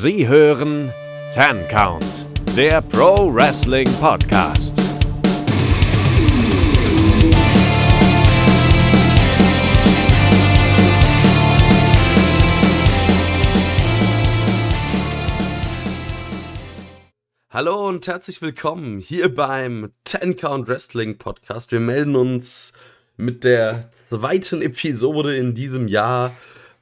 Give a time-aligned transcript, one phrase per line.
[0.00, 0.92] Sie hören
[1.32, 2.24] Ten Count,
[2.56, 4.80] der Pro Wrestling Podcast.
[17.50, 21.72] Hallo und herzlich willkommen hier beim Ten Count Wrestling Podcast.
[21.72, 22.72] Wir melden uns
[23.16, 26.36] mit der zweiten Episode in diesem Jahr.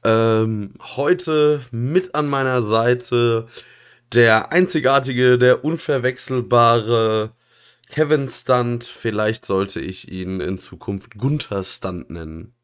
[0.06, 3.48] Ähm, heute mit an meiner Seite
[4.14, 7.32] der einzigartige, der unverwechselbare
[7.90, 8.84] Kevin Stunt.
[8.84, 12.54] Vielleicht sollte ich ihn in Zukunft Gunther Stunt nennen.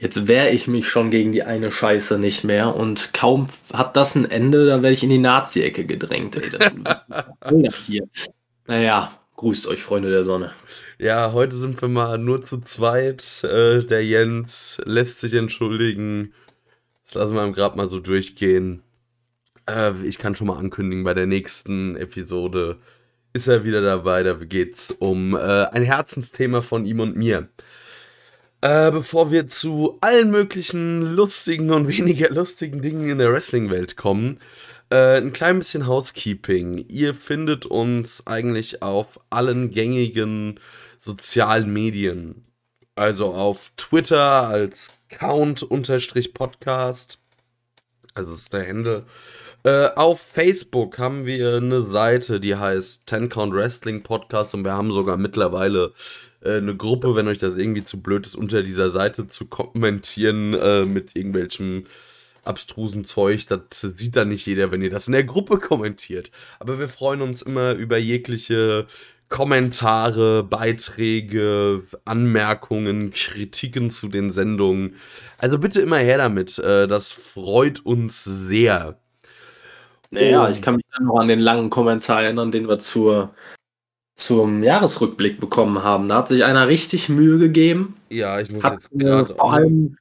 [0.00, 4.16] Jetzt wehre ich mich schon gegen die eine Scheiße nicht mehr und kaum hat das
[4.16, 6.34] ein Ende, dann werde ich in die Nazi-Ecke gedrängt.
[6.34, 7.70] Ey.
[7.86, 8.08] Hier.
[8.66, 10.52] Naja, grüßt euch, Freunde der Sonne.
[10.98, 13.44] Ja, heute sind wir mal nur zu zweit.
[13.44, 16.34] Äh, der Jens lässt sich entschuldigen.
[17.04, 18.82] Das lassen wir gerade mal so durchgehen.
[19.70, 22.78] Äh, ich kann schon mal ankündigen, bei der nächsten Episode
[23.32, 24.24] ist er wieder dabei.
[24.24, 27.48] Da geht es um äh, ein Herzensthema von ihm und mir.
[28.60, 34.40] Bevor wir zu allen möglichen lustigen und weniger lustigen Dingen in der Wrestling-Welt kommen,
[34.90, 36.86] äh, ein klein bisschen Housekeeping.
[36.88, 40.58] Ihr findet uns eigentlich auf allen gängigen
[40.98, 42.44] sozialen Medien.
[42.94, 47.18] Also auf Twitter als Count-Podcast.
[48.14, 49.04] Also ist der Handle.
[49.64, 54.72] Äh, auf Facebook haben wir eine Seite, die heißt Ten Count Wrestling Podcast und wir
[54.72, 55.92] haben sogar mittlerweile
[56.42, 60.54] äh, eine Gruppe, wenn euch das irgendwie zu blöd ist, unter dieser Seite zu kommentieren
[60.54, 61.84] äh, mit irgendwelchem
[62.44, 63.46] abstrusen Zeug.
[63.46, 66.30] Das sieht dann nicht jeder, wenn ihr das in der Gruppe kommentiert.
[66.58, 68.86] Aber wir freuen uns immer über jegliche
[69.28, 74.96] Kommentare, Beiträge, Anmerkungen, Kritiken zu den Sendungen.
[75.36, 76.58] Also bitte immer her damit.
[76.58, 78.98] Äh, das freut uns sehr.
[80.10, 80.50] Naja, oh.
[80.50, 83.34] ich kann mich dann noch an den langen Kommentar erinnern, den wir zur
[84.16, 86.08] zum Jahresrückblick bekommen haben.
[86.08, 87.96] Da hat sich einer richtig Mühe gegeben.
[88.10, 89.34] Ja, ich muss hat, jetzt gerade.
[89.34, 89.96] Vor allem,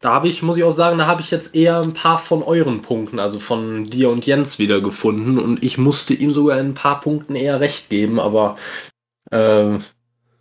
[0.00, 2.42] da habe ich, muss ich auch sagen, da habe ich jetzt eher ein paar von
[2.42, 5.38] euren Punkten, also von dir und Jens wieder gefunden.
[5.38, 8.56] Und ich musste ihm sogar in ein paar Punkten eher recht geben, aber
[9.30, 9.78] äh,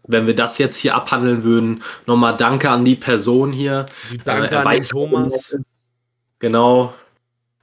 [0.08, 3.88] wenn wir das jetzt hier abhandeln würden, nochmal danke an die Person hier.
[4.26, 5.56] Danke äh, an weiß, Thomas.
[6.40, 6.94] Genau.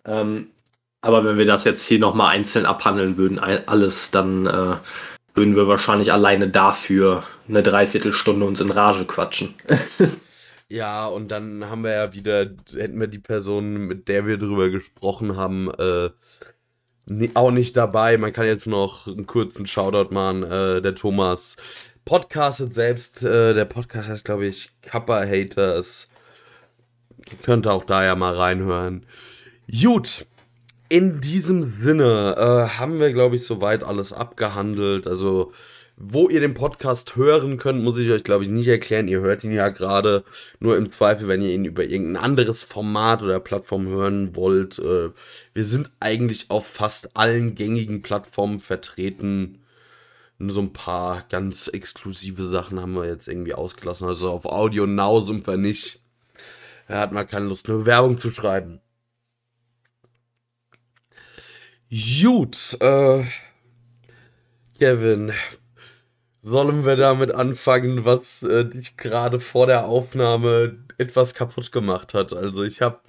[0.05, 0.49] Ähm,
[1.03, 4.77] aber wenn wir das jetzt hier nochmal einzeln abhandeln würden, alles, dann äh,
[5.35, 9.55] würden wir wahrscheinlich alleine dafür eine Dreiviertelstunde uns in Rage quatschen.
[10.73, 14.71] ja, und dann haben wir ja wieder, hätten wir die Person, mit der wir drüber
[14.71, 16.09] gesprochen haben, äh,
[17.35, 18.17] auch nicht dabei.
[18.17, 20.45] Man kann jetzt noch einen kurzen Shoutout machen.
[20.45, 21.59] Äh, der Thomas
[22.07, 23.23] podcastet selbst.
[23.23, 26.09] Äh, der Podcast heißt, glaube ich, Kappa Haters.
[27.43, 29.05] Könnte auch da ja mal reinhören.
[29.71, 30.27] Gut,
[30.89, 35.07] in diesem Sinne äh, haben wir, glaube ich, soweit alles abgehandelt.
[35.07, 35.53] Also,
[36.05, 39.07] wo ihr den Podcast hören könnt, muss ich euch, glaube ich, nicht erklären.
[39.07, 40.25] Ihr hört ihn ja gerade
[40.59, 44.81] nur im Zweifel, wenn ihr ihn über irgendein anderes Format oder Plattform hören wollt.
[44.81, 45.11] Äh,
[45.55, 49.63] wir sind eigentlich auf fast allen gängigen Plattformen vertreten.
[50.39, 54.09] Nur so ein paar ganz exklusive Sachen haben wir jetzt irgendwie ausgelassen.
[54.09, 56.01] Also auf Audio Now sind wir nicht.
[56.89, 58.81] Da hat man keine Lust, nur Werbung zu schreiben.
[61.91, 63.25] Gut, äh,
[64.81, 65.33] Kevin,
[66.43, 72.33] sollen wir damit anfangen, was äh, dich gerade vor der Aufnahme etwas kaputt gemacht hat?
[72.33, 73.01] Also ich habe,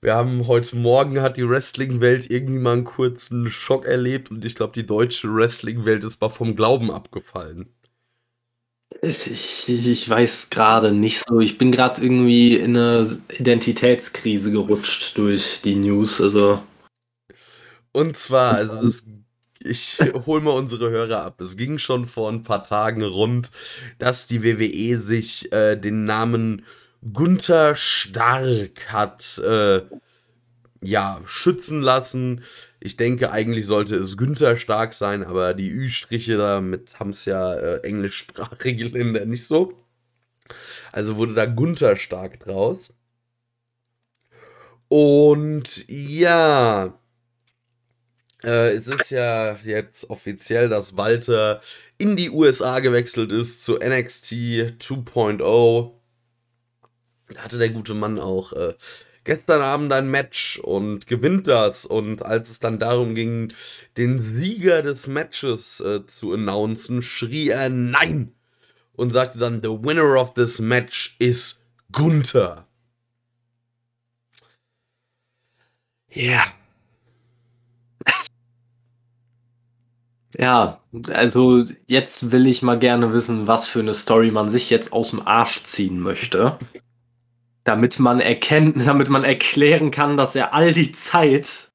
[0.00, 4.54] wir haben heute Morgen hat die Wrestling-Welt irgendwie mal einen kurzen Schock erlebt und ich
[4.54, 7.68] glaube, die deutsche Wrestling-Welt ist mal vom Glauben abgefallen.
[9.02, 11.40] Ich, ich weiß gerade nicht so.
[11.40, 16.20] Ich bin gerade irgendwie in eine Identitätskrise gerutscht durch die News.
[16.20, 16.62] Also
[17.92, 19.04] und zwar, also das,
[19.66, 21.40] ich hole mal unsere Hörer ab.
[21.40, 23.50] Es ging schon vor ein paar Tagen rund,
[23.98, 26.64] dass die WWE sich äh, den Namen
[27.12, 29.82] Gunther Stark hat äh,
[30.82, 32.42] ja schützen lassen.
[32.80, 37.54] Ich denke, eigentlich sollte es Günther Stark sein, aber die Ü-Striche damit haben es ja
[37.54, 39.72] äh, englischsprachige Länder nicht so.
[40.92, 42.94] Also wurde da Gunther Stark draus.
[44.88, 46.98] Und ja,
[48.42, 51.60] äh, es ist ja jetzt offiziell, dass Walter
[51.98, 54.32] in die USA gewechselt ist zu NXT
[54.80, 55.92] 2.0.
[57.28, 58.74] Da hatte der gute Mann auch äh,
[59.24, 61.84] gestern Abend ein Match und gewinnt das.
[61.84, 63.52] Und als es dann darum ging,
[63.96, 68.32] den Sieger des Matches äh, zu announcen, schrie er Nein!
[68.92, 71.62] Und sagte dann, The winner of this match is
[71.92, 72.66] Gunther.
[76.08, 76.46] Ja.
[80.38, 80.80] Ja,
[81.12, 85.10] also jetzt will ich mal gerne wissen, was für eine Story man sich jetzt aus
[85.10, 86.58] dem Arsch ziehen möchte.
[87.64, 91.70] Damit man erkennt, damit man erklären kann, dass er all die Zeit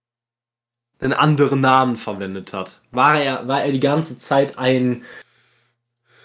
[1.00, 2.82] einen anderen Namen verwendet hat.
[2.92, 5.04] War er, war er die ganze Zeit ein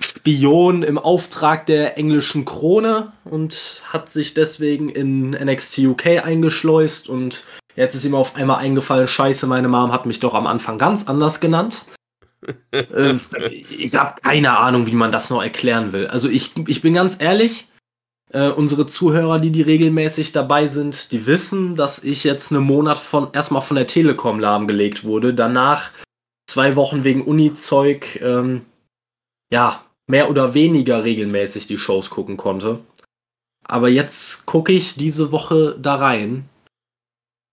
[0.00, 7.44] Spion im Auftrag der englischen Krone und hat sich deswegen in NXT UK eingeschleust und
[7.76, 11.08] jetzt ist ihm auf einmal eingefallen, scheiße, meine Mom hat mich doch am Anfang ganz
[11.08, 11.87] anders genannt.
[12.70, 13.16] Äh,
[13.70, 16.06] ich habe keine Ahnung, wie man das noch erklären will.
[16.06, 17.69] Also ich, ich bin ganz ehrlich,
[18.31, 22.98] äh, unsere Zuhörer, die die regelmäßig dabei sind, die wissen, dass ich jetzt einen Monat
[22.98, 25.90] von erstmal von der Telekom lahmgelegt wurde, danach
[26.48, 28.62] zwei Wochen wegen Uni-Zeug, ähm,
[29.52, 32.81] ja, mehr oder weniger regelmäßig die Shows gucken konnte.
[33.64, 36.48] Aber jetzt gucke ich diese Woche da rein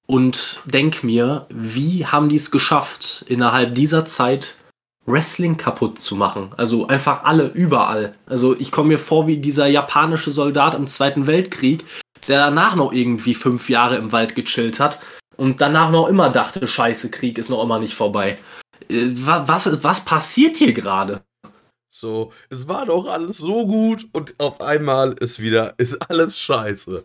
[0.05, 4.55] und denke mir, wie haben die es geschafft, innerhalb dieser Zeit
[5.05, 6.51] Wrestling kaputt zu machen.
[6.57, 8.15] Also einfach alle, überall.
[8.25, 11.85] Also ich komme mir vor wie dieser japanische Soldat im Zweiten Weltkrieg,
[12.27, 14.99] der danach noch irgendwie fünf Jahre im Wald gechillt hat
[15.35, 18.37] und danach noch immer dachte, scheiße, Krieg ist noch immer nicht vorbei.
[18.89, 21.21] Äh, was, was passiert hier gerade?
[21.89, 27.03] So, es war doch alles so gut und auf einmal ist wieder, ist alles scheiße.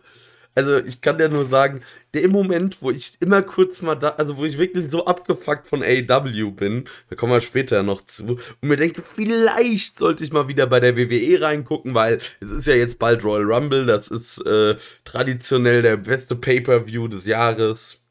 [0.59, 1.79] Also ich kann dir nur sagen,
[2.13, 5.81] der Moment, wo ich immer kurz mal da, also wo ich wirklich so abgefuckt von
[5.81, 10.49] AW bin, da kommen wir später noch zu, und mir denke, vielleicht sollte ich mal
[10.49, 14.45] wieder bei der WWE reingucken, weil es ist ja jetzt bald Royal Rumble, das ist
[14.45, 14.75] äh,
[15.05, 18.01] traditionell der beste Pay-per-View des Jahres.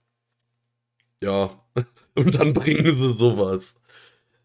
[1.22, 1.50] Ja,
[2.14, 3.76] und dann bringen sie sowas.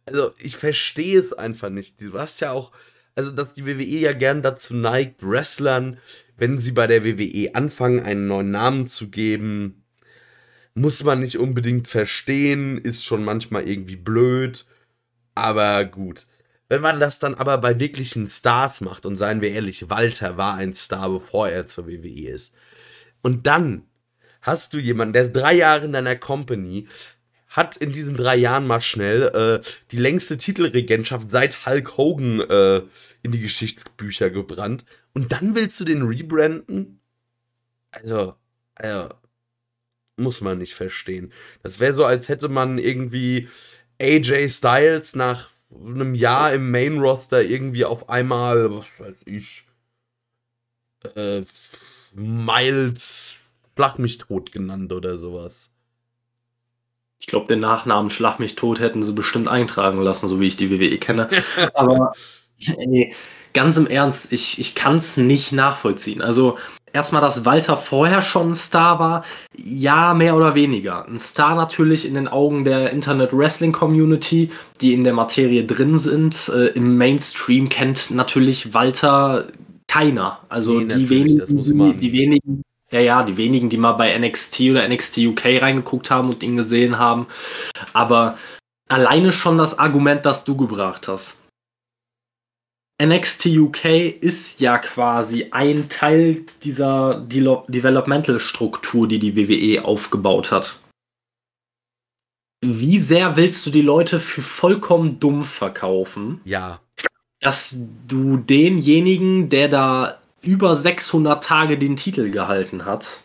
[0.06, 2.02] Also ich verstehe es einfach nicht.
[2.02, 2.74] Du hast ja auch,
[3.16, 6.00] also dass die WWE ja gern dazu neigt, Wrestlern
[6.38, 9.84] wenn sie bei der WWE anfangen, einen neuen Namen zu geben,
[10.76, 14.66] muss man nicht unbedingt verstehen, ist schon manchmal irgendwie blöd,
[15.36, 16.26] aber gut.
[16.70, 20.56] Wenn man das dann aber bei wirklichen Stars macht, und seien wir ehrlich, Walter war
[20.56, 22.56] ein Star, bevor er zur WWE ist,
[23.22, 23.84] und dann
[24.42, 26.88] hast du jemanden, der ist drei Jahre in deiner Company,
[27.48, 32.82] hat in diesen drei Jahren mal schnell äh, die längste Titelregentschaft seit Hulk Hogan äh,
[33.24, 37.00] in die Geschichtsbücher gebrannt und dann willst du den rebranden?
[37.92, 38.36] Also,
[38.76, 39.10] also
[40.18, 41.34] muss man nicht verstehen.
[41.64, 43.50] Das wäre so, als hätte man irgendwie
[44.00, 49.66] AJ Styles nach einem Jahr im Main Roster irgendwie auf einmal, was weiß ich,
[51.16, 51.42] äh,
[52.14, 53.36] Miles
[53.76, 55.72] Schlag mich tot genannt oder sowas.
[57.20, 60.58] Ich glaube, den Nachnamen Schlag mich tot hätten sie bestimmt eintragen lassen, so wie ich
[60.58, 61.30] die WWE kenne.
[61.74, 62.14] Aber
[62.70, 63.14] ey,
[63.54, 66.22] ganz im Ernst, ich, ich kann es nicht nachvollziehen.
[66.22, 66.58] Also
[66.92, 69.26] erstmal, dass Walter vorher schon ein Star war,
[69.56, 71.06] ja, mehr oder weniger.
[71.08, 74.52] Ein Star natürlich in den Augen der Internet-Wrestling-Community,
[74.82, 76.50] die in der Materie drin sind.
[76.54, 79.48] Äh, Im Mainstream kennt natürlich Walter
[79.88, 80.40] keiner.
[80.50, 82.62] Also nee, die wenigen, die, die wenigen,
[82.92, 86.58] ja, ja, die wenigen, die mal bei NXT oder NXT UK reingeguckt haben und ihn
[86.58, 87.28] gesehen haben.
[87.94, 88.38] Aber
[88.88, 91.38] alleine schon das Argument, das du gebracht hast
[93.02, 93.86] NXT UK
[94.22, 100.80] ist ja quasi ein Teil dieser De Developmental-Struktur, die die WWE aufgebaut hat.
[102.62, 106.40] Wie sehr willst du die Leute für vollkommen dumm verkaufen?
[106.46, 106.80] Ja.
[107.42, 113.24] Dass du denjenigen, der da über 600 Tage den Titel gehalten hat,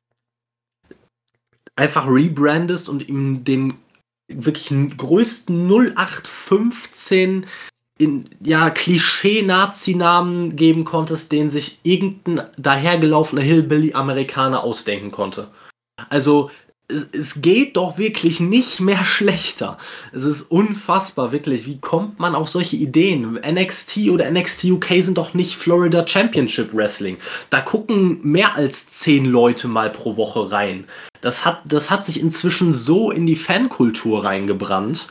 [1.77, 3.79] einfach rebrandest und ihm den
[4.27, 7.47] wirklich größten 0815
[7.99, 15.49] in, ja, Klischee-Nazi-Namen geben konntest, den sich irgendein dahergelaufener Hillbilly-Amerikaner ausdenken konnte.
[16.09, 16.51] Also,
[16.91, 19.77] es, es, geht doch wirklich nicht mehr schlechter.
[20.13, 21.67] Es ist unfassbar, wirklich.
[21.67, 23.35] Wie kommt man auf solche Ideen?
[23.35, 27.19] NXT oder NXT UK sind doch nicht Florida Championship Wrestling.
[27.51, 30.85] Da gucken mehr als zehn Leute mal pro Woche rein.
[31.21, 35.09] Das hat, das hat sich inzwischen so in die Fankultur reingebrannt,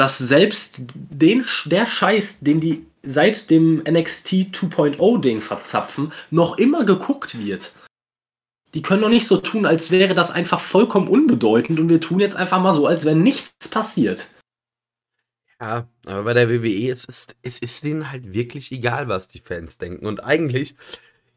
[0.00, 6.86] dass selbst den, der Scheiß, den die seit dem NXT 2.0 Ding verzapfen, noch immer
[6.86, 7.74] geguckt wird.
[8.72, 12.18] Die können doch nicht so tun, als wäre das einfach vollkommen unbedeutend und wir tun
[12.18, 14.30] jetzt einfach mal so, als wäre nichts passiert.
[15.60, 19.40] Ja, aber bei der WWE es ist es ist denen halt wirklich egal, was die
[19.40, 20.06] Fans denken.
[20.06, 20.76] Und eigentlich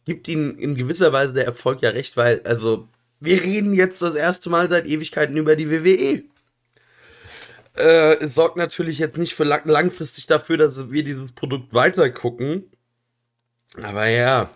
[0.06, 2.88] gibt ihnen in gewisser Weise der Erfolg ja recht, weil, also,
[3.20, 6.24] wir reden jetzt das erste Mal seit Ewigkeiten über die WWE.
[7.76, 12.10] Äh, es sorgt natürlich jetzt nicht für lang langfristig dafür, dass wir dieses Produkt weiter
[12.10, 12.72] gucken.
[13.82, 14.52] Aber ja.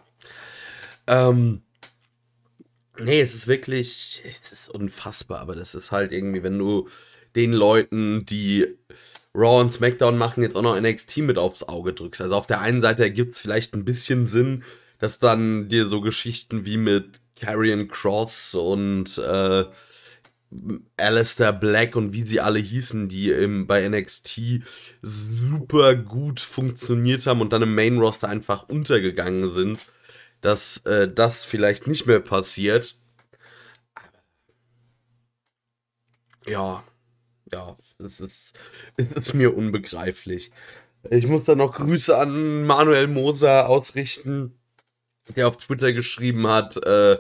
[1.08, 1.62] Ähm,
[3.00, 6.90] Nee, es ist wirklich, es ist unfassbar, aber das ist halt irgendwie, wenn du
[7.36, 8.66] den Leuten, die
[9.36, 12.22] Raw und SmackDown machen, jetzt auch noch NXT mit aufs Auge drückst.
[12.22, 14.64] Also auf der einen Seite ergibt es vielleicht ein bisschen Sinn,
[15.00, 19.66] dass dann dir so Geschichten wie mit Karrion Cross und äh,
[20.96, 24.62] Alistair Black und wie sie alle hießen, die im, bei NXT
[25.01, 29.88] super gut funktioniert haben und dann im Main Roster einfach untergegangen sind,
[30.42, 32.98] dass äh, das vielleicht nicht mehr passiert.
[36.46, 36.84] Ja,
[37.51, 38.58] ja, es ist,
[38.98, 40.51] es ist mir unbegreiflich.
[41.10, 44.58] Ich muss da noch Grüße an Manuel Moser ausrichten,
[45.36, 47.18] der auf Twitter geschrieben hat, äh,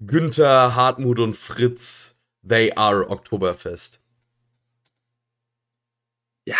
[0.00, 2.09] Günther, Hartmut und Fritz,
[2.42, 4.00] they are Oktoberfest.
[6.46, 6.56] Ja.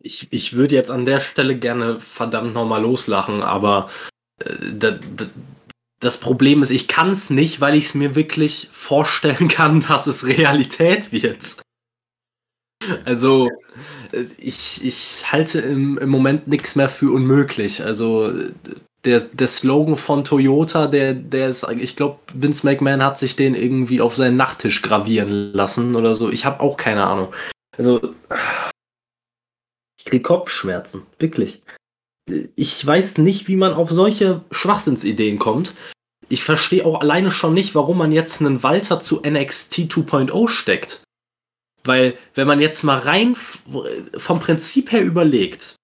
[0.00, 3.90] Ich, ich würde jetzt an der Stelle gerne verdammt nochmal loslachen, aber
[4.38, 4.98] äh,
[6.00, 10.06] das Problem ist, ich kann es nicht, weil ich es mir wirklich vorstellen kann, dass
[10.06, 11.60] es Realität wird.
[13.04, 13.50] Also,
[14.12, 17.82] äh, ich, ich halte im, im Moment nichts mehr für unmöglich.
[17.82, 18.32] Also,
[19.08, 23.54] der, der Slogan von Toyota, der, der ist, ich glaube, Vince McMahon hat sich den
[23.54, 26.30] irgendwie auf seinen Nachttisch gravieren lassen oder so.
[26.30, 27.34] Ich habe auch keine Ahnung.
[27.76, 28.14] Also,
[29.98, 31.62] ich kriege Kopfschmerzen, wirklich.
[32.54, 35.74] Ich weiß nicht, wie man auf solche Schwachsinnsideen kommt.
[36.28, 41.02] Ich verstehe auch alleine schon nicht, warum man jetzt einen Walter zu NXT 2.0 steckt.
[41.84, 43.34] Weil, wenn man jetzt mal rein
[44.18, 45.77] vom Prinzip her überlegt,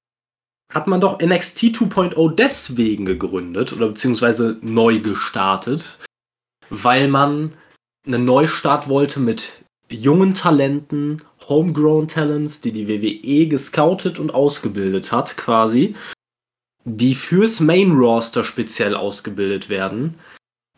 [0.72, 5.98] hat man doch NXT 2.0 deswegen gegründet oder beziehungsweise neu gestartet,
[6.70, 7.52] weil man
[8.06, 9.52] einen Neustart wollte mit
[9.90, 15.94] jungen Talenten, Homegrown Talents, die die WWE gescoutet und ausgebildet hat, quasi,
[16.84, 20.18] die fürs Main Roster speziell ausgebildet werden.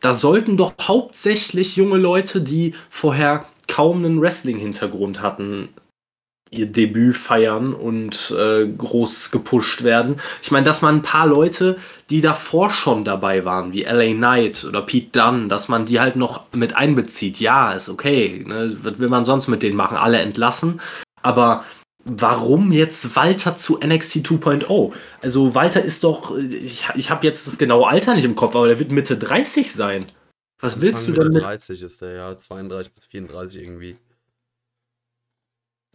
[0.00, 5.70] Da sollten doch hauptsächlich junge Leute, die vorher kaum einen Wrestling-Hintergrund hatten,
[6.50, 10.16] ihr Debüt feiern und äh, groß gepusht werden.
[10.42, 11.76] Ich meine, dass man ein paar Leute,
[12.08, 16.16] die davor schon dabei waren, wie LA Knight oder Pete Dunne, dass man die halt
[16.16, 17.40] noch mit einbezieht.
[17.40, 18.44] Ja, ist okay.
[18.46, 18.76] Ne?
[18.82, 19.96] Was will man sonst mit denen machen?
[19.96, 20.80] Alle entlassen.
[21.22, 21.64] Aber
[22.04, 24.92] warum jetzt Walter zu NXT 2.0?
[25.22, 28.68] Also Walter ist doch, ich, ich habe jetzt das genaue Alter nicht im Kopf, aber
[28.68, 30.06] der wird Mitte 30 sein.
[30.60, 31.42] Was willst du denn mit?
[31.42, 33.96] 30 ist der, ja, 32 bis 34 irgendwie.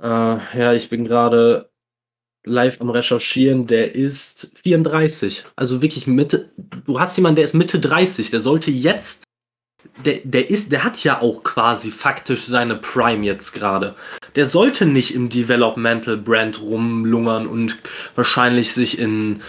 [0.02, 1.70] Äh, ja, ich bin gerade
[2.44, 5.46] live am Recherchieren, der ist 34.
[5.56, 6.52] Also wirklich Mitte,
[6.86, 9.24] du hast jemanden, der ist Mitte 30, der sollte jetzt,
[10.06, 13.96] der, der ist, der hat ja auch quasi faktisch seine Prime jetzt gerade.
[14.36, 17.78] Der sollte nicht im Developmental Brand rumlungern und
[18.16, 19.42] wahrscheinlich sich in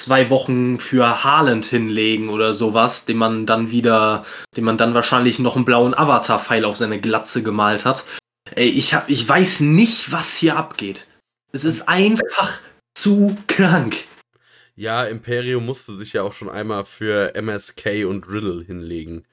[0.00, 4.24] zwei Wochen für Haaland hinlegen oder sowas, den man dann wieder,
[4.56, 8.04] den man dann wahrscheinlich noch einen blauen Avatar-Pfeil auf seine Glatze gemalt hat.
[8.54, 11.06] Ey, ich, hab, ich weiß nicht, was hier abgeht.
[11.52, 12.60] Es ist einfach
[12.94, 13.96] zu krank.
[14.76, 19.24] Ja, Imperium musste sich ja auch schon einmal für MSK und Riddle hinlegen.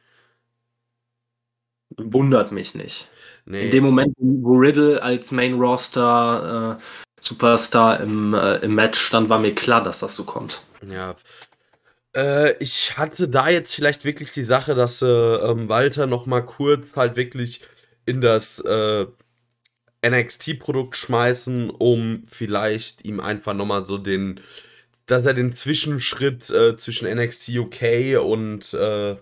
[1.98, 3.10] Wundert mich nicht.
[3.46, 3.66] Nee.
[3.66, 6.84] In dem Moment, wo Riddle als Main Roster äh,
[7.20, 10.62] Superstar im, äh, im Match stand, war mir klar, dass das so kommt.
[10.90, 11.16] Ja.
[12.16, 16.42] Äh, ich hatte da jetzt vielleicht wirklich die Sache, dass äh, ähm, Walter noch mal
[16.42, 17.62] kurz halt wirklich
[18.06, 19.06] in das äh,
[20.06, 24.42] NXT-Produkt schmeißen, um vielleicht ihm einfach nochmal so den,
[25.06, 29.16] dass er den Zwischenschritt äh, zwischen NXT UK und äh,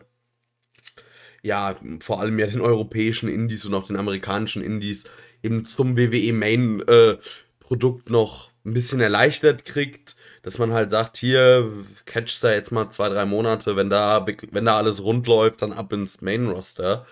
[1.43, 5.05] ja, vor allem ja den europäischen Indies und auch den amerikanischen Indies
[5.43, 7.17] eben zum WWE Main äh,
[7.59, 11.71] Produkt noch ein bisschen erleichtert kriegt, dass man halt sagt, hier
[12.05, 15.73] catchst da jetzt mal zwei, drei Monate, wenn da, wenn da alles rund läuft, dann
[15.73, 17.05] ab ins Main Roster.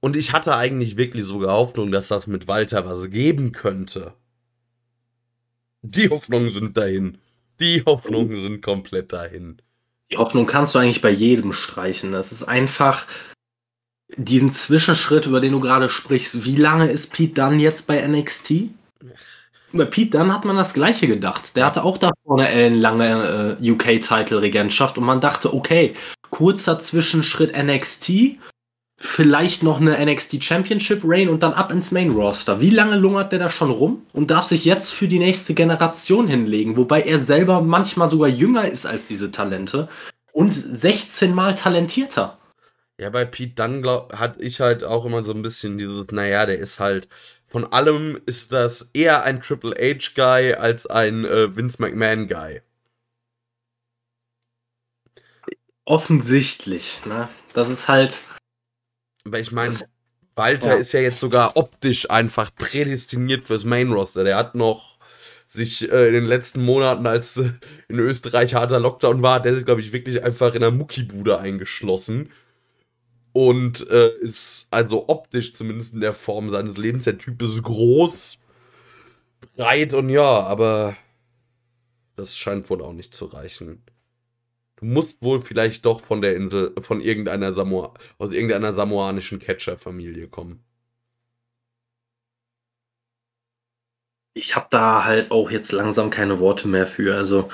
[0.00, 4.14] Und ich hatte eigentlich wirklich sogar Hoffnung, dass das mit Walter was geben könnte.
[5.82, 7.18] Die Hoffnungen sind dahin.
[7.60, 9.60] Die Hoffnungen sind komplett dahin.
[10.10, 12.12] Die Hoffnung kannst du eigentlich bei jedem streichen.
[12.12, 13.06] Das ist einfach
[14.16, 16.44] diesen Zwischenschritt, über den du gerade sprichst.
[16.44, 18.70] Wie lange ist Pete Dunn jetzt bei NXT?
[19.72, 21.56] Bei Pete Dunn hat man das Gleiche gedacht.
[21.56, 25.92] Der hatte auch da vorne eine lange äh, UK-Title-Regentschaft und man dachte, okay,
[26.30, 28.38] kurzer Zwischenschritt NXT
[28.98, 32.60] vielleicht noch eine NXT Championship Reign und dann ab ins Main Roster.
[32.60, 36.26] Wie lange lungert der da schon rum und darf sich jetzt für die nächste Generation
[36.26, 39.88] hinlegen, wobei er selber manchmal sogar jünger ist als diese Talente
[40.32, 42.38] und 16 mal talentierter.
[43.00, 46.46] Ja, bei Pete Dunn glaub, hatte ich halt auch immer so ein bisschen dieses, naja,
[46.46, 47.08] der ist halt,
[47.46, 52.60] von allem ist das eher ein Triple H Guy als ein äh, Vince McMahon Guy.
[55.84, 57.28] Offensichtlich, ne?
[57.52, 58.22] Das ist halt.
[59.32, 59.74] Weil ich meine,
[60.34, 60.76] Walter ja.
[60.76, 64.24] ist ja jetzt sogar optisch einfach prädestiniert fürs Main Roster.
[64.24, 64.98] Der hat noch
[65.46, 67.50] sich äh, in den letzten Monaten, als äh,
[67.88, 72.30] in Österreich harter Lockdown war, der sich, glaube ich, wirklich einfach in einer Muckibude eingeschlossen.
[73.32, 77.04] Und äh, ist also optisch zumindest in der Form seines Lebens.
[77.04, 78.38] Der Typ ist groß,
[79.56, 80.96] breit und ja, aber
[82.16, 83.82] das scheint wohl auch nicht zu reichen.
[84.78, 90.28] Du musst wohl vielleicht doch von der Insel, von irgendeiner Samoa, aus irgendeiner samoanischen Catcher-Familie
[90.28, 90.64] kommen.
[94.38, 97.16] ich habe da halt auch jetzt langsam keine Worte mehr für.
[97.16, 97.48] Also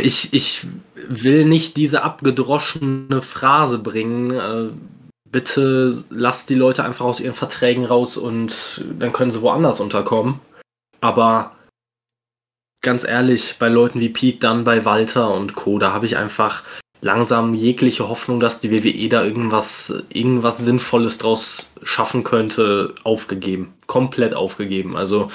[0.00, 0.66] ich, ich
[1.08, 4.30] will nicht diese abgedroschene Phrase bringen.
[4.30, 4.70] Äh,
[5.24, 10.40] bitte lasst die Leute einfach aus ihren Verträgen raus und dann können sie woanders unterkommen.
[11.00, 11.52] Aber
[12.84, 16.62] ganz ehrlich, bei Leuten wie Pete, dann bei Walter und Co., da habe ich einfach
[17.00, 23.74] langsam jegliche Hoffnung, dass die WWE da irgendwas, irgendwas Sinnvolles draus schaffen könnte, aufgegeben.
[23.86, 24.96] Komplett aufgegeben.
[24.96, 25.28] Also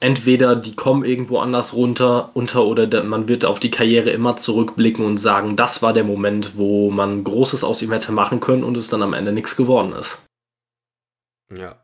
[0.00, 4.36] entweder die kommen irgendwo anders runter unter oder der, man wird auf die Karriere immer
[4.36, 8.64] zurückblicken und sagen, das war der Moment, wo man Großes aus ihm hätte machen können
[8.64, 10.22] und es dann am Ende nichts geworden ist.
[11.54, 11.76] Ja.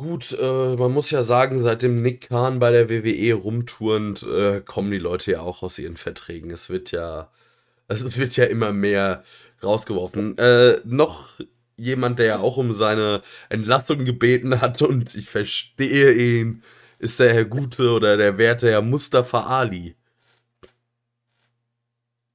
[0.00, 4.90] Gut, äh, man muss ja sagen, seitdem Nick Khan bei der WWE rumturnt, äh, kommen
[4.90, 6.50] die Leute ja auch aus ihren Verträgen.
[6.50, 7.30] Es wird ja,
[7.88, 9.24] es wird ja immer mehr
[9.62, 10.38] rausgeworfen.
[10.38, 11.38] Äh, noch
[11.76, 16.62] jemand, der ja auch um seine Entlassung gebeten hat und ich verstehe ihn,
[16.98, 19.96] ist der Herr Gute oder der werte Herr Mustafa Ali.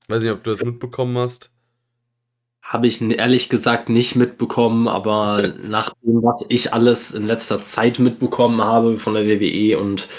[0.08, 1.50] Weiß nicht, ob du das mitbekommen hast.
[2.66, 8.00] Habe ich ehrlich gesagt nicht mitbekommen, aber nach dem, was ich alles in letzter Zeit
[8.00, 10.10] mitbekommen habe von der WWE und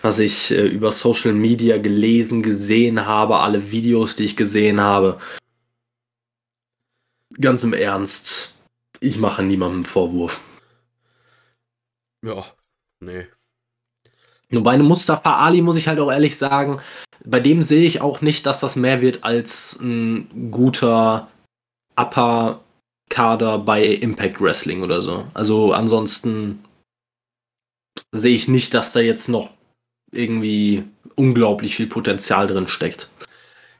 [0.00, 5.18] was ich äh, über Social Media gelesen, gesehen habe, alle Videos, die ich gesehen habe,
[7.38, 8.54] ganz im Ernst,
[9.00, 10.40] ich mache niemandem Vorwurf.
[12.24, 12.44] Ja,
[13.00, 13.26] nee.
[14.48, 16.80] Nur bei einem Mustafa Ali muss ich halt auch ehrlich sagen,
[17.24, 21.28] bei dem sehe ich auch nicht, dass das mehr wird als ein guter
[21.96, 22.60] Upper
[23.08, 25.26] Kader bei Impact Wrestling oder so.
[25.34, 26.64] Also ansonsten
[28.12, 29.50] sehe ich nicht, dass da jetzt noch
[30.12, 30.84] irgendwie
[31.16, 33.08] unglaublich viel Potenzial drin steckt.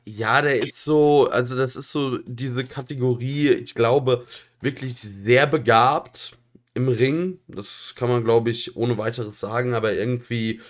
[0.05, 4.27] Ja, der ist so, also das ist so diese Kategorie, ich glaube,
[4.61, 6.37] wirklich sehr begabt
[6.75, 7.39] im Ring.
[7.49, 10.61] Das kann man, glaube ich, ohne weiteres sagen, aber irgendwie,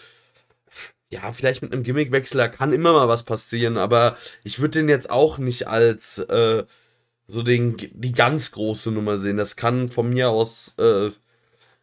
[1.10, 4.88] ja, vielleicht mit einem Gimmickwechsel, da kann immer mal was passieren, aber ich würde den
[4.88, 6.64] jetzt auch nicht als äh,
[7.30, 9.36] so den, die ganz große Nummer sehen.
[9.36, 11.10] Das kann von mir aus, äh,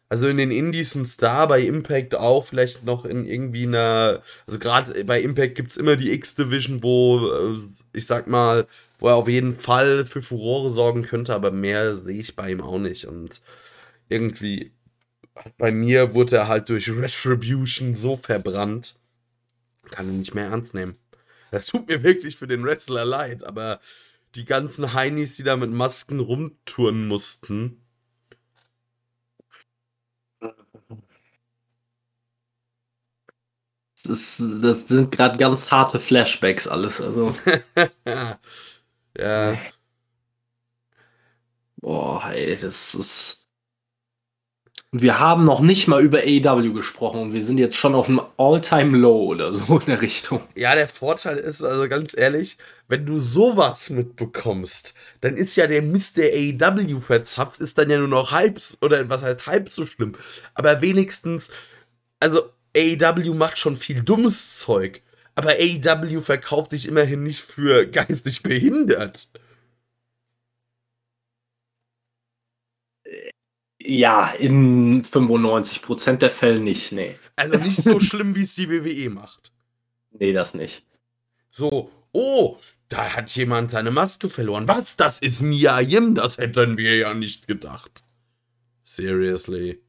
[0.08, 4.58] also in den Indies ein Star, bei Impact auch, vielleicht noch in irgendwie einer, also
[4.58, 7.58] gerade bei Impact gibt es immer die X-Division, wo, äh,
[7.92, 8.66] ich sag mal,
[8.98, 12.60] wo er auf jeden Fall für Furore sorgen könnte, aber mehr sehe ich bei ihm
[12.60, 13.06] auch nicht.
[13.06, 13.40] Und
[14.08, 14.72] irgendwie,
[15.56, 18.98] bei mir wurde er halt durch Retribution so verbrannt,
[19.90, 20.96] kann ihn nicht mehr ernst nehmen.
[21.50, 23.80] Das tut mir wirklich für den Wrestler leid, aber
[24.34, 27.82] die ganzen Heinis, die da mit Masken rumtouren mussten,
[34.04, 37.00] Das, ist, das sind gerade ganz harte Flashbacks alles.
[37.00, 37.34] Also,
[39.18, 39.58] ja,
[41.82, 43.37] boah, ey, das ist.
[44.92, 48.22] Wir haben noch nicht mal über AEW gesprochen und wir sind jetzt schon auf einem
[48.38, 50.40] All-Time-Low oder so in der Richtung.
[50.54, 52.56] Ja, der Vorteil ist, also ganz ehrlich,
[52.88, 57.98] wenn du sowas mitbekommst, dann ist ja der Mist, der AEW verzapft, ist dann ja
[57.98, 60.14] nur noch halb, oder was heißt halb so schlimm.
[60.54, 61.50] Aber wenigstens,
[62.18, 65.02] also AEW macht schon viel dummes Zeug,
[65.34, 69.28] aber AEW verkauft dich immerhin nicht für geistig behindert.
[73.80, 76.92] Ja, in 95% der Fälle nicht.
[76.92, 77.16] Nee.
[77.36, 79.52] Also nicht so schlimm, wie es die WWE macht.
[80.10, 80.84] Nee, das nicht.
[81.50, 84.66] So, oh, da hat jemand seine Maske verloren.
[84.66, 84.96] Was?
[84.96, 86.14] Das ist Mia Yim?
[86.14, 88.02] Das hätten wir ja nicht gedacht.
[88.82, 89.80] Seriously.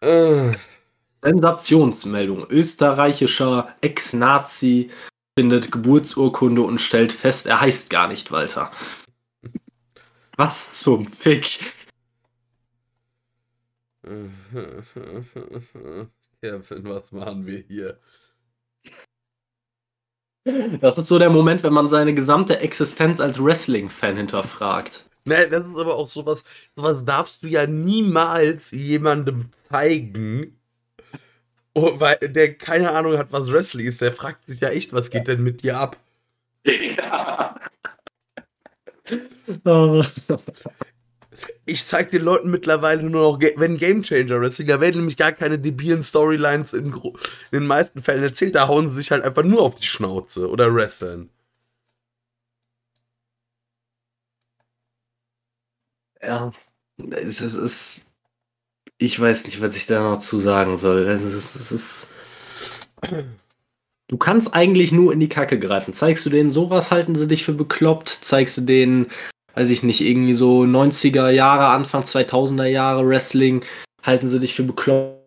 [0.00, 0.54] Äh,
[1.22, 2.46] Sensationsmeldung.
[2.50, 4.90] Österreichischer Ex-Nazi
[5.38, 8.70] findet Geburtsurkunde und stellt fest, er heißt gar nicht Walter.
[10.38, 11.74] Was zum Fick?
[16.40, 17.98] Kevin, was machen wir hier?
[20.80, 25.06] Das ist so der Moment, wenn man seine gesamte Existenz als Wrestling-Fan hinterfragt.
[25.24, 26.44] Ne, das ist aber auch sowas,
[26.76, 30.56] sowas darfst du ja niemals jemandem zeigen,
[31.74, 34.00] oh, weil der keine Ahnung hat, was Wrestling ist.
[34.00, 35.96] Der fragt sich ja echt, was geht denn mit dir ab?
[36.64, 37.56] Ja.
[41.66, 45.32] Ich zeig den Leuten mittlerweile nur noch, wenn Game Changer Wrestling, da werden nämlich gar
[45.32, 47.12] keine debilen Storylines in, in
[47.52, 50.74] den meisten Fällen erzählt, da hauen sie sich halt einfach nur auf die Schnauze oder
[50.74, 51.30] wresteln.
[56.22, 56.52] Ja,
[57.10, 58.06] es ist, es ist.
[58.98, 61.06] Ich weiß nicht, was ich da noch zu sagen soll.
[61.06, 62.08] Es ist, es ist.
[64.08, 65.92] Du kannst eigentlich nur in die Kacke greifen.
[65.92, 68.08] Zeigst du denen sowas, halten sie dich für bekloppt.
[68.08, 69.08] Zeigst du denen,
[69.54, 73.62] weiß ich nicht, irgendwie so 90er Jahre, Anfang 2000er Jahre Wrestling,
[74.02, 75.18] halten sie dich für bekloppt.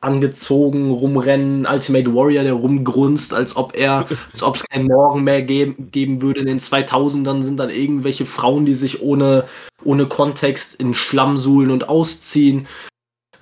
[0.00, 5.42] Angezogen, rumrennen, Ultimate Warrior, der rumgrunzt, als ob er, als ob es keinen Morgen mehr
[5.42, 6.40] geben, geben würde.
[6.40, 9.44] In den 2000ern sind dann irgendwelche Frauen, die sich ohne,
[9.84, 12.68] ohne Kontext in Schlamm suhlen und ausziehen.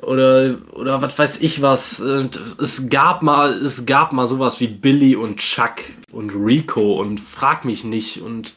[0.01, 1.99] Oder, oder was weiß ich was.
[1.99, 5.83] Es gab mal, es gab mal sowas wie Billy und Chuck
[6.13, 8.23] und Rico und frag mich nicht.
[8.23, 8.55] Und,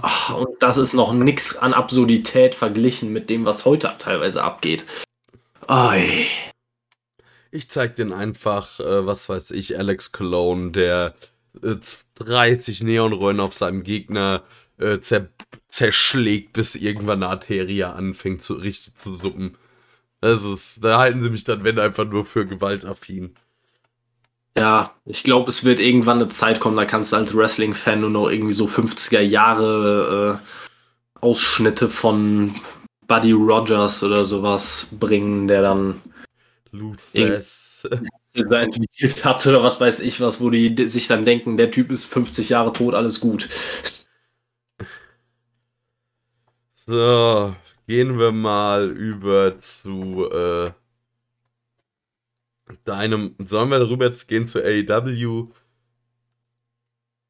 [0.00, 4.86] ach, und das ist noch nix an Absurdität verglichen mit dem, was heute teilweise abgeht.
[5.68, 6.26] Oi.
[7.50, 11.14] Ich zeig denen einfach, äh, was weiß ich, Alex Cologne, der
[11.62, 11.76] äh,
[12.16, 14.42] 30 Neonrollen auf seinem Gegner
[14.78, 15.28] äh, zer
[15.66, 19.56] zerschlägt, bis irgendwann eine Arterie anfängt zu richtig zu suppen.
[20.20, 23.34] Also, da halten sie mich dann, wenn, einfach nur für gewaltaffin.
[24.56, 28.10] Ja, ich glaube, es wird irgendwann eine Zeit kommen, da kannst du als Wrestling-Fan nur
[28.10, 32.56] noch irgendwie so 50er Jahre äh, Ausschnitte von
[33.06, 36.00] Buddy Rogers oder sowas bringen, der dann
[36.72, 37.88] Luthes.
[38.34, 42.04] entwickelt hat oder was weiß ich was, wo die sich dann denken, der Typ ist
[42.06, 43.48] 50 Jahre tot, alles gut.
[46.74, 47.54] So,
[47.88, 50.70] gehen wir mal über zu äh,
[52.84, 53.34] deinem.
[53.42, 55.48] Sollen wir rüber jetzt gehen zu AEW?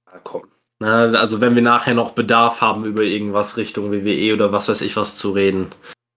[0.07, 0.49] Ja, komm.
[0.81, 4.81] Na, also wenn wir nachher noch Bedarf haben, über irgendwas Richtung WWE oder was weiß
[4.81, 5.71] ich was zu reden.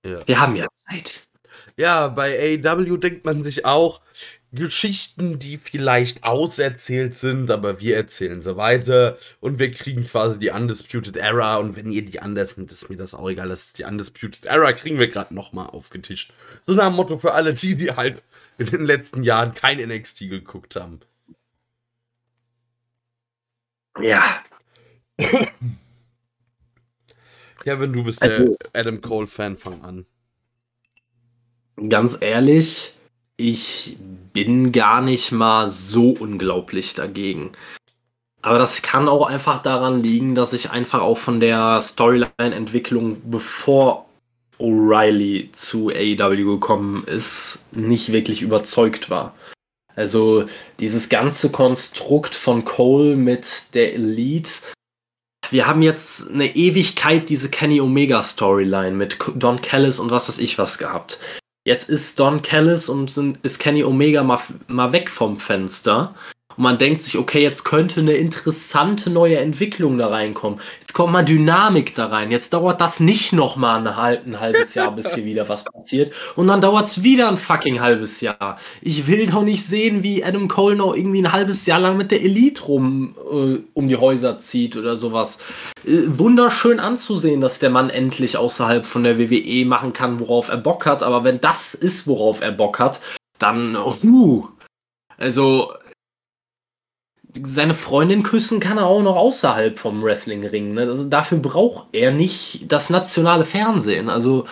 [0.03, 0.27] Ja.
[0.27, 1.27] Wir haben ja Zeit.
[1.77, 4.01] Ja, bei AEW denkt man sich auch
[4.53, 10.49] Geschichten, die vielleicht auserzählt sind, aber wir erzählen sie weiter und wir kriegen quasi die
[10.49, 13.79] Undisputed Era und wenn ihr die anders nimmt, ist mir das auch egal, das ist
[13.79, 16.33] die Undisputed Era, kriegen wir gerade nochmal aufgetischt.
[16.65, 18.21] So nach dem Motto für alle die, die halt
[18.57, 20.99] in den letzten Jahren kein NXT geguckt haben.
[23.99, 24.43] Ja,
[27.63, 30.05] Kevin, du bist der Also- Adam Cole-Fan, fang an.
[31.89, 32.93] ganz ehrlich,
[33.41, 33.97] ich
[34.33, 37.51] bin gar nicht mal so unglaublich dagegen.
[38.43, 44.05] Aber das kann auch einfach daran liegen, dass ich einfach auch von der Storyline-Entwicklung, bevor
[44.59, 49.35] O'Reilly zu AEW gekommen ist, nicht wirklich überzeugt war.
[49.95, 50.45] Also
[50.79, 54.51] dieses ganze Konstrukt von Cole mit der Elite.
[55.49, 60.39] Wir haben jetzt eine Ewigkeit diese Kenny Omega Storyline mit Don Callis und was weiß
[60.39, 61.19] ich was gehabt.
[61.63, 66.15] Jetzt ist Don Callis und sind, ist Kenny Omega mal, mal weg vom Fenster.
[66.61, 70.59] Und man denkt sich, okay, jetzt könnte eine interessante neue Entwicklung da reinkommen.
[70.79, 72.29] Jetzt kommt mal Dynamik da rein.
[72.29, 75.63] Jetzt dauert das nicht noch mal ein, halb, ein halbes Jahr, bis hier wieder was
[75.63, 76.13] passiert.
[76.35, 78.59] Und dann dauert es wieder ein fucking halbes Jahr.
[78.83, 82.11] Ich will doch nicht sehen, wie Adam Cole noch irgendwie ein halbes Jahr lang mit
[82.11, 85.39] der Elite rum äh, um die Häuser zieht oder sowas.
[85.83, 90.57] Äh, wunderschön anzusehen, dass der Mann endlich außerhalb von der WWE machen kann, worauf er
[90.57, 91.01] Bock hat.
[91.01, 93.01] Aber wenn das ist, worauf er Bock hat,
[93.39, 94.47] dann, uh,
[95.17, 95.71] also
[97.43, 100.73] seine Freundin küssen kann er auch noch außerhalb vom Wrestlingring.
[100.73, 100.81] Ne?
[100.81, 104.09] Also dafür braucht er nicht das nationale Fernsehen.
[104.09, 104.45] Also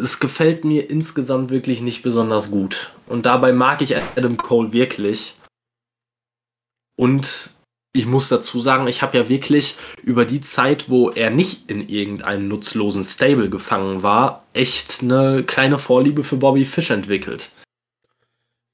[0.00, 2.92] es gefällt mir insgesamt wirklich nicht besonders gut.
[3.06, 5.34] Und dabei mag ich Adam Cole wirklich.
[6.96, 7.50] Und
[7.92, 11.88] ich muss dazu sagen, ich habe ja wirklich über die Zeit, wo er nicht in
[11.88, 17.50] irgendeinem nutzlosen Stable gefangen war, echt eine kleine Vorliebe für Bobby Fish entwickelt.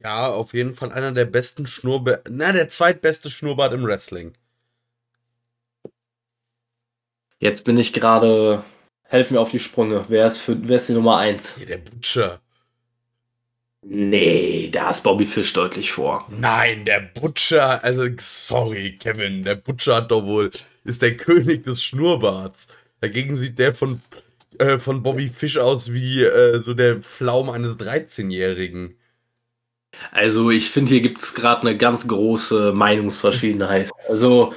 [0.06, 4.34] Ja, auf jeden Fall einer der besten Schnurrbart, na, der zweitbeste Schnurrbart im Wrestling.
[7.40, 8.62] Jetzt bin ich gerade.
[9.02, 10.04] Helf mir auf die Sprünge.
[10.06, 11.56] Wer ist, für, wer ist die Nummer 1?
[11.56, 12.40] Hier, der Butcher.
[13.82, 16.24] Nee, da ist Bobby Fish deutlich vor.
[16.30, 20.52] Nein, der Butcher, also sorry, Kevin, der Butcher hat doch wohl,
[20.84, 22.68] ist der König des Schnurrbarts.
[23.00, 24.00] Dagegen sieht der von,
[24.58, 28.96] äh, von Bobby Fish aus wie äh, so der Pflaum eines 13-Jährigen.
[30.12, 33.90] Also, ich finde, hier gibt es gerade eine ganz große Meinungsverschiedenheit.
[34.08, 34.52] Also,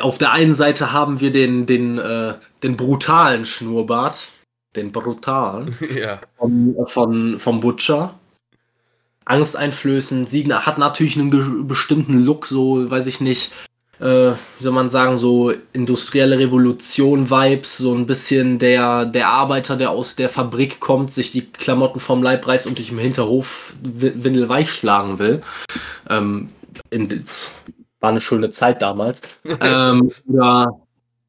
[0.00, 4.32] auf der einen Seite haben wir den, den, äh, den brutalen Schnurrbart,
[4.76, 6.20] den brutalen ja.
[6.38, 8.18] von, von, vom Butcher.
[9.24, 10.28] angsteinflößend.
[10.28, 13.52] Sie hat natürlich einen bestimmten Look, so, weiß ich nicht,
[14.00, 19.90] äh, wie soll man sagen, so industrielle Revolution-Vibes, so ein bisschen der, der Arbeiter, der
[19.90, 24.70] aus der Fabrik kommt, sich die Klamotten vom Leib reißt und dich im Hinterhof windelweich
[24.70, 25.42] schlagen will.
[26.08, 26.48] Ähm,
[26.88, 27.24] in,
[28.00, 29.22] war eine schöne Zeit damals.
[29.60, 30.80] ähm, oder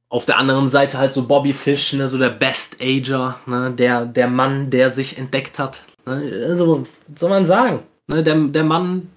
[0.08, 4.06] auf der anderen Seite halt so Bobby Fish, ne, so der Best Ager, ne, der,
[4.06, 5.82] der Mann, der sich entdeckt hat.
[6.06, 6.84] Ne, also,
[7.16, 9.10] soll man sagen, ne, der, der Mann,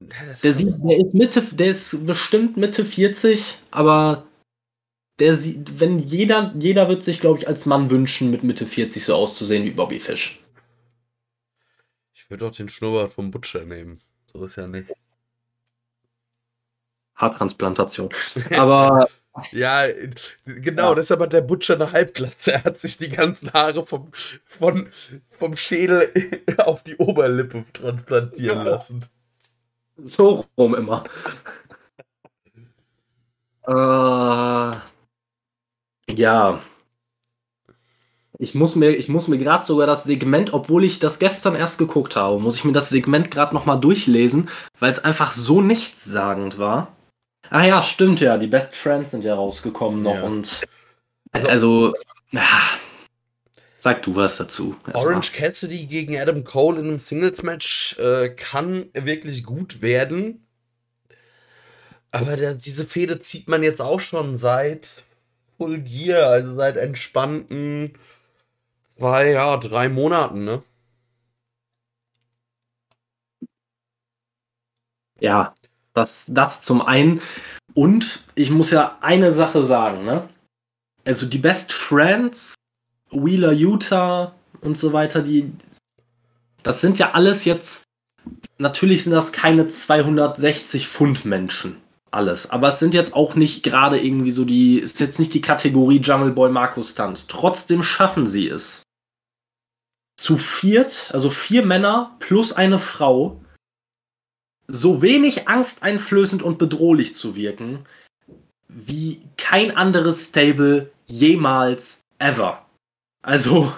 [0.00, 4.26] der, sieht, der ist Mitte, der ist bestimmt Mitte 40, aber
[5.18, 9.04] der sieht, wenn jeder, jeder wird sich, glaube ich, als Mann wünschen, mit Mitte 40
[9.04, 10.40] so auszusehen wie Bobby Fish.
[12.14, 13.98] Ich würde doch den Schnurrbart vom Butcher nehmen.
[14.32, 14.90] So ist ja nicht.
[17.14, 18.10] Haartransplantation.
[18.56, 19.08] Aber.
[19.50, 19.86] ja,
[20.44, 20.94] genau, ja.
[20.94, 22.52] deshalb hat der Butcher eine Halbglatze.
[22.52, 24.10] Er hat sich die ganzen Haare vom,
[24.44, 24.88] von,
[25.38, 26.12] vom Schädel
[26.58, 28.62] auf die Oberlippe transplantieren ja.
[28.62, 29.06] lassen.
[30.04, 31.04] So rum immer.
[33.66, 34.76] äh,
[36.14, 36.60] ja.
[38.40, 41.78] Ich muss mir, ich muss mir gerade sogar das Segment, obwohl ich das gestern erst
[41.78, 46.56] geguckt habe, muss ich mir das Segment gerade nochmal durchlesen, weil es einfach so nichtssagend
[46.56, 46.96] war.
[47.50, 50.22] Ah ja, stimmt ja, die Best Friends sind ja rausgekommen noch ja.
[50.22, 50.62] und
[51.32, 51.94] also, also
[52.30, 52.42] ja,
[53.78, 54.76] sag du was dazu.
[54.92, 55.38] Orange mal.
[55.38, 60.46] Cassidy gegen Adam Cole in einem Singles-Match äh, kann wirklich gut werden.
[62.10, 65.04] Aber der, diese Fehde zieht man jetzt auch schon seit
[65.56, 67.94] Full Gear, also seit entspannten
[68.96, 70.62] zwei, ja, drei Monaten, ne?
[75.20, 75.54] Ja,
[75.94, 77.20] das, das zum einen.
[77.74, 80.28] Und ich muss ja eine Sache sagen, ne?
[81.04, 82.54] Also die Best Friends,
[83.10, 85.52] Wheeler Utah und so weiter, die.
[86.62, 87.84] Das sind ja alles jetzt.
[88.58, 91.76] Natürlich sind das keine 260 Pfund Menschen.
[92.10, 92.50] Alles.
[92.50, 94.78] Aber es sind jetzt auch nicht gerade irgendwie so die.
[94.78, 97.28] Ist jetzt nicht die Kategorie Jungle Boy Markus Stunt.
[97.28, 98.82] Trotzdem schaffen sie es.
[100.16, 103.40] Zu viert, also vier Männer plus eine Frau,
[104.66, 107.84] so wenig angsteinflößend und bedrohlich zu wirken,
[108.68, 112.67] wie kein anderes Stable jemals ever.
[113.22, 113.72] Also,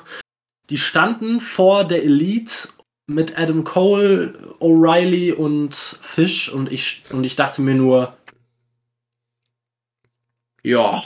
[0.68, 2.68] die standen vor der Elite
[3.06, 8.16] mit Adam Cole, O'Reilly und Fish und ich, und ich dachte mir nur,
[10.62, 11.02] ja.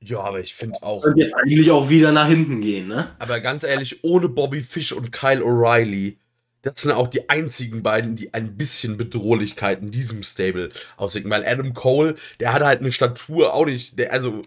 [0.00, 1.04] Ja, aber ich finde auch.
[1.04, 3.16] Und jetzt eigentlich auch wieder nach hinten gehen, ne?
[3.18, 6.18] Aber ganz ehrlich, ohne Bobby Fish und Kyle O'Reilly
[6.62, 11.30] das sind auch die einzigen beiden, die ein bisschen Bedrohlichkeit in diesem Stable aussehen.
[11.30, 14.42] Weil Adam Cole, der hat halt eine Statur auch nicht, der, also,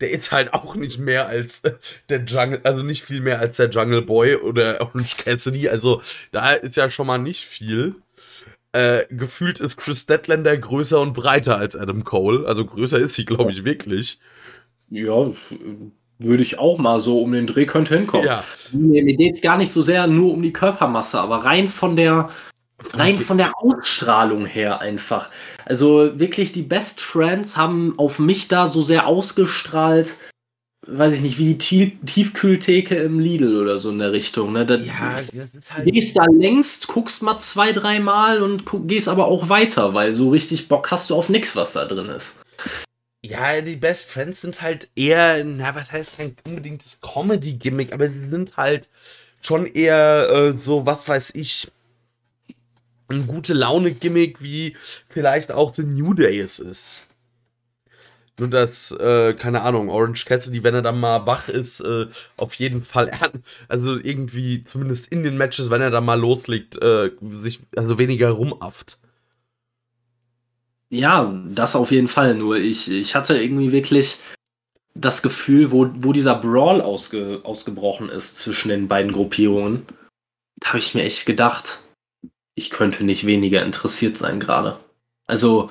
[0.00, 1.62] der ist halt auch nicht mehr als
[2.08, 5.68] der Jungle, also nicht viel mehr als der Jungle Boy oder Orange Cassidy.
[5.68, 7.94] Also, da ist ja schon mal nicht viel.
[8.72, 12.46] Äh, gefühlt ist Chris Statlander größer und breiter als Adam Cole.
[12.46, 14.20] Also größer ist sie, glaube ich, wirklich.
[14.90, 15.32] Ja,
[16.18, 18.26] würde ich auch mal so um den Dreh könnte hinkommen.
[18.26, 18.44] Ja.
[18.72, 21.96] Mir, mir geht es gar nicht so sehr nur um die Körpermasse, aber rein von
[21.96, 22.30] der,
[22.94, 25.30] rein von der Ausstrahlung her einfach.
[25.64, 30.16] Also wirklich, die Best Friends haben auf mich da so sehr ausgestrahlt,
[30.86, 34.52] weiß ich nicht, wie die Tief Tiefkühltheke im Lidl oder so in der Richtung.
[34.52, 34.64] Ne?
[34.64, 35.92] Da, ja, das ist halt.
[35.92, 40.68] Gehst da längst, guckst mal zwei, dreimal und gehst aber auch weiter, weil so richtig
[40.68, 42.40] Bock hast du auf nichts, was da drin ist.
[43.28, 48.28] Ja, die Best Friends sind halt eher, na, was heißt kein unbedingtes Comedy-Gimmick, aber sie
[48.28, 48.88] sind halt
[49.40, 51.68] schon eher äh, so, was weiß ich,
[53.08, 54.76] ein gute Laune-Gimmick, wie
[55.08, 57.06] vielleicht auch The New Day es ist.
[58.38, 62.54] Nur dass, äh, keine Ahnung, Orange Cassidy, wenn er dann mal wach ist, äh, auf
[62.54, 63.10] jeden Fall,
[63.68, 68.30] also irgendwie, zumindest in den Matches, wenn er dann mal loslegt, äh, sich, also weniger
[68.30, 68.98] rumafft.
[70.88, 72.34] Ja, das auf jeden Fall.
[72.34, 74.18] Nur ich, ich hatte irgendwie wirklich
[74.94, 79.86] das Gefühl, wo, wo dieser Brawl ausge, ausgebrochen ist zwischen den beiden Gruppierungen,
[80.56, 81.80] da habe ich mir echt gedacht,
[82.54, 84.78] ich könnte nicht weniger interessiert sein gerade.
[85.26, 85.70] Also,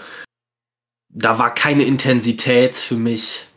[1.09, 3.47] da war keine Intensität für mich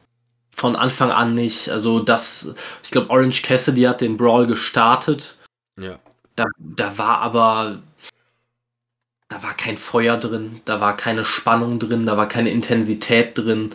[0.54, 1.68] von Anfang an nicht.
[1.68, 5.38] Also, das, ich glaube, Orange Cassidy hat den Brawl gestartet.
[5.78, 5.98] Ja.
[6.34, 7.82] Da, da war aber
[9.28, 13.74] da war kein Feuer drin, da war keine Spannung drin, da war keine Intensität drin.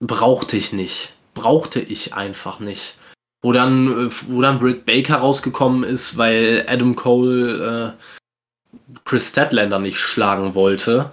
[0.00, 1.14] Brauchte ich nicht.
[1.34, 2.96] Brauchte ich einfach nicht.
[3.42, 9.98] Wo dann, wo dann Britt Baker rausgekommen ist, weil Adam Cole äh, Chris Statlander nicht
[9.98, 11.10] schlagen wollte.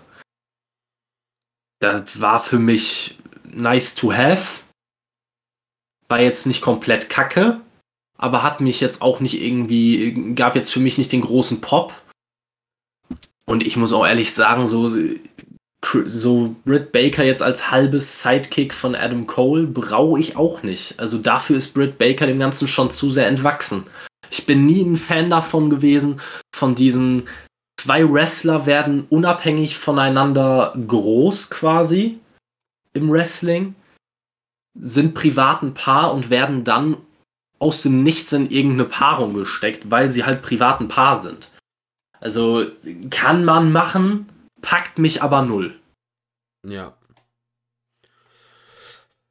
[1.79, 4.61] Das war für mich nice to have.
[6.07, 7.61] War jetzt nicht komplett kacke,
[8.17, 11.93] aber hat mich jetzt auch nicht irgendwie, gab jetzt für mich nicht den großen Pop.
[13.49, 14.91] Und ich muss auch ehrlich sagen, so,
[15.81, 20.99] so Britt Baker jetzt als halbes Sidekick von Adam Cole brauche ich auch nicht.
[20.99, 23.85] Also dafür ist Britt Baker dem Ganzen schon zu sehr entwachsen.
[24.29, 26.21] Ich bin nie ein Fan davon gewesen,
[26.53, 27.27] von diesen
[27.81, 32.19] zwei Wrestler werden unabhängig voneinander groß quasi
[32.93, 33.73] im Wrestling,
[34.79, 36.97] sind privaten Paar und werden dann
[37.57, 41.49] aus dem Nichts in irgendeine Paarung gesteckt, weil sie halt privaten Paar sind.
[42.19, 42.65] Also
[43.09, 44.29] kann man machen,
[44.61, 45.79] packt mich aber null.
[46.67, 46.97] Ja.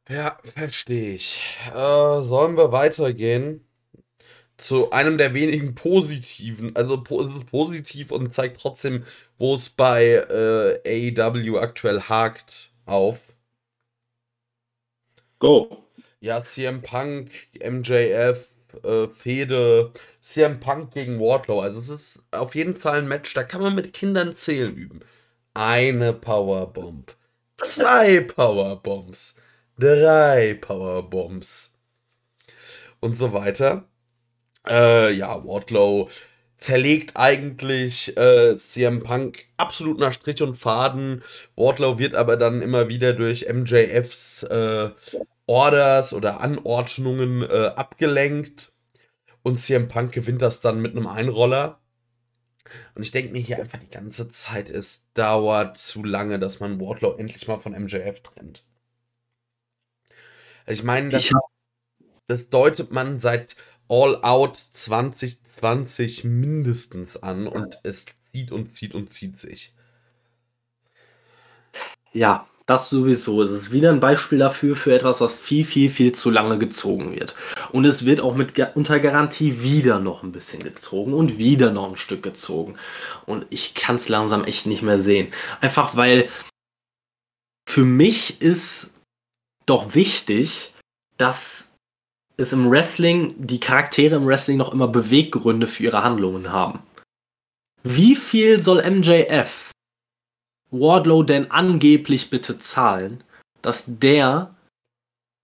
[0.09, 1.43] Ja, verstehe ich.
[1.67, 3.65] Äh, sollen wir weitergehen?
[4.57, 9.05] Zu einem der wenigen positiven, also po positiv und zeigt trotzdem,
[9.37, 10.15] wo es bei
[10.85, 13.35] äh, AEW aktuell hakt, auf.
[15.39, 15.85] Go.
[16.21, 18.51] Ja, CM Punk, MJF,
[18.83, 19.93] äh, Fede,
[20.29, 21.61] CM Punk gegen Wardlow.
[21.61, 25.01] Also es ist auf jeden Fall ein Match, da kann man mit Kindern zählen üben.
[25.55, 27.17] Eine Powerbomb,
[27.57, 29.37] zwei Powerbombs,
[29.79, 31.79] drei Powerbombs
[33.01, 33.85] und so weiter.
[34.69, 36.11] Äh, ja, Wardlow
[36.59, 41.23] zerlegt eigentlich äh, CM Punk absolut nach Strich und Faden.
[41.57, 44.91] Wardlow wird aber dann immer wieder durch MJFs äh,
[45.47, 48.73] Orders oder Anordnungen äh, abgelenkt.
[49.43, 51.81] Und CM Punk gewinnt das dann mit einem Einroller.
[52.95, 56.81] Und ich denke mir hier einfach die ganze Zeit, es dauert zu lange, dass man
[56.81, 58.65] Wardlow endlich mal von MJF trennt.
[60.67, 61.31] Also ich meine, das,
[62.27, 63.57] das deutet man seit
[63.89, 69.73] All Out 2020 mindestens an und es zieht und zieht und zieht sich.
[72.13, 73.43] Ja, das sowieso.
[73.43, 77.13] Es ist wieder ein Beispiel dafür, für etwas, was viel, viel, viel zu lange gezogen
[77.13, 77.35] wird.
[77.73, 81.89] Und es wird auch mit unter Garantie wieder noch ein bisschen gezogen und wieder noch
[81.89, 82.77] ein Stück gezogen.
[83.27, 85.29] Und ich kann es langsam echt nicht mehr sehen.
[85.61, 86.29] Einfach weil
[87.69, 88.91] für mich ist
[89.67, 90.75] doch wichtig,
[91.19, 91.75] dass
[92.37, 96.81] es im Wrestling, die Charaktere im Wrestling noch immer Beweggründe für ihre Handlungen haben.
[97.83, 99.71] Wie viel soll MJF
[100.71, 103.25] Wardlow denn angeblich bitte zahlen,
[103.63, 104.55] dass der,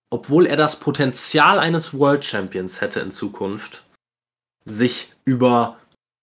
[0.09, 3.83] obwohl er das Potenzial eines World Champions hätte in Zukunft,
[4.65, 5.77] sich über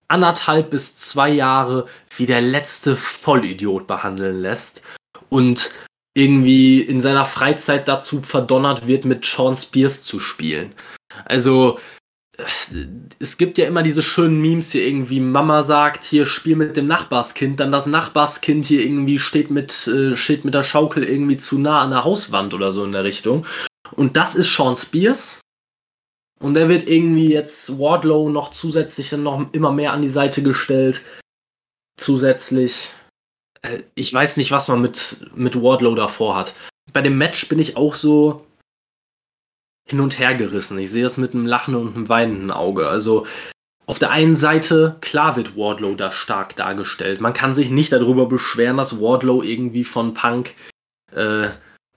[0.09, 4.83] anderthalb bis zwei Jahre wie der letzte Vollidiot behandeln lässt
[5.31, 5.73] und
[6.15, 10.75] irgendwie in seiner Freizeit dazu verdonnert wird, mit Sean Spears zu spielen.
[11.25, 11.79] Also,
[13.19, 16.87] es gibt ja immer diese schönen Memes hier irgendwie, Mama sagt, hier spiel mit dem
[16.87, 21.59] Nachbarskind, dann das Nachbarskind hier irgendwie steht mit, äh, steht mit der Schaukel irgendwie zu
[21.59, 23.47] nah an der Hauswand oder so in der Richtung.
[23.95, 25.41] Und das ist Sean Spears.
[26.41, 31.03] Und der wird irgendwie jetzt Wardlow noch zusätzlich noch immer mehr an die Seite gestellt.
[31.97, 32.91] Zusätzlich.
[33.63, 36.55] Äh, ich weiß nicht, was man mit, mit Wardlow davor hat.
[36.93, 38.45] Bei dem Match bin ich auch so
[39.89, 40.79] hin und her gerissen.
[40.79, 42.89] Ich sehe das mit einem lachenden und einem weinenden Auge.
[42.89, 43.27] Also
[43.87, 47.21] auf der einen Seite, klar wird Wardlow da stark dargestellt.
[47.21, 50.55] Man kann sich nicht darüber beschweren, dass Wardlow irgendwie von Punk
[51.13, 51.49] äh,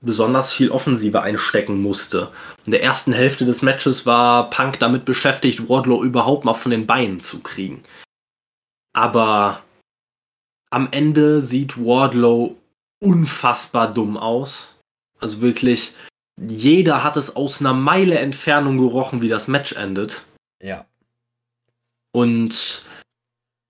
[0.06, 2.32] besonders viel Offensive einstecken musste.
[2.66, 6.88] In der ersten Hälfte des Matches war Punk damit beschäftigt, Wardlow überhaupt mal von den
[6.88, 7.84] Beinen zu kriegen.
[8.94, 9.62] Aber
[10.70, 12.56] am Ende sieht Wardlow
[13.00, 14.76] unfassbar dumm aus.
[15.20, 15.94] Also wirklich,
[16.38, 20.26] jeder hat es aus einer Meile Entfernung gerochen, wie das Match endet.
[20.62, 20.86] Ja.
[22.12, 22.84] Und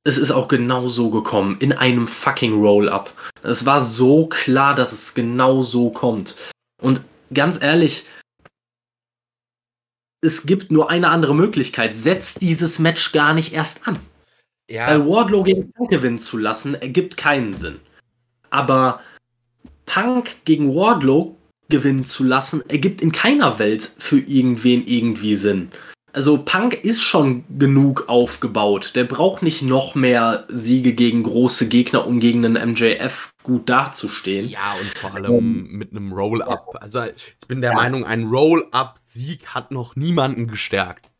[0.05, 3.11] es ist auch genau so gekommen, in einem fucking Roll-Up.
[3.41, 6.35] Es war so klar, dass es genau so kommt.
[6.81, 7.01] Und
[7.33, 8.05] ganz ehrlich,
[10.21, 11.95] es gibt nur eine andere Möglichkeit.
[11.95, 13.99] Setzt dieses Match gar nicht erst an.
[14.69, 14.87] Ja.
[14.87, 17.79] Weil Wardlow gegen Punk gewinnen zu lassen, ergibt keinen Sinn.
[18.51, 19.01] Aber
[19.87, 21.35] Punk gegen Wardlow
[21.69, 25.71] gewinnen zu lassen, ergibt in keiner Welt für irgendwen irgendwie Sinn.
[26.15, 28.93] Also Punk ist schon genug aufgebaut.
[28.95, 34.47] Der braucht nicht noch mehr Siege gegen große Gegner, um gegen einen MJF gut dazustehen.
[34.47, 36.77] Ja, und vor allem um, mit einem Roll-Up.
[36.79, 37.75] Also ich bin der ja.
[37.75, 41.11] Meinung, ein Roll-Up-Sieg hat noch niemanden gestärkt.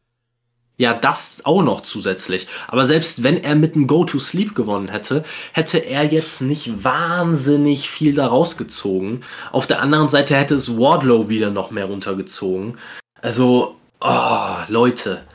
[0.78, 2.48] Ja, das auch noch zusätzlich.
[2.70, 8.14] Aber selbst wenn er mit dem Go-to-Sleep gewonnen hätte, hätte er jetzt nicht wahnsinnig viel
[8.14, 9.24] daraus gezogen.
[9.52, 12.78] Auf der anderen Seite hätte es Wardlow wieder noch mehr runtergezogen.
[13.22, 13.76] Also,
[14.08, 15.28] oh, Leute.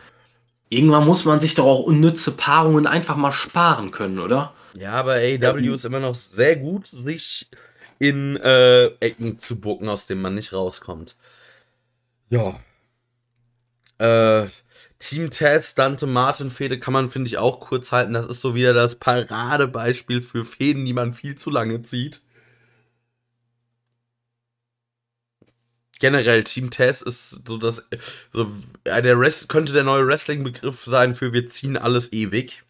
[0.68, 4.54] Irgendwann muss man sich doch auch unnütze Paarungen einfach mal sparen können, oder?
[4.74, 7.48] Ja, aber AEW ist immer noch sehr gut, sich
[7.98, 11.16] in äh, Ecken zu bucken, aus denen man nicht rauskommt.
[12.30, 12.60] Ja,
[13.98, 14.48] Äh,
[14.98, 18.12] Team Test, Dante Martin Fehde kann man, finde ich, auch kurz halten.
[18.14, 22.22] Das ist so wieder das Paradebeispiel für Fäden, die man viel zu lange zieht.
[26.00, 27.88] Generell, Team Test ist so das,
[28.32, 28.50] so,
[28.84, 32.62] der Rest könnte der neue Wrestling-Begriff sein für wir ziehen alles ewig.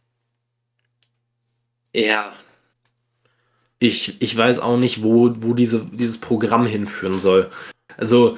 [1.94, 2.32] Ja.
[3.78, 7.50] Ich, ich weiß auch nicht, wo, wo diese, dieses Programm hinführen soll.
[7.96, 8.36] Also,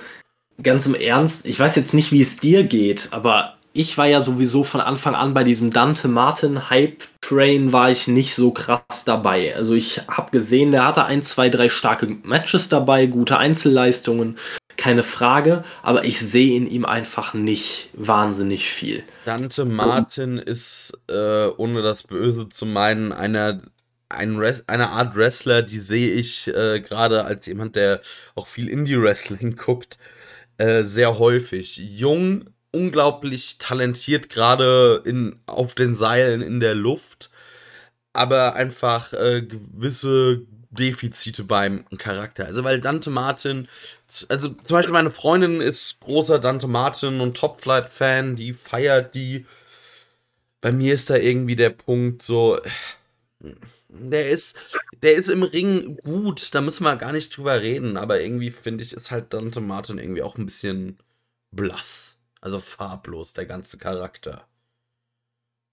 [0.62, 4.20] ganz im Ernst, ich weiß jetzt nicht, wie es dir geht, aber ich war ja
[4.20, 9.04] sowieso von Anfang an bei diesem Dante Martin Hype Train war ich nicht so krass
[9.06, 9.56] dabei.
[9.56, 14.36] Also ich habe gesehen, der hatte ein, zwei, drei starke Matches dabei, gute Einzelleistungen,
[14.76, 19.04] keine Frage, aber ich sehe in ihm einfach nicht wahnsinnig viel.
[19.24, 23.62] Dante Martin ist, äh, ohne das Böse zu meinen, einer
[24.08, 28.00] ein eine Art Wrestler, die sehe ich äh, gerade als jemand, der
[28.34, 29.98] auch viel Indie-Wrestling guckt,
[30.58, 31.78] äh, sehr häufig.
[31.78, 35.02] Jung, unglaublich talentiert, gerade
[35.46, 37.30] auf den Seilen in der Luft,
[38.12, 40.42] aber einfach äh, gewisse
[40.72, 42.46] Defizite beim Charakter.
[42.46, 43.68] Also, weil Dante Martin,
[44.28, 49.46] also zum Beispiel meine Freundin ist großer Dante Martin und Top-Flight-Fan, die feiert die.
[50.60, 52.58] Bei mir ist da irgendwie der Punkt so,
[53.88, 54.56] der ist,
[55.02, 58.84] der ist im Ring gut, da müssen wir gar nicht drüber reden, aber irgendwie finde
[58.84, 60.98] ich, ist halt Dante Martin irgendwie auch ein bisschen
[61.50, 62.16] blass.
[62.40, 64.46] Also farblos, der ganze Charakter.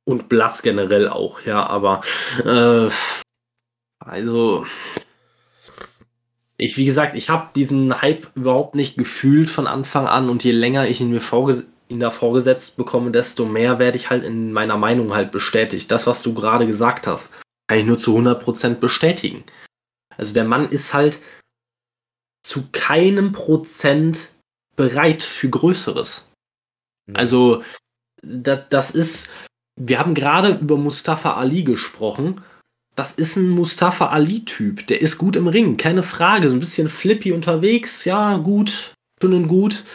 [0.05, 2.01] Und blass generell auch, ja, aber
[2.43, 2.89] äh,
[4.09, 4.65] also
[6.57, 10.51] ich, wie gesagt, ich habe diesen Hype überhaupt nicht gefühlt von Anfang an und je
[10.51, 14.51] länger ich ihn mir vorges ihn da vorgesetzt bekomme, desto mehr werde ich halt in
[14.51, 15.89] meiner Meinung halt bestätigt.
[15.89, 17.33] Das, was du gerade gesagt hast,
[17.67, 19.43] kann ich nur zu 100% bestätigen.
[20.15, 21.19] Also der Mann ist halt
[22.43, 24.29] zu keinem Prozent
[24.75, 26.29] bereit für Größeres.
[27.13, 27.63] Also,
[28.21, 29.31] das, das ist,
[29.75, 32.41] wir haben gerade über Mustafa Ali gesprochen.
[32.99, 34.85] Das ist ein Mustafa Ali-Typ.
[34.87, 36.49] Der ist gut im Ring, keine Frage.
[36.49, 39.85] So ein bisschen flippy unterwegs, ja, gut, schön gut.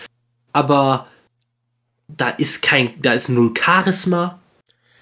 [0.55, 1.07] Aber
[2.09, 4.41] da ist kein, da ist null Charisma.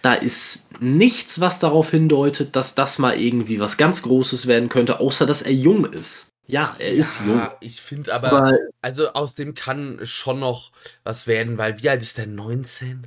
[0.03, 4.99] Da ist nichts, was darauf hindeutet, dass das mal irgendwie was ganz Großes werden könnte,
[4.99, 6.27] außer dass er jung ist.
[6.49, 7.51] Ja, er ist jung.
[7.61, 10.73] Ich finde aber, aber, also aus dem kann schon noch
[11.05, 12.27] was werden, weil wie alt ist der?
[12.27, 13.07] 19?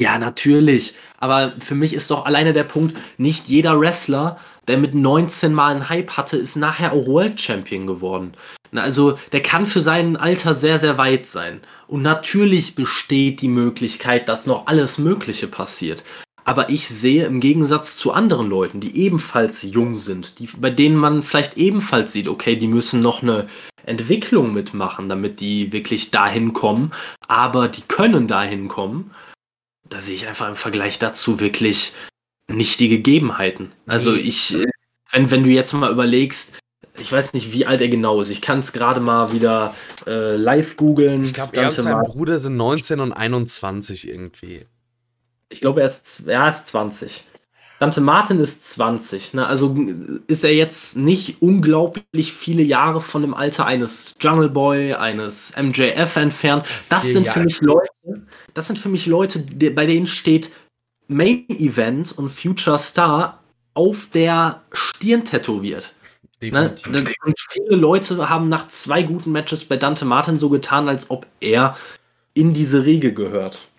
[0.00, 0.94] Ja, natürlich.
[1.18, 5.72] Aber für mich ist doch alleine der Punkt, nicht jeder Wrestler, der mit 19 Mal
[5.72, 8.34] einen Hype hatte, ist nachher auch World Champion geworden.
[8.74, 11.60] Also der kann für sein Alter sehr, sehr weit sein.
[11.86, 16.04] Und natürlich besteht die Möglichkeit, dass noch alles Mögliche passiert.
[16.44, 20.96] Aber ich sehe im Gegensatz zu anderen Leuten, die ebenfalls jung sind, die, bei denen
[20.96, 23.46] man vielleicht ebenfalls sieht, okay, die müssen noch eine
[23.84, 26.92] Entwicklung mitmachen, damit die wirklich dahin kommen,
[27.28, 29.12] aber die können dahin kommen.
[29.90, 31.92] Da sehe ich einfach im Vergleich dazu wirklich
[32.48, 33.70] nicht die Gegebenheiten.
[33.86, 34.56] Also ich,
[35.10, 36.56] wenn, wenn du jetzt mal überlegst,
[36.98, 38.30] ich weiß nicht, wie alt er genau ist.
[38.30, 39.74] Ich kann es gerade mal wieder
[40.06, 41.24] äh, live googeln.
[41.24, 44.66] Ich glaube, er und sein Bruder sind 19 und 21 irgendwie.
[45.48, 47.24] Ich glaube, er ist, er ist 20.
[47.80, 49.32] Dante Martin ist 20.
[49.32, 49.46] Ne?
[49.46, 49.74] Also
[50.26, 56.14] ist er jetzt nicht unglaublich viele Jahre von dem Alter eines Jungle Boy, eines MJF
[56.16, 56.66] entfernt.
[56.90, 57.38] Das Vier sind Jahre.
[57.38, 60.50] für mich Leute, das sind für mich Leute, die, bei denen steht
[61.08, 65.94] Main Event und Future Star auf der Stirn tätowiert.
[66.42, 66.74] Ne?
[67.24, 71.26] Und viele Leute haben nach zwei guten Matches bei Dante Martin so getan, als ob
[71.40, 71.78] er
[72.34, 73.69] in diese Riege gehört.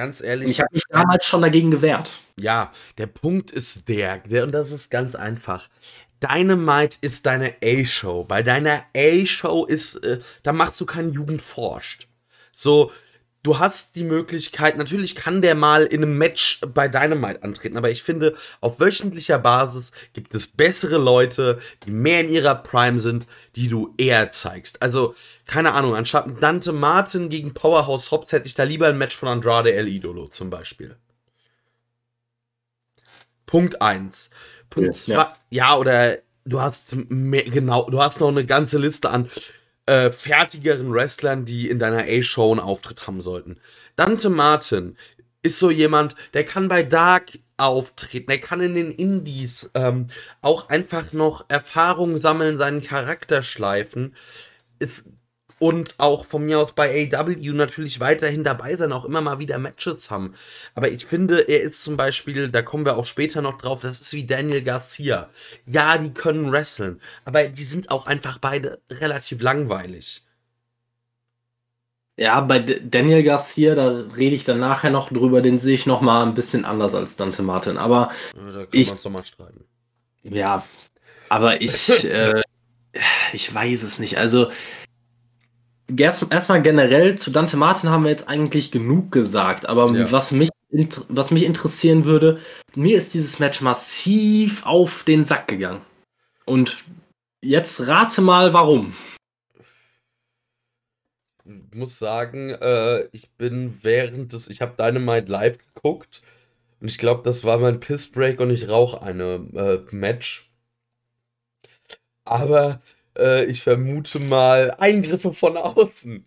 [0.00, 0.50] Ganz ehrlich.
[0.50, 2.20] Ich habe mich damals schon dagegen gewehrt.
[2.38, 5.68] Ja, der Punkt ist der, der und das ist ganz einfach.
[6.22, 8.24] Dynamite ist deine A-Show.
[8.24, 12.08] Bei deiner A-Show ist, äh, da machst du keinen Jugendforscht.
[12.50, 12.92] So,
[13.42, 17.90] du hast die Möglichkeit, natürlich kann der mal in einem Match bei Dynamite antreten, aber
[17.90, 23.26] ich finde, auf wöchentlicher Basis gibt es bessere Leute, die mehr in ihrer Prime sind,
[23.56, 24.82] die du eher zeigst.
[24.82, 25.14] Also,
[25.46, 29.28] keine Ahnung, anstatt Dante Martin gegen Powerhouse Hobbs hätte ich da lieber ein Match von
[29.28, 30.96] Andrade El Idolo zum Beispiel.
[33.46, 34.30] Punkt 1.
[34.68, 35.32] Punkt 2, ja.
[35.50, 39.28] ja, oder du hast mehr, genau, du hast noch eine ganze Liste an
[39.90, 43.56] äh, fertigeren Wrestlern, die in deiner A-Show einen Auftritt haben sollten.
[43.96, 44.96] Dante Martin
[45.42, 50.06] ist so jemand, der kann bei Dark auftreten, der kann in den Indies ähm,
[50.42, 54.14] auch einfach noch Erfahrung sammeln, seinen Charakter schleifen.
[54.78, 55.06] Ist
[55.60, 59.58] und auch von mir aus bei AW natürlich weiterhin dabei sein, auch immer mal wieder
[59.58, 60.34] Matches haben.
[60.74, 64.00] Aber ich finde, er ist zum Beispiel, da kommen wir auch später noch drauf, das
[64.00, 65.28] ist wie Daniel Garcia.
[65.66, 70.24] Ja, die können wresteln, aber die sind auch einfach beide relativ langweilig.
[72.16, 76.00] Ja, bei Daniel Garcia, da rede ich dann nachher noch drüber, den sehe ich noch
[76.02, 77.76] mal ein bisschen anders als Dante Martin.
[77.78, 79.64] Aber Da können Ich- wir uns doch mal streiten.
[80.22, 80.66] ja,
[81.28, 82.42] aber ich, äh,
[83.32, 84.18] ich weiß es nicht.
[84.18, 84.50] Also
[85.98, 89.68] erstmal generell zu Dante Martin haben wir jetzt eigentlich genug gesagt.
[89.68, 90.10] Aber Ja.
[90.12, 90.50] was mich
[91.08, 92.38] was mich interessieren würde,
[92.76, 95.80] mir ist dieses Match massiv auf den Sack gegangen.
[96.44, 96.84] Und
[97.42, 98.94] jetzt rate mal, warum.
[101.44, 106.22] Ich muss sagen, äh, ich bin während des, ich habe Dynamite live geguckt
[106.80, 110.50] und ich glaube, das war mein Pissbreak und ich rauche eine äh, Match.
[112.24, 112.80] Aber
[113.18, 116.24] äh, ich vermute mal Eingriffe von außen.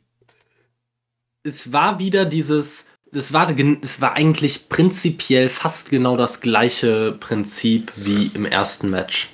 [1.44, 7.92] es war wieder dieses, es war, es war eigentlich prinzipiell fast genau das gleiche Prinzip
[7.96, 9.30] wie im ersten Match.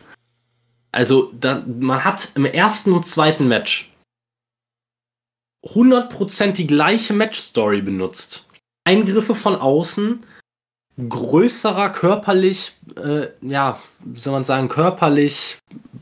[0.92, 3.92] Also, da, man hat im ersten und zweiten Match
[5.66, 8.46] 100% die gleiche Match-Story benutzt.
[8.86, 10.26] Eingriffe von außen,
[11.08, 15.58] größerer körperlich, äh, ja, wie soll man sagen, körperlich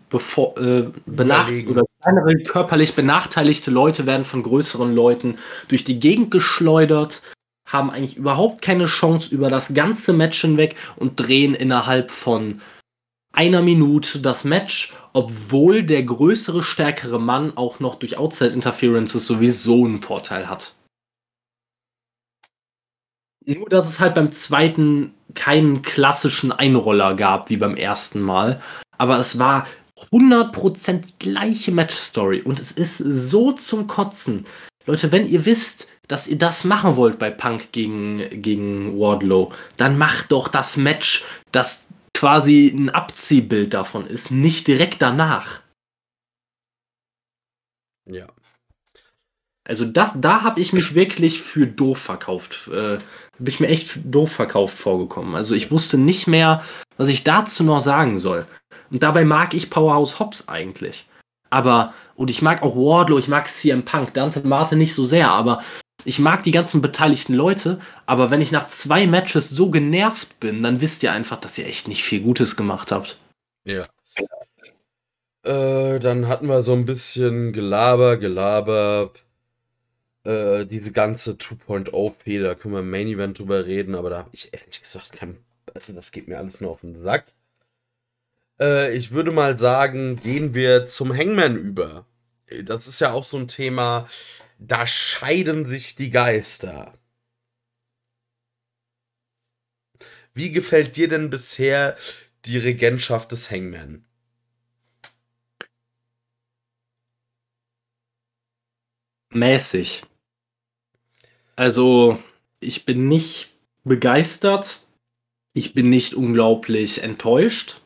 [0.09, 1.71] bevor, äh, benach Überlegen.
[1.71, 5.37] oder kleinere körperlich benachteiligte Leute werden von größeren Leuten
[5.67, 7.21] durch die Gegend geschleudert,
[7.67, 12.61] haben eigentlich überhaupt keine Chance über das ganze Match hinweg und drehen innerhalb von
[13.33, 19.85] einer Minute das Match, obwohl der größere, stärkere Mann auch noch durch Outside Interferences sowieso
[19.85, 20.73] einen Vorteil hat.
[23.45, 28.61] Nur, dass es halt beim zweiten keinen klassischen Einroller gab wie beim ersten Mal.
[28.97, 29.67] Aber es war
[30.11, 32.41] 100% die gleiche Match-Story.
[32.41, 34.45] Und es ist so zum Kotzen.
[34.85, 39.97] Leute, wenn ihr wisst, dass ihr das machen wollt bei Punk gegen, gegen Wardlow, dann
[39.97, 45.61] macht doch das Match, das quasi ein Abziehbild davon ist, nicht direkt danach.
[48.09, 48.27] Ja.
[49.67, 52.69] Also das, da habe ich mich wirklich für doof verkauft.
[52.71, 52.99] Äh,
[53.39, 55.35] habe ich mir echt doof verkauft vorgekommen.
[55.35, 56.63] Also ich wusste nicht mehr,
[56.95, 58.47] was ich dazu noch sagen soll.
[58.91, 61.07] Und dabei mag ich Powerhouse Hobbs eigentlich.
[61.49, 65.29] Aber, und ich mag auch Wardlow, ich mag CM Punk, Dante Martin nicht so sehr,
[65.29, 65.61] aber
[66.03, 67.79] ich mag die ganzen beteiligten Leute.
[68.05, 71.67] Aber wenn ich nach zwei Matches so genervt bin, dann wisst ihr einfach, dass ihr
[71.67, 73.17] echt nicht viel Gutes gemacht habt.
[73.65, 73.85] Ja.
[75.43, 79.11] Äh, dann hatten wir so ein bisschen Gelaber, Gelaber.
[80.25, 84.29] Äh, diese ganze 2.0p, da können wir im Main Event drüber reden, aber da habe
[84.33, 85.37] ich ehrlich gesagt kein.
[85.73, 87.27] Also, das geht mir alles nur auf den Sack.
[88.59, 92.05] Äh, ich würde mal sagen, gehen wir zum Hangman über.
[92.63, 94.07] Das ist ja auch so ein Thema,
[94.59, 96.93] da scheiden sich die Geister.
[100.33, 101.97] Wie gefällt dir denn bisher
[102.45, 104.07] die Regentschaft des Hangman?
[109.37, 110.03] mäßig.
[111.55, 112.21] Also,
[112.59, 113.51] ich bin nicht
[113.83, 114.81] begeistert.
[115.53, 117.81] Ich bin nicht unglaublich enttäuscht.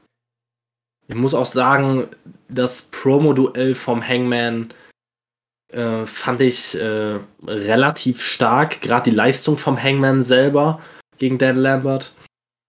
[1.11, 2.07] Ich muss auch sagen,
[2.47, 4.73] das Promo-Duell vom Hangman
[5.67, 8.79] äh, fand ich äh, relativ stark.
[8.79, 10.79] Gerade die Leistung vom Hangman selber
[11.17, 12.13] gegen Dan Lambert.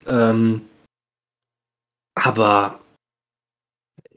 [0.08, 0.62] Ähm,
[2.16, 2.80] aber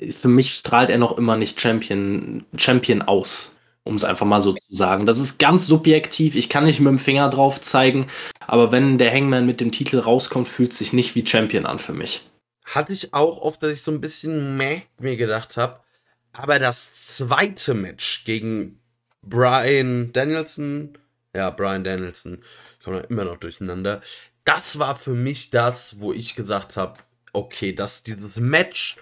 [0.10, 3.56] für mich strahlt er noch immer nicht Champion, Champion aus
[3.88, 5.06] um es einfach mal so zu sagen.
[5.06, 8.08] Das ist ganz subjektiv, ich kann nicht mit dem Finger drauf zeigen,
[8.48, 11.94] aber wenn der Hangman mit dem Titel rauskommt, fühlt sich nicht wie Champion an für
[11.94, 12.28] mich.
[12.66, 15.80] Hatte ich auch oft, dass ich so ein bisschen meh mir gedacht habe.
[16.34, 18.80] Aber das zweite Match gegen
[19.22, 20.98] Brian Danielson,
[21.34, 22.44] ja, Brian Danielson,
[22.80, 24.02] ich komme immer noch durcheinander.
[24.44, 27.00] Das war für mich das, wo ich gesagt habe,
[27.34, 28.98] okay, das, dieses Match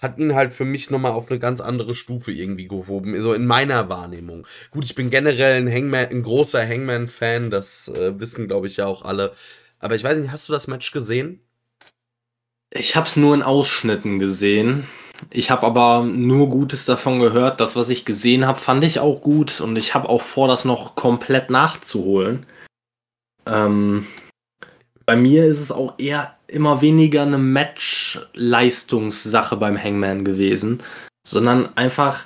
[0.00, 3.46] hat ihn halt für mich nochmal auf eine ganz andere Stufe irgendwie gehoben, so in
[3.46, 4.46] meiner Wahrnehmung.
[4.70, 8.86] Gut, ich bin generell ein Hangman, ein großer Hangman-Fan, das äh, wissen, glaube ich, ja
[8.86, 9.32] auch alle.
[9.80, 11.40] Aber ich weiß nicht, hast du das Match gesehen?
[12.70, 14.86] Ich habe es nur in Ausschnitten gesehen.
[15.30, 17.58] Ich habe aber nur Gutes davon gehört.
[17.60, 20.64] Das, was ich gesehen habe, fand ich auch gut und ich habe auch vor, das
[20.64, 22.46] noch komplett nachzuholen.
[23.46, 24.06] Ähm,
[25.06, 30.80] bei mir ist es auch eher immer weniger eine Match-Leistungssache beim Hangman gewesen,
[31.26, 32.20] sondern einfach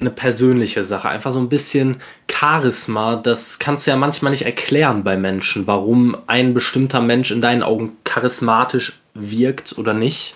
[0.00, 1.08] eine persönliche Sache.
[1.08, 1.96] Einfach so ein bisschen
[2.30, 3.16] Charisma.
[3.16, 7.62] Das kannst du ja manchmal nicht erklären bei Menschen, warum ein bestimmter Mensch in deinen
[7.62, 10.34] Augen charismatisch wirkt oder nicht.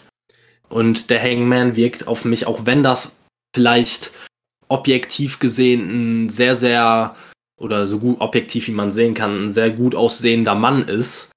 [0.68, 3.16] Und der Hangman wirkt auf mich, auch wenn das
[3.54, 4.12] vielleicht
[4.68, 7.16] objektiv gesehen ein sehr, sehr,
[7.58, 11.30] oder so gut objektiv wie man sehen kann, ein sehr gut aussehender Mann ist,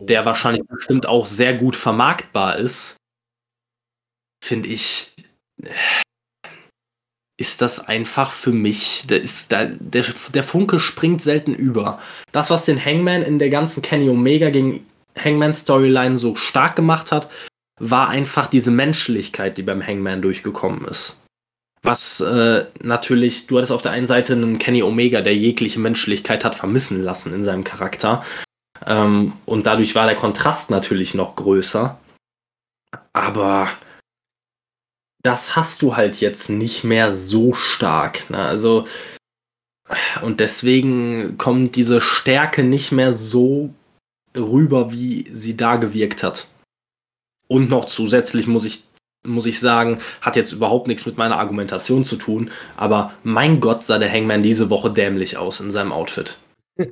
[0.00, 2.96] der wahrscheinlich bestimmt auch sehr gut vermarktbar ist,
[4.44, 5.12] finde ich,
[7.36, 12.00] ist das einfach für mich, der, ist, der, der, der Funke springt selten über.
[12.32, 14.86] Das, was den Hangman in der ganzen Kenny Omega gegen
[15.22, 17.28] Hangman Storyline so stark gemacht hat,
[17.80, 21.22] war einfach diese Menschlichkeit, die beim Hangman durchgekommen ist.
[21.82, 26.44] Was äh, natürlich, du hattest auf der einen Seite einen Kenny Omega, der jegliche Menschlichkeit
[26.44, 28.24] hat vermissen lassen in seinem Charakter.
[28.84, 31.98] Ähm, und dadurch war der Kontrast natürlich noch größer.
[33.12, 33.68] Aber
[35.22, 38.28] das hast du halt jetzt nicht mehr so stark.
[38.30, 38.38] Ne?
[38.38, 38.86] Also,
[40.22, 43.72] und deswegen kommt diese Stärke nicht mehr so
[44.38, 46.48] rüber, wie sie da gewirkt hat.
[47.48, 48.84] Und noch zusätzlich muss ich,
[49.24, 53.84] muss ich sagen, hat jetzt überhaupt nichts mit meiner Argumentation zu tun, aber mein Gott
[53.84, 56.38] sah der Hangman diese Woche dämlich aus in seinem Outfit.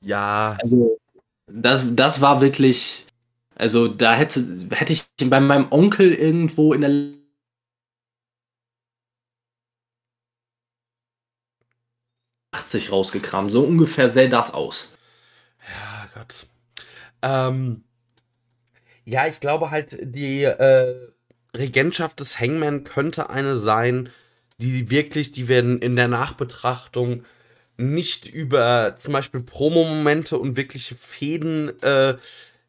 [0.00, 0.56] ja.
[0.62, 0.98] Also,
[1.46, 3.06] das, das war wirklich,
[3.56, 7.20] also da hätte, hätte ich bei meinem Onkel irgendwo in der
[12.52, 13.50] 80 rausgekramt.
[13.52, 14.92] So ungefähr sähe das aus.
[15.68, 16.46] Ja, Gott.
[17.22, 17.84] Ähm,
[19.04, 20.94] ja, ich glaube halt, die äh,
[21.56, 24.10] Regentschaft des Hangman könnte eine sein,
[24.58, 27.24] die wirklich, die werden in der Nachbetrachtung
[27.76, 32.16] nicht über zum Beispiel Promo-Momente und wirkliche Fäden äh,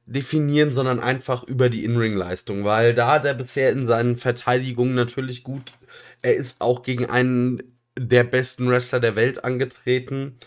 [0.05, 5.73] definieren, sondern einfach über die In-Ring-Leistung, weil da der bisher in seinen Verteidigungen natürlich gut,
[6.21, 7.61] er ist auch gegen einen
[7.97, 10.37] der besten Wrestler der Welt angetreten.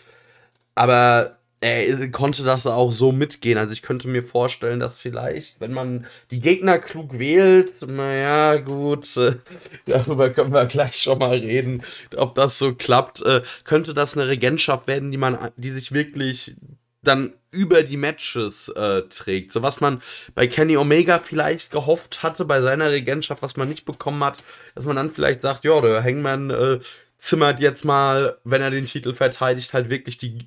[0.74, 3.56] Aber er konnte das auch so mitgehen.
[3.56, 9.16] Also ich könnte mir vorstellen, dass vielleicht, wenn man die Gegner klug wählt, naja, gut,
[9.16, 9.36] äh,
[9.86, 11.82] darüber können wir gleich schon mal reden,
[12.16, 16.54] ob das so klappt, äh, könnte das eine Regentschaft werden, die man, die sich wirklich
[17.02, 19.50] dann über die Matches äh, trägt.
[19.50, 20.02] So was man
[20.34, 24.42] bei Kenny Omega vielleicht gehofft hatte bei seiner Regentschaft, was man nicht bekommen hat,
[24.74, 26.80] dass man dann vielleicht sagt, ja, der Hangman äh,
[27.16, 30.44] zimmert jetzt mal, wenn er den Titel verteidigt, halt wirklich die,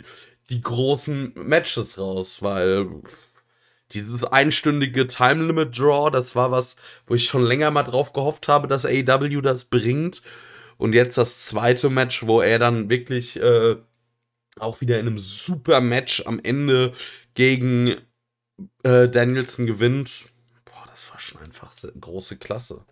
[0.49, 2.87] die großen Matches raus, weil
[3.91, 6.75] dieses einstündige Time Limit Draw, das war was,
[7.05, 10.21] wo ich schon länger mal drauf gehofft habe, dass AEW das bringt.
[10.77, 13.77] Und jetzt das zweite Match, wo er dann wirklich äh,
[14.59, 16.93] auch wieder in einem super Match am Ende
[17.33, 17.95] gegen
[18.83, 20.25] äh, Danielson gewinnt.
[20.65, 22.85] Boah, das war schon einfach große Klasse.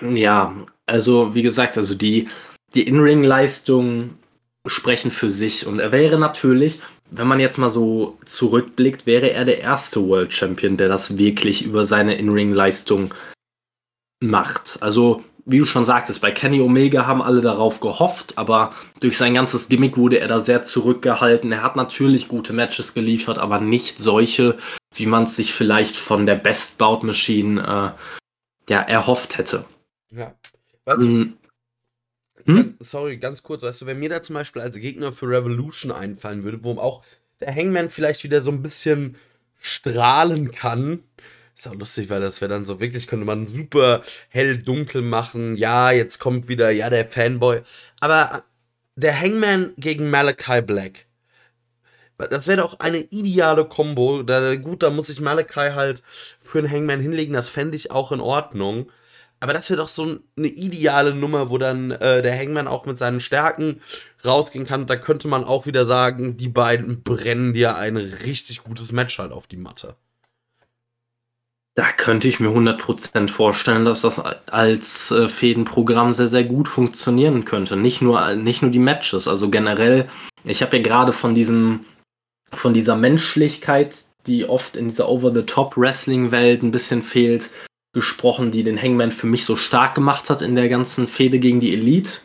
[0.00, 2.28] Ja, also wie gesagt, also die,
[2.74, 4.18] die In-Ring-Leistungen
[4.66, 9.44] sprechen für sich und er wäre natürlich, wenn man jetzt mal so zurückblickt, wäre er
[9.44, 13.12] der erste World Champion, der das wirklich über seine In-Ring-Leistung
[14.20, 14.78] macht.
[14.80, 19.34] Also wie du schon sagtest, bei Kenny Omega haben alle darauf gehofft, aber durch sein
[19.34, 21.50] ganzes Gimmick wurde er da sehr zurückgehalten.
[21.50, 24.56] Er hat natürlich gute Matches geliefert, aber nicht solche,
[24.94, 29.64] wie man es sich vielleicht von der Best Bout Machine äh, ja, erhofft hätte.
[30.10, 30.32] Ja.
[30.84, 31.02] Was?
[31.02, 31.34] Mhm.
[32.46, 32.76] Hm?
[32.80, 36.44] Sorry, ganz kurz, weißt du, wenn mir da zum Beispiel als Gegner für Revolution einfallen
[36.44, 37.02] würde, wo auch
[37.40, 39.16] der Hangman vielleicht wieder so ein bisschen
[39.58, 41.00] strahlen kann,
[41.54, 45.56] ist auch lustig, weil das wäre dann so wirklich, könnte man super hell-dunkel machen.
[45.56, 47.60] Ja, jetzt kommt wieder, ja, der Fanboy.
[48.00, 48.44] Aber
[48.96, 51.06] der Hangman gegen Malachi Black.
[52.30, 54.22] Das wäre doch eine ideale Kombo.
[54.22, 56.02] Da, gut, da muss ich Malachi halt
[56.40, 57.32] für einen Hangman hinlegen.
[57.32, 58.90] Das fände ich auch in Ordnung.
[59.42, 62.96] Aber das wäre doch so eine ideale Nummer, wo dann äh, der Hangman auch mit
[62.96, 63.80] seinen Stärken
[64.24, 64.86] rausgehen kann.
[64.86, 69.32] Da könnte man auch wieder sagen, die beiden brennen dir ein richtig gutes Match halt
[69.32, 69.96] auf die Matte.
[71.74, 77.44] Da könnte ich mir 100% vorstellen, dass das als äh, Fädenprogramm sehr, sehr gut funktionieren
[77.44, 77.76] könnte.
[77.76, 80.08] Nicht nur, nicht nur die Matches, also generell.
[80.44, 81.84] Ich habe ja gerade von
[82.52, 87.50] von dieser Menschlichkeit, die oft in dieser Over-the-Top-Wrestling-Welt ein bisschen fehlt,
[87.92, 91.60] gesprochen, die den Hangman für mich so stark gemacht hat in der ganzen Fehde gegen
[91.60, 92.20] die Elite.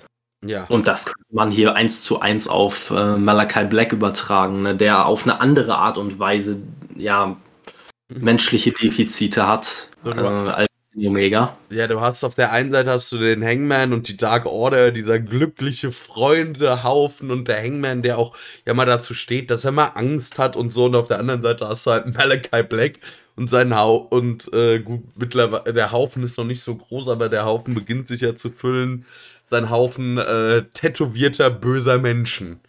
[0.46, 0.66] Ja.
[0.66, 5.06] Und das könnte man hier eins zu eins auf äh, Malachi Black übertragen, ne, der
[5.06, 6.62] auf eine andere Art und Weise
[6.96, 8.24] ja mhm.
[8.24, 10.67] menschliche Defizite hat äh, als
[10.98, 11.58] Omega.
[11.70, 14.92] Ja, du hast auf der einen Seite hast du den Hangman und die Dark Order,
[14.92, 18.36] dieser glückliche Freundehaufen und der Hangman, der auch
[18.66, 20.86] ja mal dazu steht, dass er mal Angst hat und so.
[20.86, 23.00] Und auf der anderen Seite hast du halt Malachi Black,
[23.38, 27.30] und sein Haufen, und äh, gut, mittlerweile, der Haufen ist noch nicht so groß, aber
[27.30, 29.06] der Haufen beginnt sich ja zu füllen.
[29.50, 32.60] Sein Haufen äh, tätowierter, böser Menschen.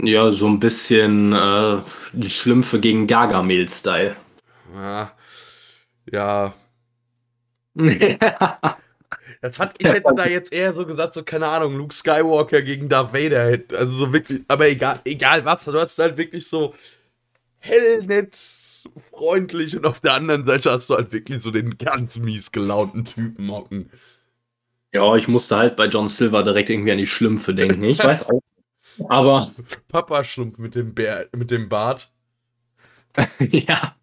[0.00, 1.78] Ja, so ein bisschen äh,
[2.12, 4.16] die Schlümpfe gegen Gargamel-Style.
[4.74, 5.12] Ja.
[6.10, 6.54] Ja.
[9.40, 12.88] Das hat, ich hätte da jetzt eher so gesagt, so, keine Ahnung, Luke Skywalker gegen
[12.88, 13.58] Darth Vader.
[13.76, 16.74] Also so wirklich, aber egal, egal was, du hast halt wirklich so
[17.58, 18.36] hellnett,
[19.10, 23.04] freundlich und auf der anderen Seite hast du halt wirklich so den ganz mies gelaunten
[23.04, 23.90] Typen hocken.
[24.92, 27.82] Ja, ich musste halt bei John Silver direkt irgendwie an die Schlümpfe denken.
[27.82, 28.42] Ich weiß auch.
[29.08, 29.50] Aber
[29.88, 32.12] Papa Schlumpf mit dem, Bär, mit dem Bart.
[33.40, 33.96] ja.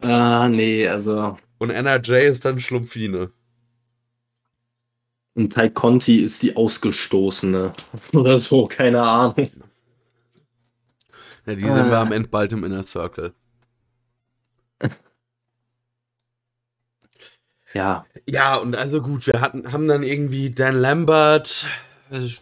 [0.00, 1.38] Ah, nee, also.
[1.58, 3.30] Und NRJ ist dann Schlumpfine.
[5.34, 7.72] Und Tai Conti ist die Ausgestoßene.
[8.12, 9.50] Oder so, keine Ahnung.
[11.46, 12.02] Ja, die sind wir Ah.
[12.02, 13.34] am Ende bald im Inner Circle.
[17.74, 18.06] Ja.
[18.26, 21.66] Ja, und also gut, wir hatten, haben dann irgendwie Dan Lambert.
[22.10, 22.40] Ich,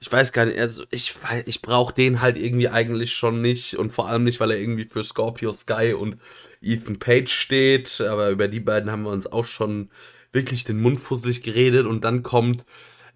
[0.00, 1.14] ich weiß gar nicht, also ich,
[1.46, 4.84] ich brauche den halt irgendwie eigentlich schon nicht und vor allem nicht, weil er irgendwie
[4.84, 6.18] für Scorpio Sky und
[6.60, 9.90] Ethan Page steht, aber über die beiden haben wir uns auch schon
[10.32, 12.66] wirklich den Mund fusselig geredet und dann kommt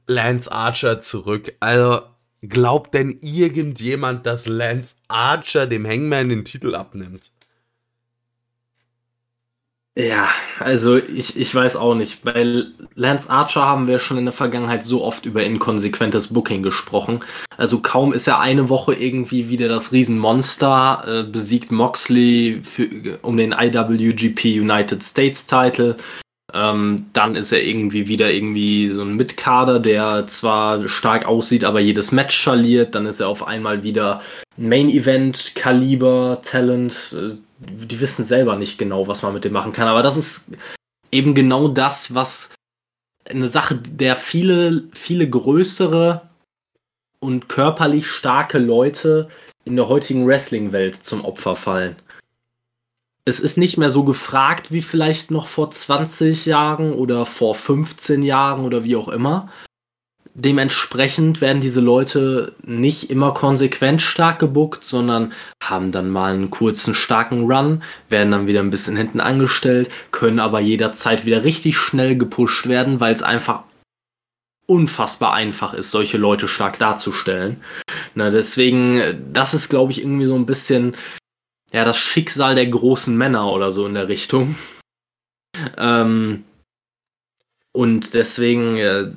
[0.06, 1.54] Lance Archer zurück.
[1.60, 2.02] Also
[2.40, 7.30] glaubt denn irgendjemand, dass Lance Archer dem Hangman den Titel abnimmt?
[9.94, 12.24] Ja, also ich, ich weiß auch nicht.
[12.24, 12.64] Bei
[12.94, 17.20] Lance Archer haben wir schon in der Vergangenheit so oft über inkonsequentes Booking gesprochen.
[17.58, 23.36] Also kaum ist er eine Woche irgendwie wieder das Riesenmonster, äh, besiegt Moxley für, um
[23.36, 25.98] den IWGP United States Title.
[26.54, 31.80] Ähm, dann ist er irgendwie wieder irgendwie so ein Mitkader, der zwar stark aussieht, aber
[31.80, 32.94] jedes Match verliert.
[32.94, 34.22] Dann ist er auf einmal wieder
[34.56, 37.14] Main Event Kaliber Talent.
[37.14, 37.36] Äh,
[37.70, 39.88] die wissen selber nicht genau, was man mit dem machen kann.
[39.88, 40.52] Aber das ist
[41.10, 42.50] eben genau das, was
[43.28, 46.28] eine Sache, der viele, viele größere
[47.20, 49.28] und körperlich starke Leute
[49.64, 51.96] in der heutigen Wrestling-Welt zum Opfer fallen.
[53.24, 58.22] Es ist nicht mehr so gefragt wie vielleicht noch vor 20 Jahren oder vor 15
[58.22, 59.48] Jahren oder wie auch immer.
[60.34, 66.94] Dementsprechend werden diese Leute nicht immer konsequent stark gebuckt, sondern haben dann mal einen kurzen,
[66.94, 72.16] starken Run, werden dann wieder ein bisschen hinten angestellt, können aber jederzeit wieder richtig schnell
[72.16, 73.64] gepusht werden, weil es einfach
[74.66, 77.62] unfassbar einfach ist, solche Leute stark darzustellen.
[78.14, 79.02] Na, deswegen,
[79.34, 80.96] das ist, glaube ich, irgendwie so ein bisschen
[81.72, 84.54] ja, das Schicksal der großen Männer oder so in der Richtung.
[85.76, 86.44] Ähm,
[87.72, 89.10] und deswegen, äh,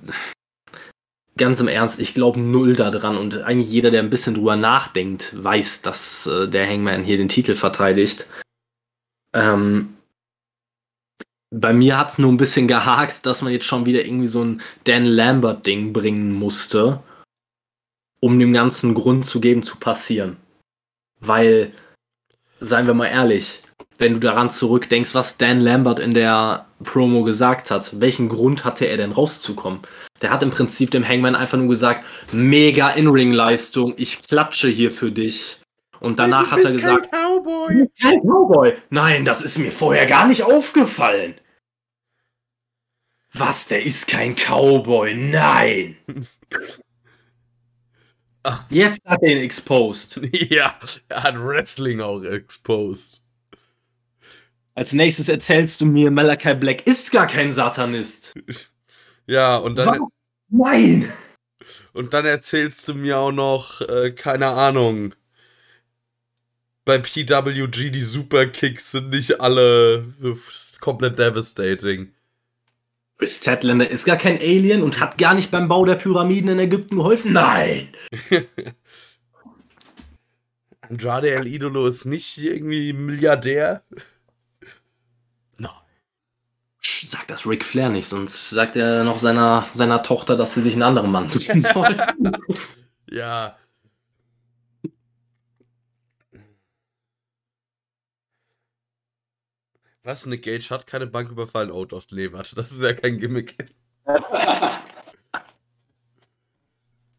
[1.38, 5.32] ganz im Ernst, ich glaube null daran und eigentlich jeder, der ein bisschen drüber nachdenkt,
[5.42, 8.28] weiß, dass äh, der Hangman hier den Titel verteidigt.
[9.34, 9.96] Ähm,
[11.52, 14.44] bei mir hat es nur ein bisschen gehakt, dass man jetzt schon wieder irgendwie so
[14.44, 17.02] ein Dan Lambert-Ding bringen musste,
[18.20, 20.38] um dem Ganzen Grund zu geben, zu passieren.
[21.20, 21.72] Weil,
[22.60, 23.62] seien wir mal ehrlich,
[23.98, 28.86] wenn du daran zurückdenkst, was Dan Lambert in der Promo gesagt hat, welchen Grund hatte
[28.86, 29.80] er denn rauszukommen?
[30.22, 35.12] Der hat im Prinzip dem Hangman einfach nur gesagt, mega In-Ring-Leistung, ich klatsche hier für
[35.12, 35.60] dich.
[36.00, 37.90] Und danach hat er gesagt, Cowboy.
[38.02, 38.74] kein Cowboy.
[38.90, 41.36] Nein, das ist mir vorher gar nicht aufgefallen.
[43.34, 45.14] Was, der ist kein Cowboy?
[45.16, 45.98] Nein.
[48.70, 50.22] Jetzt hat er ihn exposed.
[50.32, 53.25] Ja, er hat Wrestling auch exposed.
[54.76, 58.36] Als nächstes erzählst du mir, Malachi Black ist gar kein Satanist.
[59.28, 60.10] Ja, und dann, Was?
[60.50, 61.12] Nein.
[61.94, 65.16] und dann erzählst du mir auch noch, äh, keine Ahnung,
[66.86, 70.06] bei PWG die Superkicks sind nicht alle
[70.80, 72.12] komplett devastating.
[73.18, 76.60] Chris Statlander ist gar kein Alien und hat gar nicht beim Bau der Pyramiden in
[76.60, 77.34] Ägypten geholfen.
[77.34, 77.88] Nein.
[80.82, 83.82] Andrade El Idolo ist nicht irgendwie Milliardär.
[87.08, 90.74] Sag das Ric Flair nicht, sonst sagt er noch seiner, seiner Tochter, dass sie sich
[90.74, 91.96] einen anderen Mann suchen soll.
[93.10, 93.56] Ja.
[100.04, 100.26] Was?
[100.26, 101.70] Nick Gage hat keine Bank überfallen?
[101.72, 103.56] Oh doch, nee, warte, das ist ja kein Gimmick.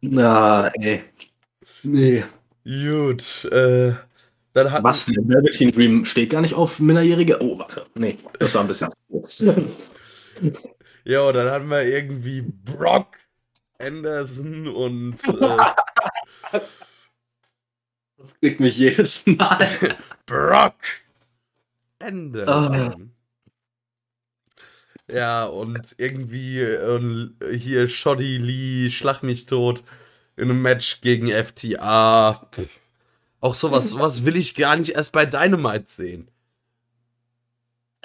[0.00, 1.04] Na, ey.
[1.82, 2.24] Nee.
[2.64, 3.94] Gut, äh,
[4.56, 5.04] dann hat Was?
[5.04, 7.42] Der Velveteen Dream steht gar nicht auf Minderjährige?
[7.42, 7.84] Oh, warte.
[7.94, 8.88] Nee, das war ein bisschen.
[11.04, 13.16] Ja, dann hatten wir irgendwie Brock
[13.78, 15.58] Anderson und äh,
[18.16, 19.68] Das kriegt mich jedes Mal.
[20.26, 20.74] Brock
[22.02, 23.12] Anderson.
[25.08, 29.84] Ja, und irgendwie äh, hier Shoddy Lee, Schlag mich tot
[30.36, 32.50] in einem Match gegen FTA.
[33.40, 36.28] Auch sowas, sowas will ich gar nicht erst bei Dynamite sehen.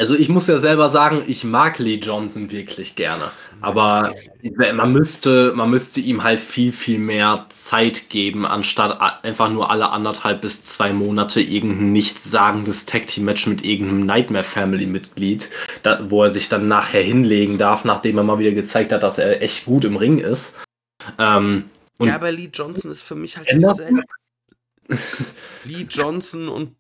[0.02, 3.30] Also ich muss ja selber sagen, ich mag Lee Johnson wirklich gerne.
[3.60, 4.16] Aber
[4.74, 9.92] man müsste, man müsste ihm halt viel, viel mehr Zeit geben, anstatt einfach nur alle
[9.92, 15.52] anderthalb bis zwei Monate irgendein nichtssagendes Tag-Team-Match mit irgendeinem Nightmare Family-Mitglied,
[16.06, 19.44] wo er sich dann nachher hinlegen darf, nachdem er mal wieder gezeigt hat, dass er
[19.44, 20.58] echt gut im Ring ist.
[21.20, 21.70] Ähm,
[22.02, 24.02] ja, aber Lee Johnson ist für mich halt dasselbe.
[25.64, 26.76] Lee Johnson und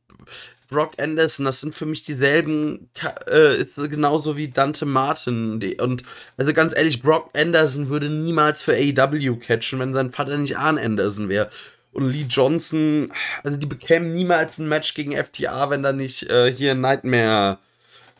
[0.71, 2.89] Brock Anderson, das sind für mich dieselben,
[3.27, 5.61] äh, genauso wie Dante Martin.
[5.79, 6.03] Und
[6.37, 10.77] also ganz ehrlich, Brock Anderson würde niemals für AEW catchen, wenn sein Vater nicht Arn
[10.77, 11.49] Anderson wäre.
[11.91, 13.11] Und Lee Johnson,
[13.43, 17.59] also die bekämen niemals ein Match gegen FTA, wenn da nicht äh, hier Nightmare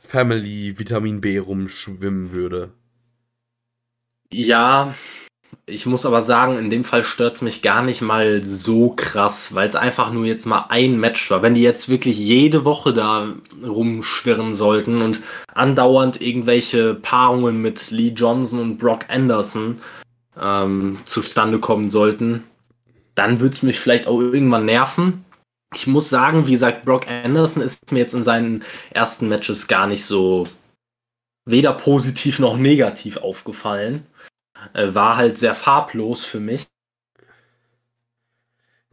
[0.02, 2.74] Family Vitamin B rumschwimmen würde.
[4.30, 4.94] Ja,
[5.66, 9.54] ich muss aber sagen, in dem Fall stört es mich gar nicht mal so krass,
[9.54, 11.42] weil es einfach nur jetzt mal ein Match war.
[11.42, 13.34] Wenn die jetzt wirklich jede Woche da
[13.64, 15.22] rumschwirren sollten und
[15.54, 19.82] andauernd irgendwelche Paarungen mit Lee Johnson und Brock Anderson
[20.40, 22.44] ähm, zustande kommen sollten,
[23.16, 25.26] dann würde es mich vielleicht auch irgendwann nerven.
[25.74, 29.88] Ich muss sagen, wie gesagt, Brock Anderson ist mir jetzt in seinen ersten Matches gar
[29.88, 30.48] nicht so
[31.46, 34.06] weder positiv noch negativ aufgefallen
[34.74, 36.68] war halt sehr farblos für mich.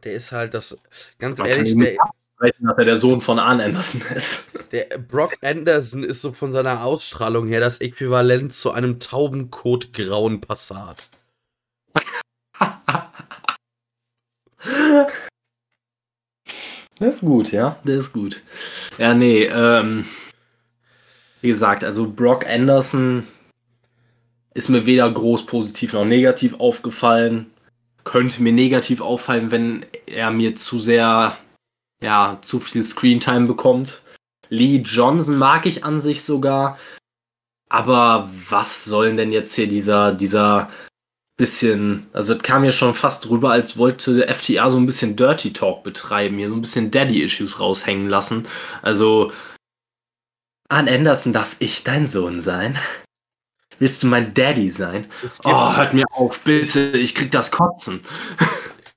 [0.03, 0.77] Der ist halt das,
[1.17, 1.97] ganz Man ehrlich, der,
[2.39, 4.47] dass er der Sohn von Arn Anderson ist.
[4.71, 11.09] Der Brock Anderson ist so von seiner Ausstrahlung her das Äquivalent zu einem Taubenkot-grauen Passat.
[16.99, 18.43] Der ist gut, ja, der ist gut.
[18.99, 20.05] Ja, nee, ähm,
[21.41, 23.27] wie gesagt, also Brock Anderson
[24.59, 27.49] ist mir weder groß positiv noch negativ aufgefallen.
[28.03, 31.37] Könnte mir negativ auffallen, wenn er mir zu sehr,
[32.01, 34.01] ja, zu viel Screentime bekommt.
[34.49, 36.77] Lee Johnson mag ich an sich sogar.
[37.69, 40.69] Aber was soll denn jetzt hier dieser, dieser
[41.37, 45.53] bisschen, also es kam ja schon fast drüber, als wollte FTA so ein bisschen Dirty
[45.53, 48.45] Talk betreiben, hier so ein bisschen Daddy-Issues raushängen lassen.
[48.81, 49.31] Also,
[50.67, 52.77] Ann Anderson darf ich dein Sohn sein?
[53.79, 55.07] Willst du mein Daddy sein?
[55.43, 58.01] Oh, hört mir auf, bitte, ich krieg das Kotzen.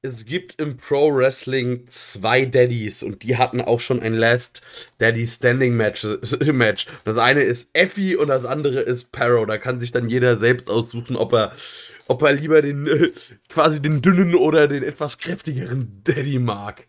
[0.05, 4.61] Es gibt im Pro Wrestling zwei Daddies und die hatten auch schon ein Last
[4.99, 6.05] Daddy Standing Match.
[6.53, 6.87] Match.
[7.05, 9.47] Das eine ist Effie und das andere ist Paro.
[9.47, 11.53] Da kann sich dann jeder selbst aussuchen, ob er,
[12.09, 13.13] ob er lieber den äh,
[13.49, 16.89] quasi den dünnen oder den etwas kräftigeren Daddy mag.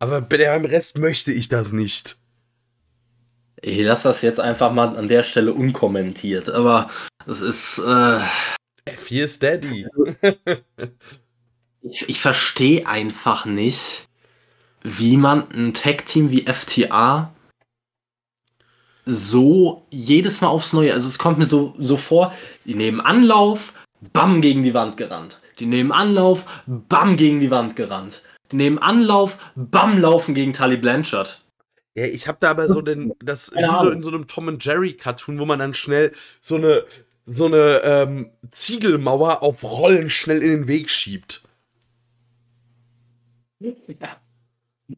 [0.00, 2.16] Aber beim Rest möchte ich das nicht.
[3.66, 6.90] Ich lasse das jetzt einfach mal an der Stelle unkommentiert, aber
[7.26, 7.78] es ist.
[7.78, 8.20] Äh,
[8.86, 9.86] F4 ist Daddy.
[11.80, 14.06] ich, ich verstehe einfach nicht,
[14.82, 17.32] wie man ein Tag-Team wie FTA
[19.06, 20.92] so jedes Mal aufs Neue.
[20.92, 22.34] Also es kommt mir so, so vor,
[22.66, 23.72] die nehmen Anlauf,
[24.12, 25.40] bam gegen die Wand gerannt.
[25.58, 28.22] Die nehmen Anlauf, bam gegen die Wand gerannt.
[28.52, 31.40] Die nehmen Anlauf, bam laufen gegen Tully Blanchard.
[31.94, 34.64] Ja, ich habe da aber so den, das wie so in so einem Tom and
[34.64, 36.84] Jerry Cartoon, wo man dann schnell so eine
[37.26, 41.42] so eine ähm, Ziegelmauer auf Rollen schnell in den Weg schiebt.
[43.60, 44.18] Ja.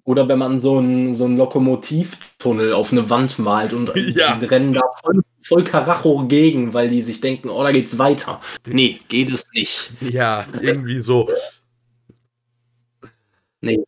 [0.03, 4.36] Oder wenn man so einen so Lokomotivtunnel auf eine Wand malt und ja.
[4.36, 8.40] die rennen da voll, voll Karacho gegen, weil die sich denken, oh, da geht's weiter.
[8.66, 9.92] Nee, geht es nicht.
[10.01, 11.28] Ja, irgendwie so.
[13.61, 13.84] Nee.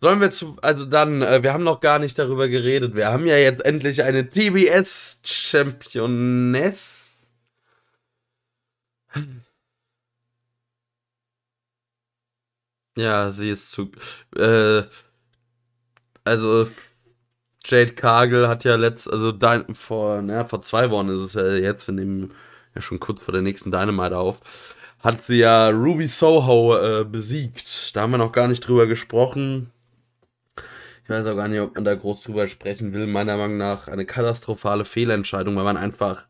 [0.00, 2.94] Sollen wir zu, also dann, äh, wir haben noch gar nicht darüber geredet.
[2.94, 7.00] Wir haben ja jetzt endlich eine TBS Championess.
[12.96, 13.90] Ja, sie ist zu,
[14.36, 14.82] äh,
[16.24, 16.68] also
[17.64, 21.46] Jade Cargill hat ja letzt, also dein, vor, naja, vor zwei Wochen ist es ja
[21.54, 22.32] jetzt, wir nehmen
[22.74, 24.40] ja schon kurz vor der nächsten Dynamite auf,
[25.00, 27.94] hat sie ja Ruby Soho äh, besiegt.
[27.96, 29.70] Da haben wir noch gar nicht drüber gesprochen.
[31.10, 33.08] Ich weiß auch gar nicht, ob man da groß drüber sprechen will.
[33.08, 36.26] Meiner Meinung nach eine katastrophale Fehlentscheidung, weil man einfach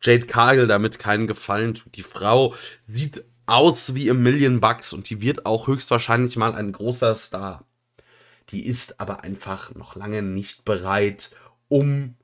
[0.00, 1.96] Jade Cargill damit keinen Gefallen tut.
[1.96, 2.54] Die Frau
[2.86, 7.64] sieht aus wie im Million Bucks und die wird auch höchstwahrscheinlich mal ein großer Star.
[8.50, 11.32] Die ist aber einfach noch lange nicht bereit,
[11.66, 12.14] um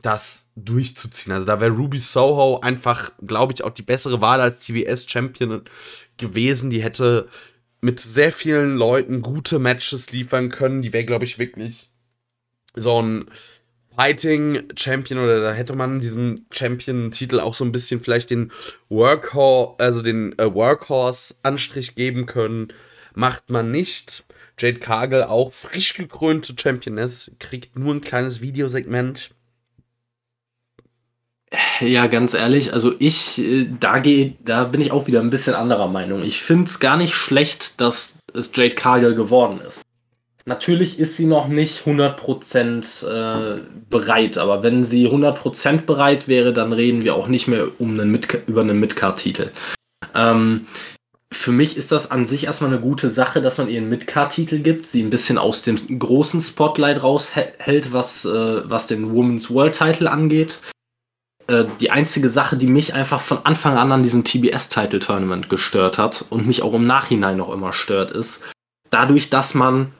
[0.00, 1.32] das durchzuziehen.
[1.32, 5.62] Also da wäre Ruby Soho einfach, glaube ich, auch die bessere Wahl als TBS Champion
[6.18, 6.70] gewesen.
[6.70, 7.28] Die hätte
[7.84, 10.80] mit sehr vielen Leuten gute Matches liefern können.
[10.80, 11.90] Die wäre, glaube ich, wirklich
[12.74, 13.26] so ein
[13.94, 18.50] Fighting Champion oder da hätte man diesem Champion-Titel auch so ein bisschen vielleicht den
[18.88, 22.68] Workhorse, also den äh, Workhorse-Anstrich geben können.
[23.14, 24.24] Macht man nicht.
[24.58, 29.30] Jade Cargill, auch frisch gekrönte Championess, kriegt nur ein kleines Videosegment.
[31.80, 35.54] Ja, ganz ehrlich, also ich, äh, da gehe, da bin ich auch wieder ein bisschen
[35.54, 36.22] anderer Meinung.
[36.22, 39.82] Ich finde es gar nicht schlecht, dass es Jade Cargill geworden ist.
[40.46, 46.72] Natürlich ist sie noch nicht 100% äh, bereit, aber wenn sie 100% bereit wäre, dann
[46.74, 49.50] reden wir auch nicht mehr um einen Mid über einen Midcard-Titel.
[50.14, 50.66] Ähm,
[51.32, 54.58] für mich ist das an sich erstmal eine gute Sache, dass man ihr einen Midcard-Titel
[54.58, 59.76] gibt, sie ein bisschen aus dem großen Spotlight raushält, was, äh, was den Women's World
[59.76, 60.60] Title angeht.
[61.46, 66.24] Äh, die einzige Sache, die mich einfach von Anfang an an diesem TBS-Title-Tournament gestört hat
[66.30, 68.44] und mich auch im Nachhinein noch immer stört, ist,
[68.90, 69.92] dadurch, dass man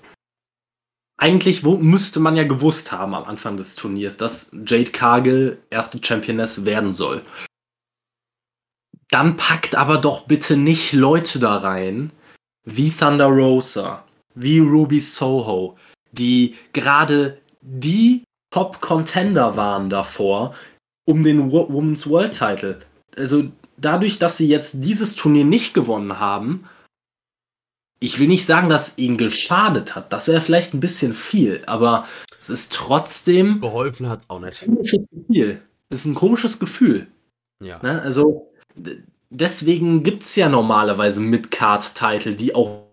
[1.16, 6.01] eigentlich wo, müsste man ja gewusst haben am Anfang des Turniers, dass Jade Cargill erste
[6.03, 7.22] Championess werden soll.
[9.11, 12.11] Dann packt aber doch bitte nicht Leute da rein,
[12.64, 15.76] wie Thunder Rosa, wie Ruby Soho,
[16.11, 20.55] die gerade die Top-Contender waren davor
[21.05, 22.80] um den Women's World Title.
[23.16, 23.44] Also
[23.76, 26.68] dadurch, dass sie jetzt dieses Turnier nicht gewonnen haben,
[28.00, 30.12] ich will nicht sagen, dass ihnen geschadet hat.
[30.12, 32.07] Das wäre vielleicht ein bisschen viel, aber
[32.38, 33.61] es ist trotzdem.
[33.61, 34.64] Geholfen hat es auch nicht.
[34.64, 35.62] Komisches Gefühl.
[35.88, 37.07] Es ist ein komisches Gefühl.
[37.62, 37.80] Ja.
[37.82, 38.02] Ne?
[38.02, 38.52] Also
[39.30, 42.84] deswegen gibt es ja normalerweise Mid-Card-Title, die auch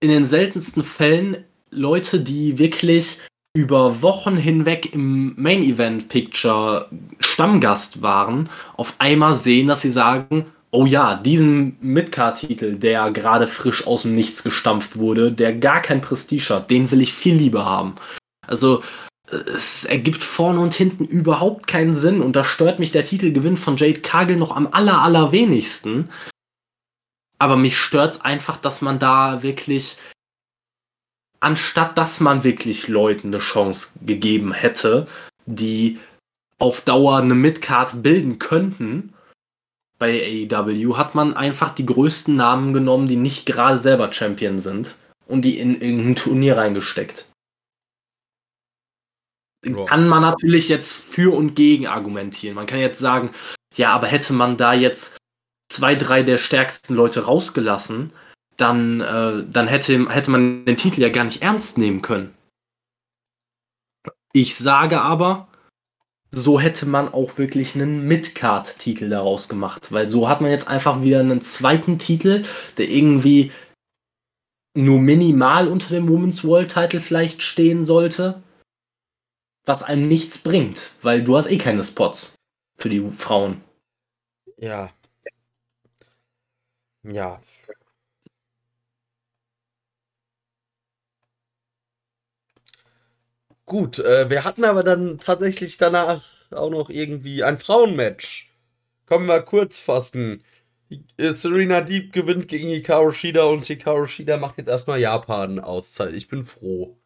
[0.00, 3.18] in den seltensten Fällen Leute, die wirklich
[3.56, 6.88] über Wochen hinweg im Main Event Picture
[7.20, 13.86] Stammgast waren, auf einmal sehen, dass sie sagen, oh ja, diesen Midcard-Titel, der gerade frisch
[13.86, 17.64] aus dem Nichts gestampft wurde, der gar kein Prestige hat, den will ich viel lieber
[17.64, 17.94] haben.
[18.46, 18.82] Also
[19.30, 23.76] es ergibt vorne und hinten überhaupt keinen Sinn und da stört mich der Titelgewinn von
[23.76, 26.10] Jade Cargill noch am aller, allerwenigsten.
[27.38, 29.96] Aber mich stört es einfach, dass man da wirklich
[31.40, 35.06] anstatt dass man wirklich Leuten eine Chance gegeben hätte,
[35.46, 35.98] die
[36.58, 39.12] auf Dauer eine Midcard bilden könnten,
[39.98, 44.94] bei AEW hat man einfach die größten Namen genommen, die nicht gerade selber Champion sind
[45.26, 47.26] und die in irgendein Turnier reingesteckt.
[49.74, 49.84] Oh.
[49.84, 52.54] Kann man natürlich jetzt für und gegen argumentieren.
[52.54, 53.30] Man kann jetzt sagen,
[53.74, 55.16] ja, aber hätte man da jetzt
[55.68, 58.12] zwei, drei der stärksten Leute rausgelassen,
[58.56, 62.34] dann, äh, dann hätte, hätte man den Titel ja gar nicht ernst nehmen können.
[64.32, 65.48] Ich sage aber,
[66.30, 71.02] so hätte man auch wirklich einen Midcard-Titel daraus gemacht, weil so hat man jetzt einfach
[71.02, 72.44] wieder einen zweiten Titel,
[72.76, 73.52] der irgendwie
[74.76, 78.42] nur minimal unter dem Women's World Title vielleicht stehen sollte,
[79.64, 82.34] was einem nichts bringt, weil du hast eh keine Spots
[82.76, 83.62] für die Frauen.
[84.58, 84.90] Ja.
[87.02, 87.40] Ja,
[93.66, 98.48] Gut, äh, wir hatten aber dann tatsächlich danach auch noch irgendwie ein Frauenmatch.
[99.06, 100.44] Kommen wir kurz fassen.
[101.16, 106.14] Äh, Serena Deep gewinnt gegen Hikaru Shida und Hikaru Shida macht jetzt erstmal Japan-Auszeit.
[106.14, 106.96] Ich bin froh.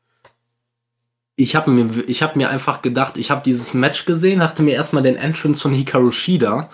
[1.36, 5.02] Ich habe mir, hab mir einfach gedacht, ich habe dieses Match gesehen, dachte mir erstmal
[5.02, 6.68] den Entrance von Hikaru Shida.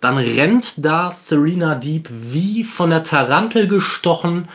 [0.00, 4.48] Dann rennt da Serena Deep wie von der Tarantel gestochen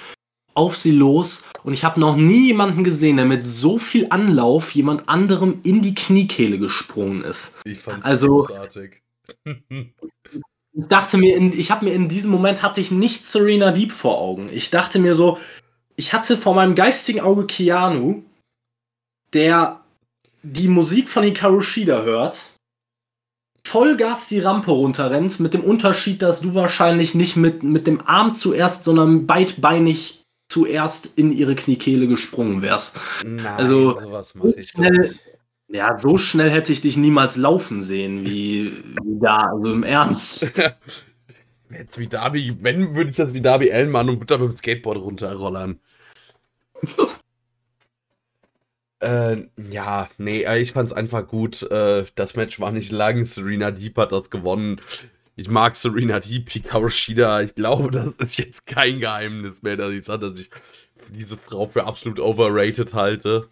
[0.56, 4.72] auf sie los und ich habe noch nie jemanden gesehen, der mit so viel Anlauf
[4.72, 7.56] jemand anderem in die Kniekehle gesprungen ist.
[7.66, 9.01] Ich fand also, großartig.
[9.43, 13.91] ich dachte mir, in, ich habe mir in diesem Moment hatte ich nicht Serena Deep
[13.91, 14.49] vor Augen.
[14.51, 15.38] Ich dachte mir so,
[15.97, 18.24] ich hatte vor meinem geistigen Auge Keanu,
[19.34, 19.82] der
[20.41, 22.53] die Musik von Hikaru Shida hört,
[23.66, 28.36] Vollgas die Rampe runterrennt, mit dem Unterschied, dass du wahrscheinlich nicht mit, mit dem Arm
[28.36, 32.99] zuerst, sondern beidbeinig zuerst in ihre Kniekehle gesprungen wärst.
[33.23, 35.13] Nein, also, sowas mache ich schnell,
[35.67, 40.51] Ja, so schnell hätte ich dich niemals laufen sehen, wie, wie da, also im Ernst.
[41.69, 44.57] Jetzt wie Darby, wenn würde ich das wie Darby Allen machen und da mit dem
[44.57, 45.79] Skateboard runterrollern.
[48.99, 49.37] äh,
[49.71, 51.63] ja, nee, äh, ich fand's einfach gut.
[51.63, 53.25] Äh, das Match war nicht lang.
[53.25, 54.79] Serena Deep hat das gewonnen.
[55.38, 57.41] Ich mag Serena Deep, Hikaru Shida.
[57.41, 60.49] Ich glaube, das ist jetzt kein Geheimnis mehr, dass ich sage, dass ich
[61.09, 63.49] diese Frau für absolut overrated halte.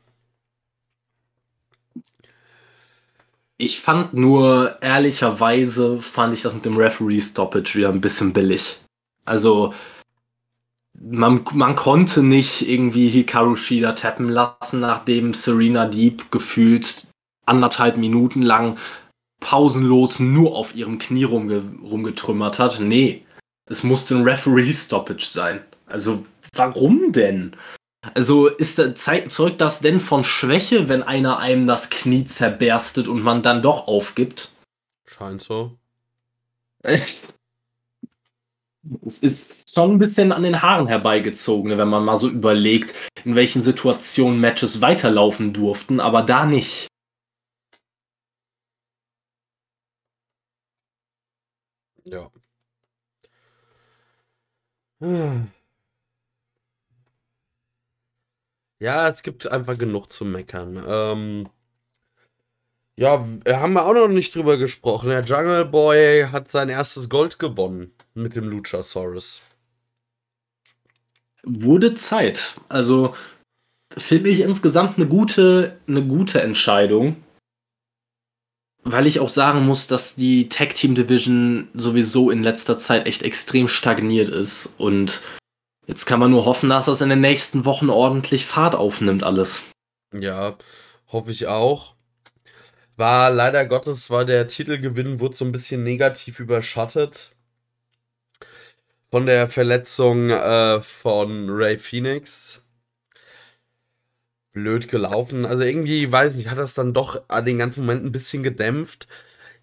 [3.57, 8.81] Ich fand nur, ehrlicherweise, fand ich das mit dem Referee-Stoppage wieder ein bisschen billig.
[9.25, 9.73] Also,
[10.93, 17.07] man, man konnte nicht irgendwie Hikaru Shida tappen lassen, nachdem Serena Deep gefühlt
[17.45, 18.77] anderthalb Minuten lang
[19.43, 22.79] pausenlos nur auf ihrem Knie rumge rumgetrümmert hat.
[22.79, 23.25] Nee,
[23.65, 25.61] es musste ein Referee-Stoppage sein.
[25.85, 26.25] Also,
[26.55, 27.55] warum denn?
[28.15, 33.43] Also, ist zeugt das denn von Schwäche, wenn einer einem das Knie zerberstet und man
[33.43, 34.51] dann doch aufgibt?
[35.05, 35.77] Scheint so.
[36.81, 37.23] Es
[39.19, 43.35] ist schon ein bisschen an den Haaren herbeigezogen, ne, wenn man mal so überlegt, in
[43.35, 46.87] welchen Situationen Matches weiterlaufen durften, aber da nicht.
[52.05, 52.31] Ja.
[58.79, 60.81] Ja, es gibt einfach genug zu meckern.
[60.85, 61.49] Ähm,
[62.95, 65.09] ja, haben wir auch noch nicht drüber gesprochen.
[65.09, 69.41] Der Jungle Boy hat sein erstes Gold gewonnen mit dem Luchasaurus.
[71.43, 72.55] Wurde Zeit.
[72.69, 73.15] Also
[73.97, 77.17] finde ich insgesamt eine gute, eine gute Entscheidung.
[78.83, 83.23] Weil ich auch sagen muss, dass die Tag Team Division sowieso in letzter Zeit echt
[83.23, 84.73] extrem stagniert ist.
[84.77, 85.21] Und
[85.87, 89.63] jetzt kann man nur hoffen, dass das in den nächsten Wochen ordentlich Fahrt aufnimmt, alles.
[90.13, 90.57] Ja,
[91.07, 91.95] hoffe ich auch.
[92.97, 97.31] War leider Gottes, war der Titelgewinn, wurde so ein bisschen negativ überschattet.
[99.09, 102.62] Von der Verletzung äh, von Ray Phoenix
[104.53, 105.45] blöd gelaufen.
[105.45, 109.07] Also irgendwie, weiß ich, hat das dann doch an den ganzen Moment ein bisschen gedämpft.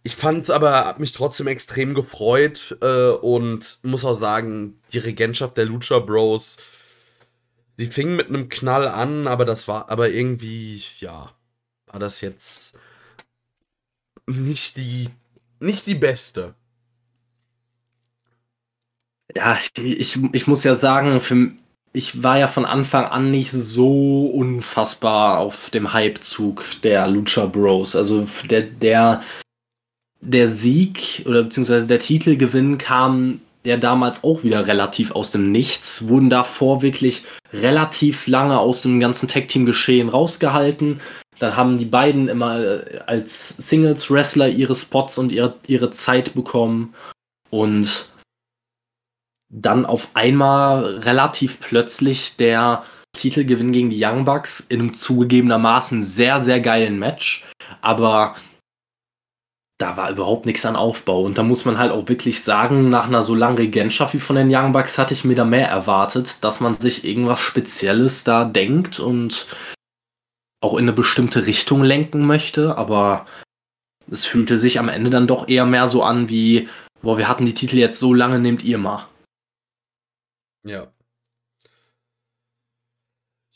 [0.02, 4.98] Ich fand es aber, hab mich trotzdem extrem gefreut äh, und muss auch sagen, die
[4.98, 6.56] Regentschaft der Lucha Bros,
[7.78, 11.34] die fing mit einem Knall an, aber das war, aber irgendwie, ja,
[11.86, 12.76] war das jetzt
[14.26, 15.10] nicht die,
[15.60, 16.54] nicht die beste.
[19.34, 21.52] Ja, ich, ich muss ja sagen, für,
[21.92, 27.96] ich war ja von Anfang an nicht so unfassbar auf dem Hypezug der Lucha Bros.
[27.96, 29.22] Also der, der,
[30.20, 36.08] der Sieg oder beziehungsweise der Titelgewinn kam ja damals auch wieder relativ aus dem Nichts,
[36.08, 37.22] wurden davor wirklich
[37.52, 41.00] relativ lange aus dem ganzen Tag-Team-Geschehen rausgehalten.
[41.40, 46.94] Dann haben die beiden immer äh, als Singles-Wrestler ihre Spots und ihre, ihre Zeit bekommen.
[47.50, 48.10] Und
[49.50, 56.40] dann auf einmal relativ plötzlich der Titelgewinn gegen die Young Bucks in einem zugegebenermaßen sehr,
[56.40, 57.44] sehr geilen Match.
[57.80, 58.36] Aber
[59.78, 61.22] da war überhaupt nichts an Aufbau.
[61.24, 64.36] Und da muss man halt auch wirklich sagen, nach einer so langen Regentschaft wie von
[64.36, 68.44] den Young Bucks hatte ich mir da mehr erwartet, dass man sich irgendwas Spezielles da
[68.44, 69.46] denkt und
[70.62, 72.78] auch in eine bestimmte Richtung lenken möchte.
[72.78, 73.26] Aber
[74.10, 76.68] es fühlte sich am Ende dann doch eher mehr so an wie,
[77.02, 79.09] boah, wir hatten die Titel jetzt so lange, nehmt ihr mal.
[80.64, 80.92] Ja.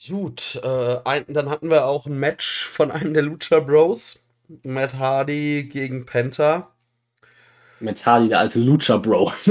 [0.06, 4.20] Gut, äh, ein, dann hatten wir auch ein Match von einem der Lucha Bros.
[4.62, 6.74] Matt Hardy gegen Penta.
[7.80, 9.32] Matt Hardy, der alte Lucha Bro.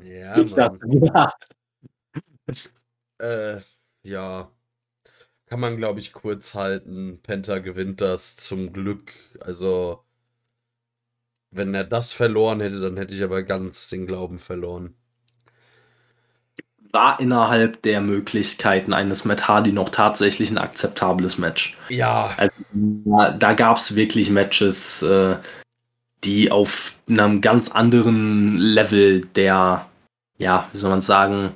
[0.00, 0.78] ja, dachte,
[1.14, 1.32] ja.
[3.18, 3.60] Äh,
[4.02, 4.50] ja.
[5.46, 7.20] Kann man, glaube ich, kurz halten.
[7.22, 9.12] Penta gewinnt das zum Glück.
[9.40, 10.04] Also,
[11.50, 14.97] wenn er das verloren hätte, dann hätte ich aber ganz den Glauben verloren
[16.92, 21.76] war innerhalb der Möglichkeiten eines Matt Hardy noch tatsächlich ein akzeptables Match.
[21.88, 22.30] Ja.
[22.36, 25.36] Also, da, da gab es wirklich Matches, äh,
[26.24, 29.86] die auf einem ganz anderen Level der,
[30.38, 31.52] ja, wie soll man sagen,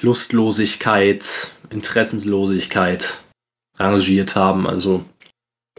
[0.00, 3.20] Lustlosigkeit, Interessenslosigkeit
[3.78, 4.66] rangiert haben.
[4.66, 5.04] Also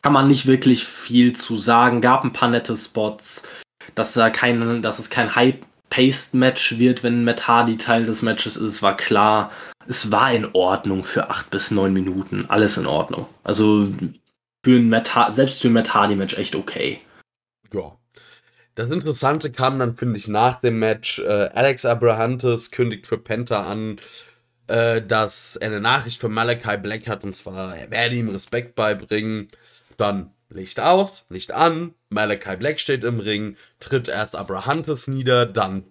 [0.01, 2.01] kann man nicht wirklich viel zu sagen.
[2.01, 3.47] Gab ein paar nette Spots,
[3.93, 8.57] dass da kein, dass es kein Hype Paced-Match wird, wenn Matt Hardy Teil des Matches
[8.57, 9.49] ist, war klar.
[9.87, 12.45] Es war in Ordnung für acht bis neun Minuten.
[12.49, 13.27] Alles in Ordnung.
[13.43, 13.93] Also
[14.65, 16.99] für ein Matt selbst für ein Matt Hardy-Match echt okay.
[17.73, 17.97] Ja.
[18.75, 21.19] Das Interessante kam dann, finde ich, nach dem Match.
[21.19, 24.01] Äh, Alex Abrahantes kündigt für Penta an,
[24.67, 28.75] äh, dass er eine Nachricht für Malachi Black hat, und zwar, er werde ihm Respekt
[28.75, 29.47] beibringen.
[29.95, 35.83] Dann Licht aus, Licht an, Malachi Black steht im Ring, tritt erst Abrahantes nieder, dann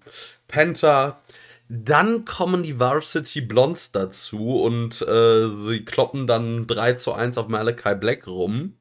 [0.48, 1.20] Penta.
[1.68, 7.48] Dann kommen die Varsity Blondes dazu und äh, sie kloppen dann 3 zu 1 auf
[7.48, 8.74] Malachi Black rum.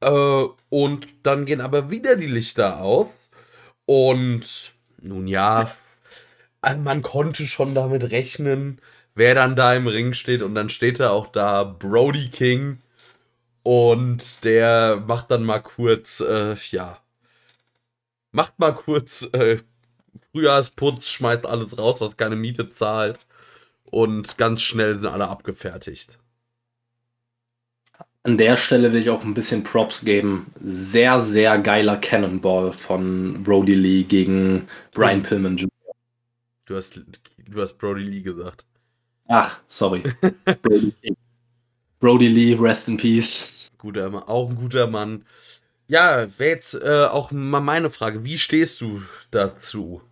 [0.00, 3.30] Äh, und dann gehen aber wieder die Lichter aus.
[3.86, 5.72] Und nun ja,
[6.60, 8.80] also man konnte schon damit rechnen,
[9.14, 10.42] wer dann da im Ring steht.
[10.42, 12.81] Und dann steht da auch da Brody King
[13.62, 16.98] und der macht dann mal kurz, äh, ja,
[18.32, 19.58] macht mal kurz äh,
[20.32, 23.26] Frühjahrsputz, schmeißt alles raus, was keine Miete zahlt.
[23.84, 26.18] Und ganz schnell sind alle abgefertigt.
[28.24, 30.46] an der Stelle will ich auch ein bisschen Props geben.
[30.64, 35.68] Sehr, sehr geiler Cannonball von Brody Lee gegen Brian Pillman Jr.
[36.66, 37.02] Du hast,
[37.38, 38.64] du hast Brody Lee gesagt.
[39.28, 40.02] Ach, sorry.
[40.62, 41.16] Brody, Lee.
[42.02, 43.70] Brody Lee, rest in peace.
[43.78, 45.24] Guter, auch ein guter Mann.
[45.86, 48.24] Ja, wäre jetzt äh, auch mal meine Frage.
[48.24, 50.02] Wie stehst du dazu?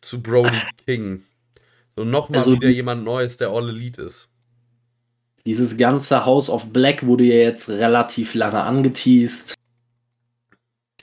[0.00, 1.22] Zu Brody King.
[1.94, 4.28] So nochmal Also- wieder jemand Neues, der All Elite ist.
[5.46, 9.54] Dieses ganze House of Black wurde ja jetzt relativ lange angeteased.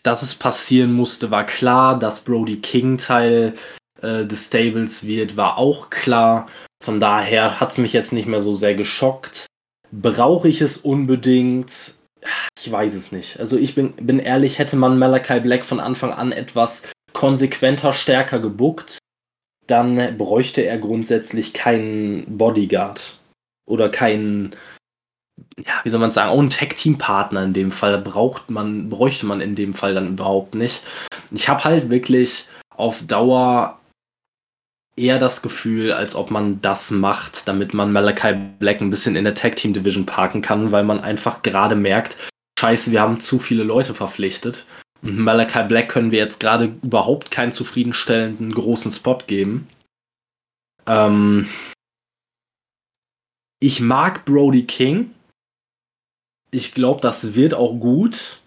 [0.03, 1.97] Dass es passieren musste, war klar.
[1.97, 3.53] Dass Brody King Teil
[4.01, 6.49] äh, des Stables wird, war auch klar.
[6.83, 9.45] Von daher hat es mich jetzt nicht mehr so sehr geschockt.
[9.91, 11.95] Brauche ich es unbedingt?
[12.57, 13.39] Ich weiß es nicht.
[13.39, 16.83] Also ich bin, bin ehrlich, hätte man Malachi Black von Anfang an etwas
[17.13, 18.97] konsequenter, stärker gebuckt,
[19.67, 23.19] dann bräuchte er grundsätzlich keinen Bodyguard
[23.67, 24.55] oder keinen,
[25.57, 29.41] ja, wie soll man sagen, auch einen Tag-Team-Partner in dem Fall braucht man, bräuchte man
[29.41, 30.81] in dem Fall dann überhaupt nicht.
[31.31, 32.45] Ich habe halt wirklich
[32.75, 33.78] auf Dauer
[34.99, 39.23] eher das Gefühl, als ob man das macht, damit man Malachi Black ein bisschen in
[39.23, 42.17] der Tag-Team-Division parken kann, weil man einfach gerade merkt,
[42.59, 44.65] scheiße, wir haben zu viele Leute verpflichtet.
[45.01, 49.67] Und Malachi Black können wir jetzt gerade überhaupt keinen zufriedenstellenden großen Spot geben.
[50.85, 51.47] Ähm,
[53.61, 55.13] ich mag Brody King.
[56.51, 58.41] Ich glaube, das wird auch gut.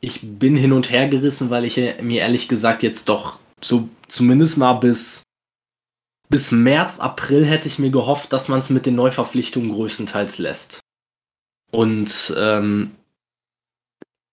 [0.00, 4.58] Ich bin hin und her gerissen, weil ich mir ehrlich gesagt jetzt doch so zumindest
[4.58, 5.22] mal bis,
[6.28, 10.80] bis März, April hätte ich mir gehofft, dass man es mit den Neuverpflichtungen größtenteils lässt.
[11.70, 12.92] Und ähm,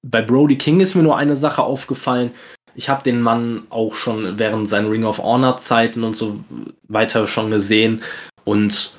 [0.06, 2.32] bei Brody King ist mir nur eine Sache aufgefallen.
[2.76, 6.44] Ich habe den Mann auch schon während seinen Ring of Honor Zeiten und so
[6.88, 8.02] weiter schon gesehen
[8.44, 8.94] und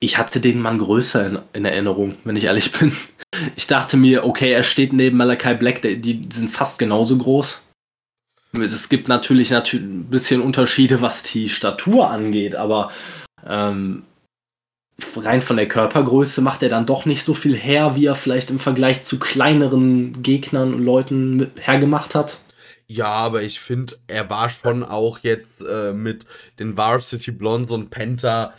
[0.00, 2.92] ich hatte den Mann größer in, in Erinnerung, wenn ich ehrlich bin.
[3.56, 7.65] Ich dachte mir, okay, er steht neben Malachi Black, der, die sind fast genauso groß.
[8.62, 12.90] Es gibt natürlich, natürlich ein bisschen Unterschiede, was die Statur angeht, aber
[13.46, 14.04] ähm,
[15.16, 18.50] rein von der Körpergröße macht er dann doch nicht so viel her, wie er vielleicht
[18.50, 22.38] im Vergleich zu kleineren Gegnern und Leuten hergemacht hat.
[22.88, 26.24] Ja, aber ich finde, er war schon auch jetzt äh, mit
[26.58, 28.54] den Varsity Blondes und Penta,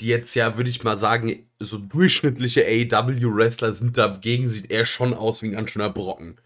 [0.00, 5.14] die jetzt ja, würde ich mal sagen, so durchschnittliche AEW-Wrestler sind, dagegen sieht er schon
[5.14, 6.36] aus wie ein ganz schöner Brocken.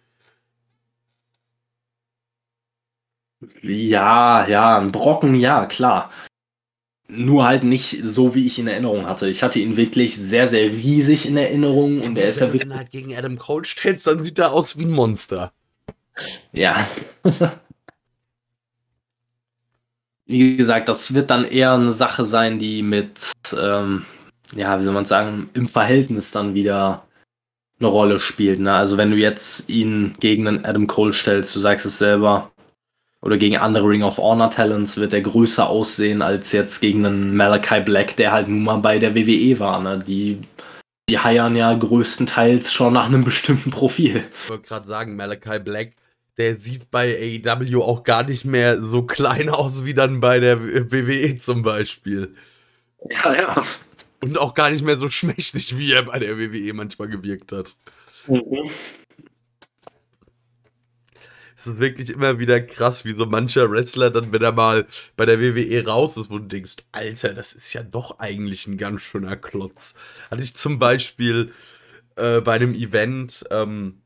[3.63, 6.11] Ja, ja, ein Brocken, ja, klar.
[7.09, 9.29] Nur halt nicht so, wie ich ihn in Erinnerung hatte.
[9.29, 12.69] Ich hatte ihn wirklich sehr, sehr riesig in Erinnerung und er ist ja Wenn wirklich.
[12.69, 15.53] du ihn halt gegen Adam Cole stellst, dann sieht er aus wie ein Monster.
[16.53, 16.87] Ja.
[20.29, 24.05] Wie gesagt, das wird dann eher eine Sache sein, die mit, ähm,
[24.57, 27.07] ja, wie soll man sagen, im Verhältnis dann wieder
[27.79, 28.59] eine Rolle spielt.
[28.59, 28.75] Ne?
[28.75, 32.51] Also wenn du jetzt ihn gegen einen Adam Cole stellst, du sagst es selber,
[33.23, 37.37] oder gegen andere Ring of Honor Talents, wird er größer aussehen als jetzt gegen einen
[37.37, 39.81] Malachi Black, der halt nun mal bei der WWE war.
[39.81, 40.03] Ne?
[40.07, 40.41] Die,
[41.09, 44.25] die heiern ja größtenteils schon nach einem bestimmten Profil.
[44.45, 45.95] Ich wollte gerade sagen, Malachi Black,
[46.39, 50.63] der sieht bei AEW auch gar nicht mehr so klein aus wie dann bei der
[50.63, 52.35] WWE zum Beispiel.
[53.11, 53.63] Ja, ja.
[54.21, 57.77] Und auch gar nicht mehr so schmächtig, wie er bei der WWE manchmal gewirkt hat.
[58.27, 58.71] Mhm.
[61.57, 65.25] Es ist wirklich immer wieder krass, wie so mancher Wrestler dann, wenn er mal bei
[65.25, 69.01] der WWE raus ist, wo du denkst, Alter, das ist ja doch eigentlich ein ganz
[69.01, 69.95] schöner Klotz.
[70.31, 71.53] Hatte ich zum Beispiel
[72.17, 74.03] äh, bei einem Event, ähm,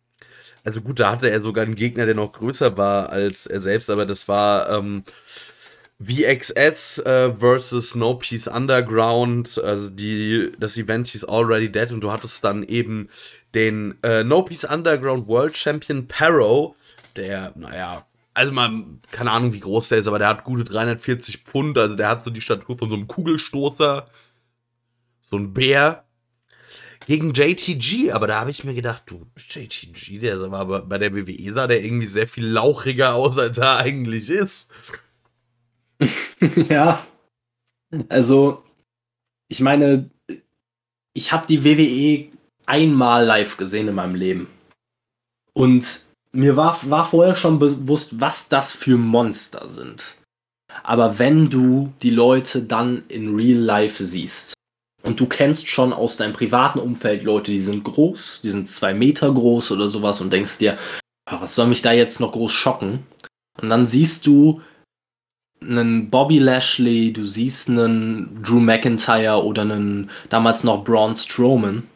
[0.63, 3.91] also gut, da hatte er sogar einen Gegner, der noch größer war als er selbst,
[3.91, 5.03] aber das war ähm,
[6.03, 9.59] VXS äh, versus No Peace Underground.
[9.63, 13.09] Also die, das Event hieß Already Dead und du hattest dann eben
[13.55, 16.75] den äh, No Peace Underground World Champion Paro,
[17.17, 21.39] der, naja, also man, keine Ahnung, wie groß der ist, aber der hat gute 340
[21.39, 24.07] Pfund, also der hat so die Statur von so einem Kugelstoßer,
[25.23, 26.05] so ein Bär.
[27.07, 31.15] Gegen JTG, aber da habe ich mir gedacht, du, JTG, der war aber bei der
[31.15, 34.69] WWE sah der irgendwie sehr viel lauchiger aus, als er eigentlich ist.
[36.69, 37.07] Ja.
[38.09, 38.63] Also,
[39.49, 40.11] ich meine,
[41.13, 42.31] ich habe die WWE
[42.65, 44.49] einmal live gesehen in meinem Leben.
[45.53, 50.17] Und mir war, war vorher schon bewusst, was das für Monster sind.
[50.83, 54.55] Aber wenn du die Leute dann in Real Life siehst
[55.03, 58.95] und du kennst schon aus deinem privaten Umfeld Leute, die sind groß, die sind zwei
[58.95, 60.79] Meter groß oder sowas und denkst dir,
[61.27, 63.05] "Ah, was soll mich da jetzt noch groß schocken?
[63.61, 64.63] Und dann siehst du
[65.61, 71.87] einen Bobby Lashley, du siehst einen Drew McIntyre oder einen damals noch Braun Strowman,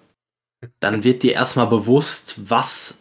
[0.81, 2.99] dann wird dir erstmal bewusst, was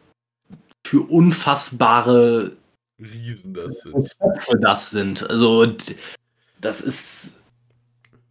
[0.85, 2.57] für unfassbare
[2.99, 4.15] Riesen das sind.
[4.61, 5.29] Das sind.
[5.29, 5.75] Also
[6.59, 7.41] das ist.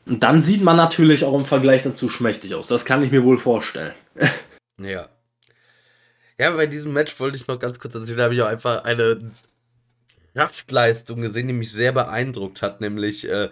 [0.06, 2.66] Und dann sieht man natürlich auch im Vergleich dazu schmächtig aus.
[2.66, 3.92] Das kann ich mir wohl vorstellen.
[4.80, 5.08] Ja.
[6.38, 8.82] Ja, bei diesem Match wollte ich noch ganz kurz erzählen, da habe ich auch einfach
[8.84, 9.30] eine
[10.34, 13.50] Kraftleistung gesehen, die mich sehr beeindruckt hat, nämlich äh,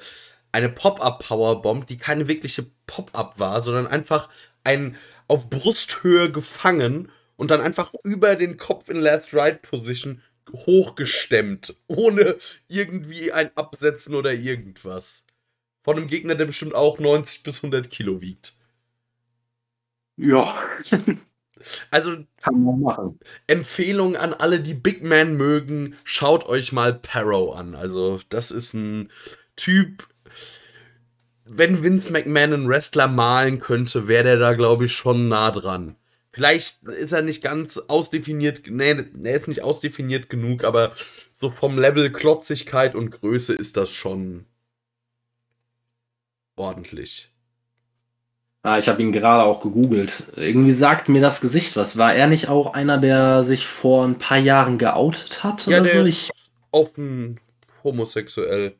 [0.50, 4.28] eine Pop-Up-Powerbomb, die keine wirkliche Pop-Up war, sondern einfach
[4.64, 4.96] ein
[5.28, 10.20] auf Brusthöhe gefangen und dann einfach über den Kopf in Last Ride Position
[10.52, 12.36] hochgestemmt, ohne
[12.68, 15.24] irgendwie ein Absetzen oder irgendwas.
[15.82, 18.58] Von einem Gegner, der bestimmt auch 90 bis 100 Kilo wiegt.
[20.16, 20.54] Ja,
[21.90, 23.18] Also kann man machen.
[23.46, 27.74] Empfehlung an alle, die Big Man mögen, schaut euch mal Parrow an.
[27.74, 29.10] Also, das ist ein
[29.56, 30.06] Typ.
[31.44, 35.96] Wenn Vince McMahon einen Wrestler malen könnte, wäre der da, glaube ich, schon nah dran.
[36.32, 40.92] Vielleicht ist er nicht ganz ausdefiniert, nee, er ist nicht ausdefiniert genug, aber
[41.34, 44.46] so vom Level Klotzigkeit und Größe ist das schon
[46.54, 47.32] ordentlich.
[48.62, 50.22] Ah, ich habe ihn gerade auch gegoogelt.
[50.36, 51.96] Irgendwie sagt mir das Gesicht was.
[51.96, 55.66] War er nicht auch einer, der sich vor ein paar Jahren geoutet hat?
[55.66, 56.06] Ja, oder der so?
[56.06, 56.30] ist
[56.70, 57.40] offen
[57.82, 58.74] homosexuell.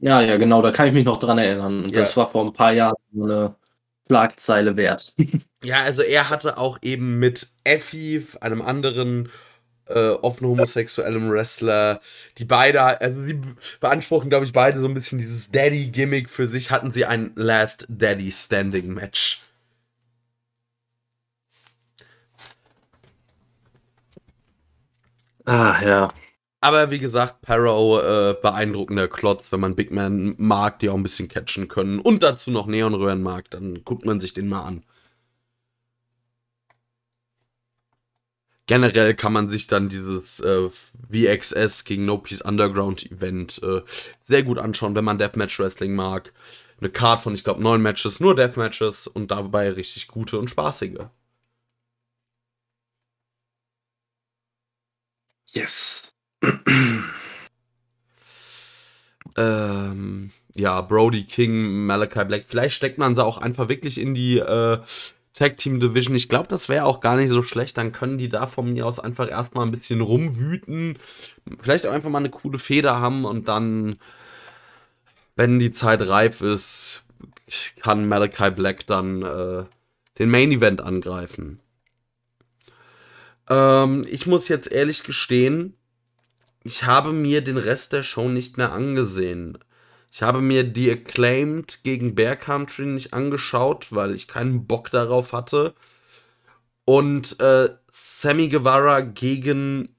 [0.00, 1.88] ja, ja, genau, da kann ich mich noch dran erinnern.
[1.88, 2.00] Ja.
[2.00, 3.54] Das war vor ein paar Jahren eine
[4.06, 5.14] Schlagzeile wert.
[5.64, 9.30] Ja, also er hatte auch eben mit Effie, einem anderen
[9.86, 12.00] äh, offen homosexuellen Wrestler,
[12.36, 13.40] die beide, also sie
[13.80, 17.86] beanspruchen, glaube ich, beide so ein bisschen dieses Daddy-Gimmick für sich, hatten sie ein Last
[17.88, 19.40] Daddy Standing Match.
[25.46, 26.08] Ah, ja.
[26.64, 31.02] Aber wie gesagt, Parrow, äh, beeindruckender Klotz, wenn man Big Man mag, die auch ein
[31.02, 34.82] bisschen catchen können und dazu noch Neonröhren mag, dann guckt man sich den mal an.
[38.66, 40.70] Generell kann man sich dann dieses äh,
[41.10, 43.82] VXS gegen No Peace Underground Event äh,
[44.22, 46.32] sehr gut anschauen, wenn man Deathmatch Wrestling mag.
[46.80, 51.08] Eine Card von, ich glaube, neun Matches, nur Deathmatches und dabei richtig gute und spaßige.
[55.54, 56.13] Yes.
[59.36, 62.44] Ähm, ja, Brody King, Malachi Black.
[62.46, 64.78] Vielleicht steckt man sie auch einfach wirklich in die äh,
[65.34, 66.14] Tag Team Division.
[66.14, 67.76] Ich glaube, das wäre auch gar nicht so schlecht.
[67.76, 70.98] Dann können die da von mir aus einfach erstmal ein bisschen rumwüten.
[71.60, 73.96] Vielleicht auch einfach mal eine coole Feder haben und dann,
[75.34, 77.02] wenn die Zeit reif ist,
[77.80, 79.64] kann Malachi Black dann äh,
[80.18, 81.60] den Main Event angreifen.
[83.48, 85.76] Ähm, ich muss jetzt ehrlich gestehen,
[86.64, 89.58] ich habe mir den Rest der Show nicht mehr angesehen.
[90.10, 95.32] Ich habe mir die Acclaimed gegen Bear Country nicht angeschaut, weil ich keinen Bock darauf
[95.32, 95.74] hatte.
[96.86, 99.93] Und äh, Sammy Guevara gegen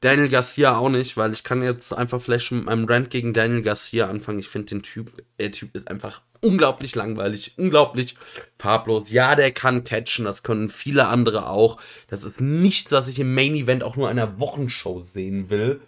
[0.00, 3.32] Daniel Garcia auch nicht, weil ich kann jetzt einfach vielleicht schon mit meinem Rant gegen
[3.32, 4.38] Daniel Garcia anfangen.
[4.38, 8.16] Ich finde den Typ, der Typ ist einfach unglaublich langweilig, unglaublich
[8.58, 9.10] farblos.
[9.10, 11.80] Ja, der kann catchen, das können viele andere auch.
[12.08, 15.80] Das ist nichts, was ich im Main Event auch nur einer Wochenshow sehen will.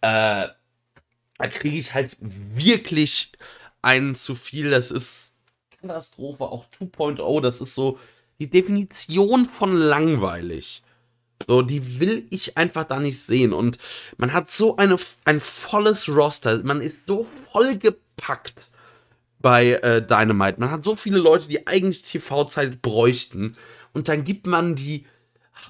[0.00, 0.48] Äh,
[1.38, 3.32] da kriege ich halt wirklich
[3.82, 4.70] einen zu viel.
[4.70, 5.34] Das ist
[5.80, 7.40] Katastrophe, auch 2.0.
[7.40, 7.98] Das ist so
[8.38, 10.82] die Definition von langweilig.
[11.46, 13.52] So, die will ich einfach da nicht sehen.
[13.52, 13.78] Und
[14.16, 16.62] man hat so eine, ein volles Roster.
[16.64, 18.68] Man ist so vollgepackt
[19.40, 20.60] bei äh, Dynamite.
[20.60, 23.56] Man hat so viele Leute, die eigentlich TV-Zeit bräuchten.
[23.92, 25.06] Und dann gibt man die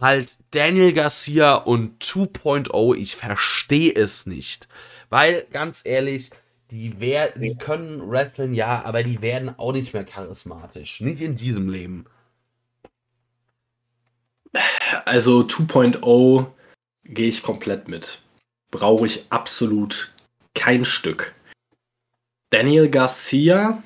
[0.01, 2.97] halt Daniel Garcia und 2.0.
[2.97, 4.69] Ich verstehe es nicht.
[5.11, 6.31] Weil, ganz ehrlich,
[6.71, 11.01] die, wär, die können wrestlen, ja, aber die werden auch nicht mehr charismatisch.
[11.01, 12.05] Nicht in diesem Leben.
[15.05, 16.47] Also 2.0
[17.05, 18.21] gehe ich komplett mit.
[18.71, 20.13] Brauche ich absolut
[20.55, 21.35] kein Stück.
[22.51, 23.83] Daniel Garcia,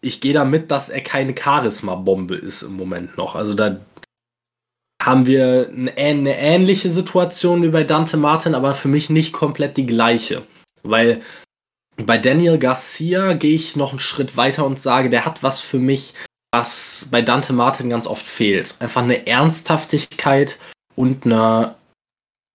[0.00, 3.34] ich gehe damit, dass er keine Charisma-Bombe ist im Moment noch.
[3.34, 3.80] Also da
[5.02, 9.86] haben wir eine, ähnliche Situation wie bei Dante Martin, aber für mich nicht komplett die
[9.86, 10.42] gleiche.
[10.82, 11.22] Weil
[11.96, 15.78] bei Daniel Garcia gehe ich noch einen Schritt weiter und sage, der hat was für
[15.78, 16.14] mich,
[16.52, 18.76] was bei Dante Martin ganz oft fehlt.
[18.80, 20.58] Einfach eine Ernsthaftigkeit
[20.94, 21.74] und eine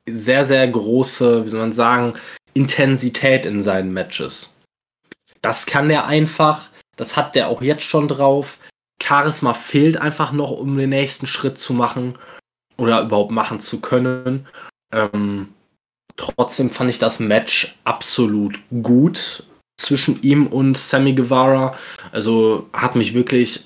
[0.09, 2.13] sehr, sehr große, wie soll man sagen,
[2.53, 4.53] Intensität in seinen Matches.
[5.41, 8.57] Das kann der einfach, das hat der auch jetzt schon drauf.
[9.01, 12.18] Charisma fehlt einfach noch, um den nächsten Schritt zu machen
[12.77, 14.47] oder überhaupt machen zu können.
[14.93, 15.53] Ähm,
[16.18, 19.43] trotzdem fand ich das Match absolut gut
[19.80, 21.76] zwischen ihm und Sammy Guevara.
[22.11, 23.65] Also hat mich wirklich,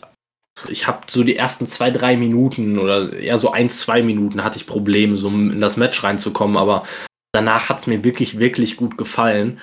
[0.69, 4.57] ich habe so die ersten zwei, drei Minuten oder eher so ein, zwei Minuten hatte
[4.57, 6.87] ich Probleme, so in das Match reinzukommen, aber
[7.33, 9.59] danach hat es mir wirklich, wirklich gut gefallen.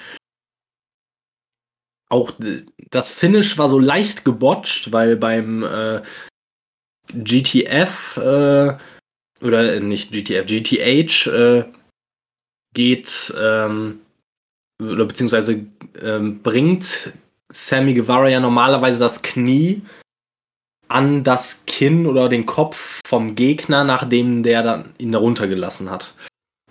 [2.11, 2.33] Auch
[2.91, 6.03] das Finish war so leicht gebotcht, weil beim äh,
[7.15, 8.77] GTF äh,
[9.41, 11.65] oder nicht GTF, GTH äh,
[12.75, 14.01] geht ähm,
[14.81, 15.65] oder beziehungsweise
[16.01, 17.13] ähm, bringt
[17.51, 19.83] Sammy Guevara ja normalerweise das Knie
[20.93, 26.15] an das Kinn oder den Kopf vom Gegner, nachdem der dann ihn runtergelassen hat.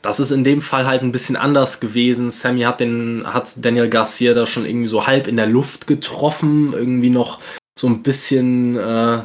[0.02, 2.32] Das ist in dem Fall halt ein bisschen anders gewesen.
[2.32, 6.74] Sammy hat den, hat Daniel Garcia da schon irgendwie so halb in der Luft getroffen,
[6.74, 7.40] irgendwie noch
[7.78, 9.24] so ein bisschen äh,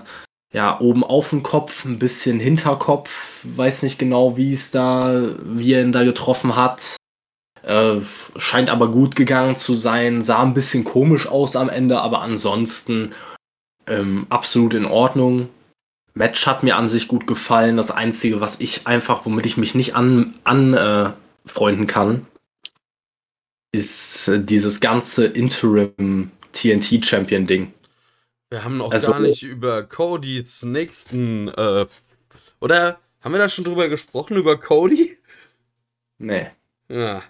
[0.53, 5.73] ja, oben auf dem Kopf, ein bisschen Hinterkopf, weiß nicht genau, wie es da, wie
[5.73, 6.97] er ihn da getroffen hat.
[7.63, 8.01] Äh,
[8.37, 13.13] scheint aber gut gegangen zu sein, sah ein bisschen komisch aus am Ende, aber ansonsten
[13.87, 15.49] ähm, absolut in Ordnung.
[16.15, 17.77] Match hat mir an sich gut gefallen.
[17.77, 22.27] Das Einzige, was ich einfach, womit ich mich nicht anfreunden an, äh, kann,
[23.73, 27.73] ist äh, dieses ganze Interim TNT Champion Ding.
[28.49, 31.87] Wir haben noch also, gar nicht über Codys nächsten, äh,
[32.61, 35.17] oder haben wir da schon drüber gesprochen, über Cody?
[36.19, 36.47] Nee.
[36.89, 37.23] Ja.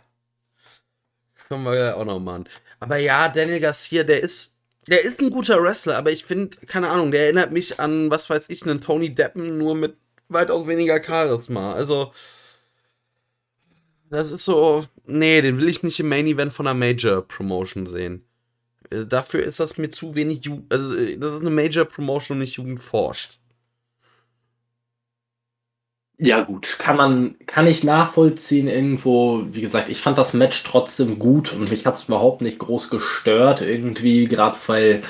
[1.48, 2.48] Kommen wir ja auch noch mal an.
[2.80, 4.55] Aber ja, Daniel Garcia, der ist,
[4.88, 8.30] der ist ein guter Wrestler, aber ich finde, keine Ahnung, der erinnert mich an, was
[8.30, 9.96] weiß ich, einen Tony Deppen, nur mit
[10.28, 11.72] weitaus weniger Charisma.
[11.72, 12.12] Also,
[14.10, 17.86] das ist so, nee, den will ich nicht im Main Event von einer Major Promotion
[17.86, 18.24] sehen.
[18.90, 20.72] Äh, dafür ist das mir zu wenig Jugend.
[20.72, 23.38] Also, äh, das ist eine Major Promotion und nicht Jugend forscht.
[26.18, 29.42] Ja, gut, kann man, kann ich nachvollziehen irgendwo.
[29.50, 32.88] Wie gesagt, ich fand das Match trotzdem gut und mich hat es überhaupt nicht groß
[32.88, 35.02] gestört, irgendwie, gerade weil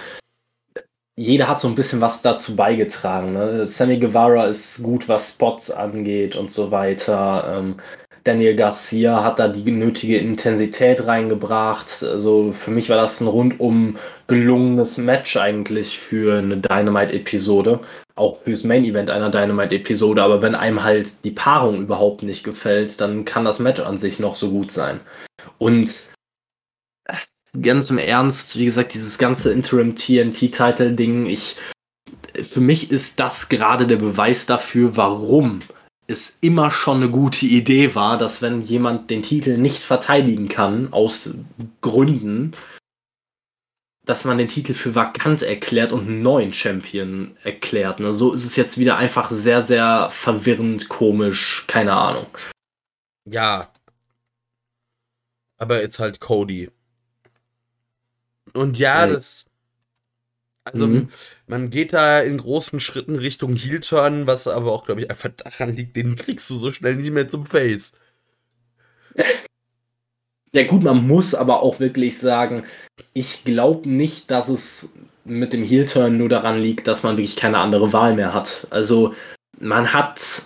[1.16, 3.32] jeder hat so ein bisschen was dazu beigetragen.
[3.34, 3.66] Ne?
[3.66, 7.56] Sammy Guevara ist gut, was Spots angeht und so weiter.
[7.58, 7.76] Ähm,
[8.24, 12.02] Daniel Garcia hat da die nötige Intensität reingebracht.
[12.02, 13.96] Also für mich war das ein rundum
[14.26, 17.80] gelungenes Match eigentlich für eine Dynamite-Episode.
[18.16, 20.22] Auch fürs Main-Event einer Dynamite-Episode.
[20.22, 24.18] Aber wenn einem halt die Paarung überhaupt nicht gefällt, dann kann das Match an sich
[24.18, 25.00] noch so gut sein.
[25.58, 26.10] Und
[27.60, 31.56] ganz im Ernst, wie gesagt, dieses ganze Interim-TNT-Title-Ding, ich
[32.42, 35.60] für mich ist das gerade der Beweis dafür, warum
[36.06, 40.92] es immer schon eine gute Idee war, dass wenn jemand den Titel nicht verteidigen kann,
[40.92, 41.34] aus
[41.80, 42.52] Gründen,
[44.06, 48.00] dass man den Titel für vakant erklärt und einen neuen Champion erklärt.
[48.00, 48.12] Ne?
[48.12, 52.26] So ist es jetzt wieder einfach sehr, sehr verwirrend, komisch, keine Ahnung.
[53.24, 53.70] Ja.
[55.58, 56.70] Aber jetzt halt Cody.
[58.54, 59.46] Und ja, das
[60.66, 61.08] also mhm.
[61.46, 65.72] man geht da in großen Schritten Richtung Heel-Turn, was aber auch, glaube ich, einfach daran
[65.72, 67.96] liegt, den kriegst du so schnell nicht mehr zum Face.
[70.52, 72.64] Ja gut, man muss aber auch wirklich sagen,
[73.12, 74.94] ich glaube nicht, dass es
[75.24, 78.66] mit dem Heel-Turn nur daran liegt, dass man wirklich keine andere Wahl mehr hat.
[78.70, 79.14] Also
[79.58, 80.42] man hat,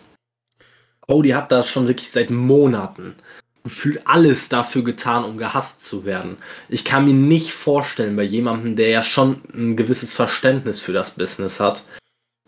[1.00, 3.14] Cody hat das schon wirklich seit Monaten
[3.62, 6.38] gefühlt alles dafür getan, um gehasst zu werden.
[6.68, 11.12] Ich kann mir nicht vorstellen, bei jemandem, der ja schon ein gewisses Verständnis für das
[11.12, 11.84] Business hat,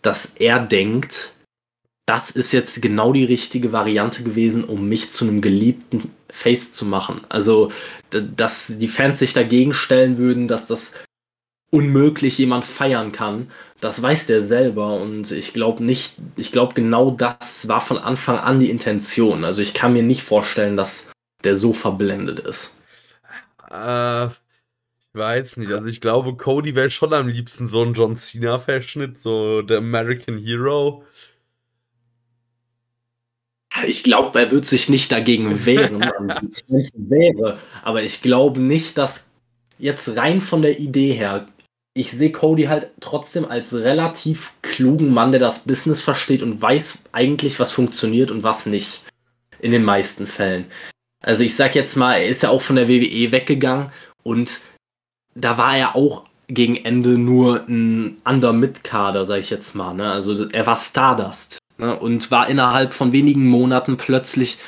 [0.01, 1.35] dass er denkt,
[2.07, 6.85] das ist jetzt genau die richtige Variante gewesen, um mich zu einem geliebten Face zu
[6.85, 7.21] machen.
[7.29, 7.71] Also,
[8.11, 10.95] dass die Fans sich dagegen stellen würden, dass das
[11.71, 13.51] unmöglich jemand feiern kann,
[13.81, 18.39] das weiß der selber und ich glaube nicht, ich glaube genau das war von Anfang
[18.39, 19.43] an die Intention.
[19.43, 21.11] Also ich kann mir nicht vorstellen, dass
[21.45, 22.77] der so verblendet ist.
[23.71, 28.17] Äh, ich weiß nicht, also ich glaube, Cody wäre schon am liebsten so ein John
[28.17, 31.05] Cena-Verschnitt, so der American Hero.
[33.87, 37.59] Ich glaube, er wird sich nicht dagegen wehren, wenn es wäre.
[37.83, 39.31] Aber ich glaube nicht, dass
[39.79, 41.47] jetzt rein von der Idee her
[41.95, 47.01] ich sehe Cody halt trotzdem als relativ klugen Mann, der das Business versteht und weiß
[47.13, 49.03] eigentlich, was funktioniert und was nicht.
[49.61, 50.65] In den meisten Fällen.
[51.21, 53.93] Also ich sag jetzt mal, er ist ja auch von der WWE weggegangen
[54.25, 54.59] und
[55.37, 59.95] da war er auch gegen Ende nur ein Under-Mid-Kader, sag ich jetzt mal.
[59.95, 60.11] Ne?
[60.11, 61.99] Also er war Stardust ne?
[61.99, 64.59] und war innerhalb von wenigen Monaten plötzlich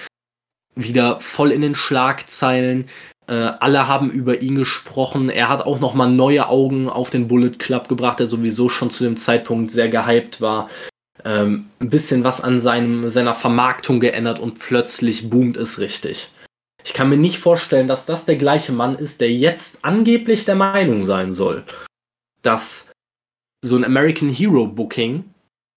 [0.75, 2.89] wieder voll in den Schlagzeilen,
[3.27, 5.31] äh, alle haben über ihn gesprochen.
[5.31, 9.05] Er hat auch nochmal neue Augen auf den Bullet Club gebracht, der sowieso schon zu
[9.05, 10.69] dem Zeitpunkt sehr gehypt war.
[11.25, 16.31] Ähm, ein bisschen was an seinem, seiner Vermarktung geändert und plötzlich boomt es richtig.
[16.85, 20.57] Ich kann mir nicht vorstellen, dass das der gleiche Mann ist, der jetzt angeblich der
[20.57, 21.65] Meinung sein soll,
[22.43, 22.93] dass
[23.65, 25.25] so ein American Hero Booking,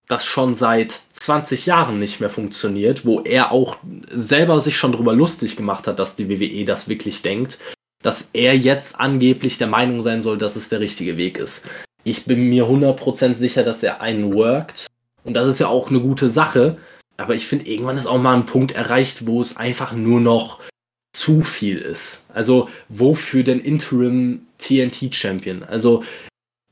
[0.08, 3.78] das schon seit 20 Jahren nicht mehr funktioniert, wo er auch
[4.10, 7.60] selber sich schon drüber lustig gemacht hat, dass die WWE das wirklich denkt,
[8.02, 11.68] dass er jetzt angeblich der Meinung sein soll, dass es der richtige Weg ist.
[12.04, 14.88] Ich bin mir 100% sicher, dass er einen worked.
[15.24, 16.78] Und das ist ja auch eine gute Sache.
[17.18, 20.62] Aber ich finde, irgendwann ist auch mal ein Punkt erreicht, wo es einfach nur noch
[21.14, 22.26] zu viel ist.
[22.34, 25.64] Also, wofür denn Interim TNT Champion?
[25.64, 26.04] Also,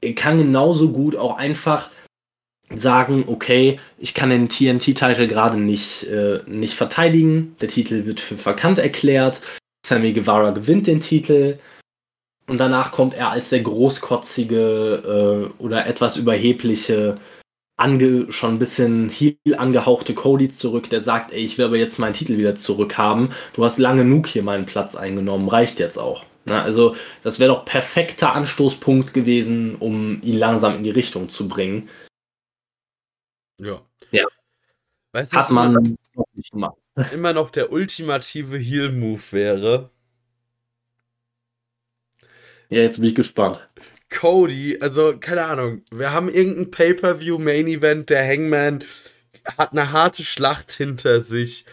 [0.02, 1.90] er kann genauso gut auch einfach
[2.74, 7.56] sagen, okay, ich kann den TNT-Titel gerade nicht, äh, nicht verteidigen.
[7.62, 9.42] Der Titel wird für verkannt erklärt.
[9.86, 11.58] Sammy Guevara gewinnt den Titel.
[12.48, 17.18] Und danach kommt er als der großkotzige äh, oder etwas überhebliche
[17.78, 22.00] ange, schon ein bisschen heel angehauchte Cody zurück, der sagt, ey, ich will aber jetzt
[22.00, 23.30] meinen Titel wieder zurückhaben.
[23.54, 26.24] Du hast lange genug hier meinen Platz eingenommen, reicht jetzt auch.
[26.46, 31.48] Na, also, das wäre doch perfekter Anstoßpunkt gewesen, um ihn langsam in die Richtung zu
[31.48, 31.90] bringen.
[33.60, 33.82] Ja.
[34.12, 34.26] Ja.
[35.12, 35.74] Weißt Hat man
[36.14, 36.78] noch nicht gemacht.
[37.12, 39.90] immer noch der ultimative Heal-Move wäre?
[42.70, 43.68] Ja, jetzt bin ich gespannt.
[44.10, 48.84] Cody, also keine Ahnung, wir haben irgendein Pay-per-view Main Event, der Hangman
[49.58, 51.66] hat eine harte Schlacht hinter sich,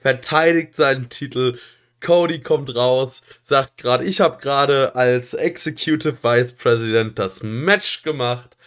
[0.00, 1.58] verteidigt seinen Titel.
[2.00, 8.58] Cody kommt raus, sagt gerade, ich habe gerade als Executive Vice President das Match gemacht.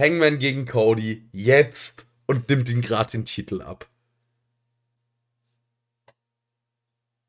[0.00, 3.86] Hangman gegen Cody jetzt und nimmt ihm gerade den Titel ab.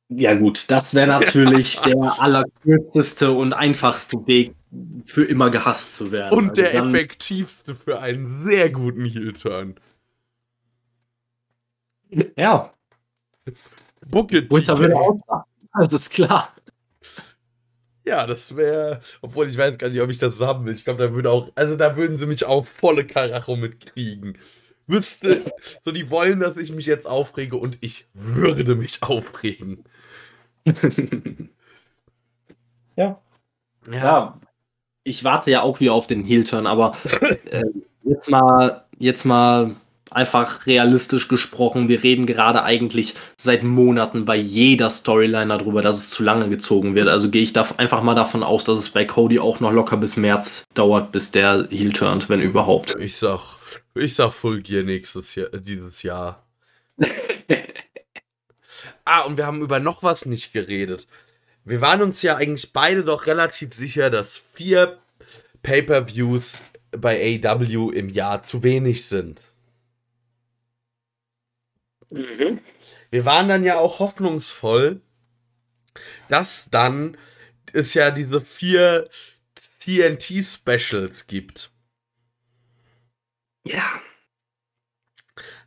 [0.09, 4.55] Ja, gut, das wäre natürlich der allerkürzeste und einfachste Weg,
[5.05, 6.37] für immer gehasst zu werden.
[6.37, 9.75] Und der Also dann- effektivste für einen sehr guten Heel-Turn.
[12.35, 12.73] Ja,
[14.65, 15.21] sagen.
[15.73, 16.53] Das ist klar.
[18.05, 19.01] Ja, das wäre.
[19.21, 20.75] Obwohl ich weiß gar nicht, ob ich das haben will.
[20.75, 21.51] Ich glaube, da würde auch.
[21.55, 24.37] Also da würden sie mich auch volle Karacho mitkriegen.
[24.87, 25.51] Wüsste,
[25.83, 29.83] so die wollen, dass ich mich jetzt aufrege und ich würde mich aufregen.
[32.95, 33.21] ja.
[33.91, 34.35] Ja,
[35.03, 36.95] ich warte ja auch wieder auf den Heel-Turn, aber
[37.51, 37.63] äh,
[38.03, 39.75] jetzt mal, jetzt mal
[40.11, 46.09] einfach realistisch gesprochen, wir reden gerade eigentlich seit Monaten bei jeder Storyline darüber, dass es
[46.09, 47.07] zu lange gezogen wird.
[47.07, 49.97] Also gehe ich da einfach mal davon aus, dass es bei Cody auch noch locker
[49.97, 52.95] bis März dauert, bis der Heel turnt, wenn überhaupt.
[52.99, 53.39] Ich sag,
[53.95, 56.43] ich sag Full Gear nächstes Jahr, dieses Jahr.
[59.03, 61.07] Ah, und wir haben über noch was nicht geredet.
[61.65, 64.99] Wir waren uns ja eigentlich beide doch relativ sicher, dass vier
[65.63, 66.59] Pay-per-Views
[66.91, 69.41] bei AW im Jahr zu wenig sind.
[72.11, 75.01] Wir waren dann ja auch hoffnungsvoll,
[76.29, 77.17] dass dann
[77.73, 79.09] es ja diese vier
[79.55, 81.71] TNT-Specials gibt.
[83.63, 84.01] Ja.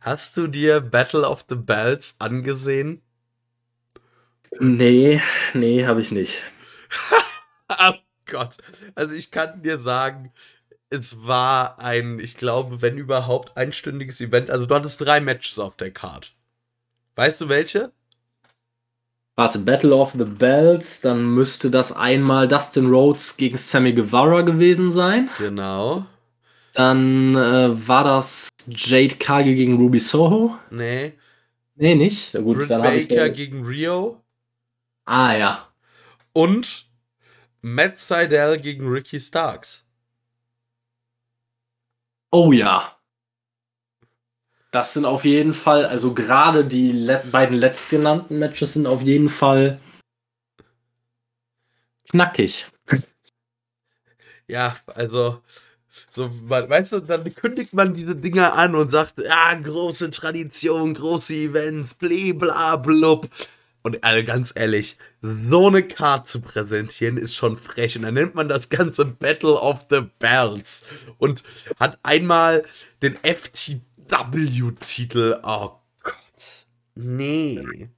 [0.01, 3.01] Hast du dir Battle of the Bells angesehen?
[4.59, 5.21] Nee,
[5.53, 6.43] nee, habe ich nicht.
[7.67, 7.93] Oh
[8.27, 8.57] Gott.
[8.93, 10.31] Also ich kann dir sagen,
[10.91, 14.51] es war ein, ich glaube, wenn überhaupt, einstündiges Event.
[14.51, 16.34] Also du hattest drei Matches auf der Card.
[17.15, 17.91] Weißt du welche?
[19.37, 24.89] Warte, Battle of the Bells, dann müsste das einmal Dustin Rhodes gegen Sammy Guevara gewesen
[24.89, 25.29] sein.
[25.37, 26.05] Genau.
[26.73, 30.57] Dann äh, war das Jade Cargill gegen Ruby Soho.
[30.69, 31.13] Nee.
[31.75, 32.33] Nee, nicht.
[32.33, 33.07] Na gut, Britt dann habe ich.
[33.09, 34.21] Baker gegen Rio.
[35.05, 35.67] ah, ja.
[36.33, 36.85] Und
[37.61, 39.83] Matt Seidel gegen Ricky Starks.
[42.31, 42.94] Oh ja.
[44.75, 49.29] Das sind auf jeden Fall, also gerade die le beiden letztgenannten Matches sind auf jeden
[49.29, 49.79] Fall
[52.09, 52.65] knackig.
[54.47, 55.41] Ja, also,
[56.09, 61.33] so, weißt du, dann kündigt man diese Dinger an und sagt, ja, große Tradition, große
[61.33, 63.29] Events, bli bla blub.
[63.81, 67.95] Und also ganz ehrlich, so eine Card zu präsentieren ist schon frech.
[67.95, 70.85] Und dann nennt man das Ganze Battle of the Bells
[71.17, 71.43] und
[71.79, 72.65] hat einmal
[73.01, 73.17] den
[74.07, 75.39] FTW-Titel.
[75.43, 75.71] Oh
[76.03, 76.65] Gott.
[76.95, 77.89] Nee.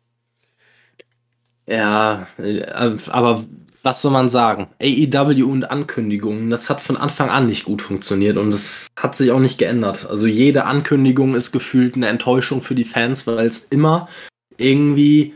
[1.67, 2.65] Ja, äh,
[3.07, 3.45] aber
[3.83, 4.67] was soll man sagen?
[4.81, 9.31] AEW und Ankündigungen, das hat von Anfang an nicht gut funktioniert und es hat sich
[9.31, 10.09] auch nicht geändert.
[10.09, 14.09] Also jede Ankündigung ist gefühlt eine Enttäuschung für die Fans, weil es immer
[14.57, 15.35] irgendwie,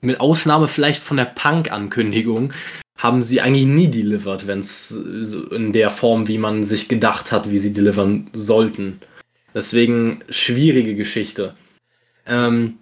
[0.00, 2.52] mit Ausnahme vielleicht von der Punk-Ankündigung,
[2.98, 7.50] haben sie eigentlich nie delivered, wenn es in der Form, wie man sich gedacht hat,
[7.50, 9.00] wie sie delivern sollten.
[9.54, 11.54] Deswegen schwierige Geschichte.
[12.26, 12.78] Ähm,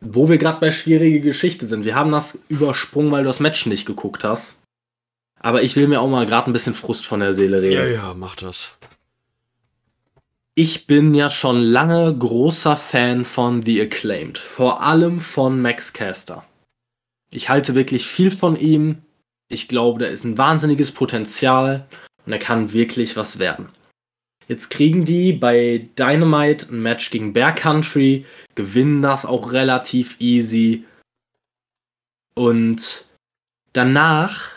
[0.00, 1.84] wo wir gerade bei schwierige Geschichte sind.
[1.84, 4.62] Wir haben das übersprungen, weil du das Match nicht geguckt hast.
[5.38, 7.74] Aber ich will mir auch mal gerade ein bisschen Frust von der Seele reden.
[7.74, 8.76] Ja, ja, mach das.
[10.54, 14.38] Ich bin ja schon lange großer Fan von The Acclaimed.
[14.38, 16.44] Vor allem von Max Caster.
[17.30, 18.98] Ich halte wirklich viel von ihm.
[19.48, 21.86] Ich glaube, da ist ein wahnsinniges Potenzial
[22.26, 23.68] und er kann wirklich was werden.
[24.48, 28.24] Jetzt kriegen die bei Dynamite ein Match gegen Bear Country,
[28.54, 30.84] gewinnen das auch relativ easy.
[32.34, 33.06] Und
[33.72, 34.50] danach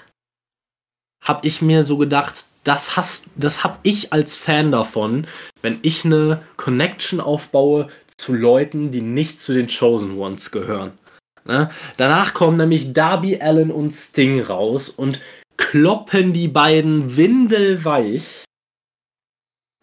[1.22, 5.28] habe ich mir so gedacht, das hast, das habe ich als Fan davon,
[5.62, 10.98] wenn ich eine Connection aufbaue zu Leuten, die nicht zu den Chosen Ones gehören.
[11.46, 11.70] Ne?
[11.98, 15.20] Danach kommen nämlich Darby Allen und Sting raus und
[15.58, 18.45] kloppen die beiden windelweich.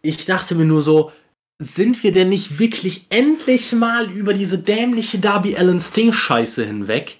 [0.02, 1.12] Ich dachte mir nur so,
[1.60, 7.18] sind wir denn nicht wirklich endlich mal über diese dämliche Darby Allen Sting Scheiße hinweg?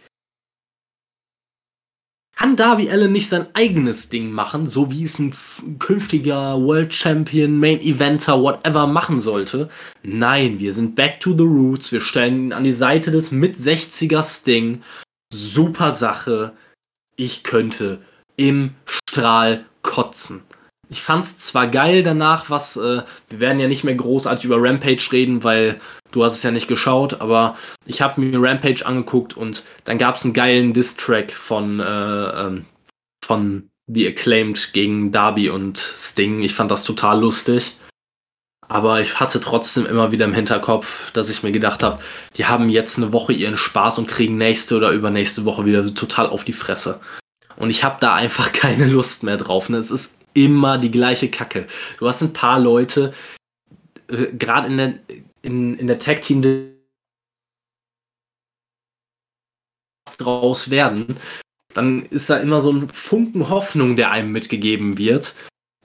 [2.43, 5.33] kann Darby Allen nicht sein eigenes Ding machen, so wie es ein
[5.79, 9.69] künftiger World Champion, Main Eventer, whatever machen sollte?
[10.03, 11.93] Nein, wir sind back to the roots.
[11.93, 14.83] Wir stellen ihn an die Seite des mit 60er Sting.
[15.33, 16.53] Super Sache.
[17.15, 18.03] Ich könnte
[18.37, 20.43] im Strahl kotzen.
[20.93, 25.09] Ich fand's zwar geil danach, was, äh, wir werden ja nicht mehr großartig über Rampage
[25.11, 27.57] reden, weil du hast es ja nicht geschaut, aber
[27.87, 32.67] ich habe mir Rampage angeguckt und dann gab es einen geilen Diss-Track von, äh, ähm,
[33.25, 36.43] von The Acclaimed gegen Darby und Sting.
[36.43, 37.79] Ich fand das total lustig.
[38.69, 42.03] Aber ich hatte trotzdem immer wieder im Hinterkopf, dass ich mir gedacht habe,
[42.37, 46.27] die haben jetzt eine Woche ihren Spaß und kriegen nächste oder übernächste Woche wieder total
[46.29, 47.01] auf die Fresse.
[47.57, 49.71] Und ich habe da einfach keine Lust mehr drauf.
[49.71, 49.79] Ne?
[49.79, 51.67] Es ist immer die gleiche Kacke.
[51.99, 53.13] Du hast ein paar Leute,
[54.09, 54.95] äh, gerade in der,
[55.43, 56.73] in, in der Tag-Team
[60.19, 61.17] draus werden,
[61.75, 65.35] dann ist da immer so ein Funken Hoffnung, der einem mitgegeben wird.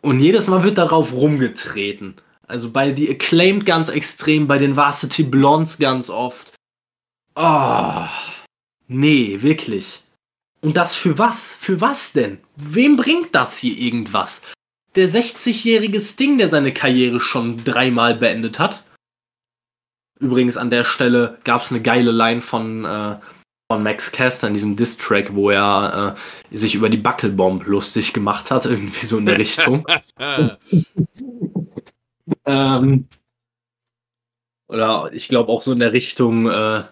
[0.02, 2.16] Und jedes Mal wird darauf rumgetreten.
[2.48, 6.54] Also bei The Acclaimed ganz extrem, bei den Varsity Blondes ganz oft.
[7.36, 8.06] Oh,
[8.88, 10.02] nee, wirklich.
[10.62, 11.54] Und das für was?
[11.54, 12.40] Für was denn?
[12.56, 14.42] Wem bringt das hier irgendwas?
[14.96, 18.84] Der 60-jährige Sting, der seine Karriere schon dreimal beendet hat.
[20.20, 23.20] Übrigens an der Stelle gab es eine geile Line von, äh,
[23.72, 26.18] von Max Caster in diesem Diss-Track, wo er
[26.52, 29.86] äh, sich über die Buckelbomb lustig gemacht hat, irgendwie so in der Richtung.
[32.46, 33.08] ähm,
[34.68, 36.84] oder ich glaube auch so in der Richtung, äh,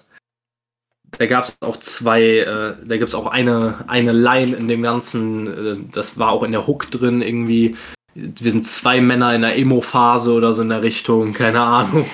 [1.17, 4.81] da gab es auch zwei, äh, da gibt es auch eine, eine Line in dem
[4.81, 7.75] Ganzen, äh, das war auch in der Hook drin irgendwie.
[8.13, 12.05] Wir sind zwei Männer in der Emo-Phase oder so in der Richtung, keine Ahnung.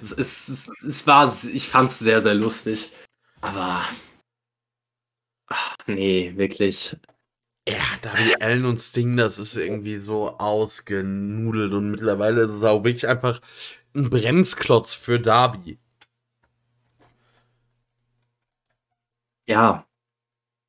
[0.00, 2.92] es, es, es war, ich fand es sehr, sehr lustig.
[3.40, 3.82] Aber.
[5.48, 6.96] Ach, nee, wirklich.
[7.68, 12.82] Ja, Darby Allen und Sting, das ist irgendwie so ausgenudelt und mittlerweile ist es auch
[12.84, 13.40] wirklich einfach
[13.94, 15.78] ein Bremsklotz für Darby.
[19.48, 19.86] Ja,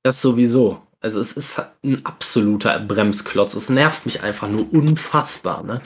[0.03, 0.81] das sowieso.
[1.01, 3.53] Also es ist ein absoluter Bremsklotz.
[3.53, 5.64] Es nervt mich einfach nur unfassbar.
[5.64, 5.81] Ne?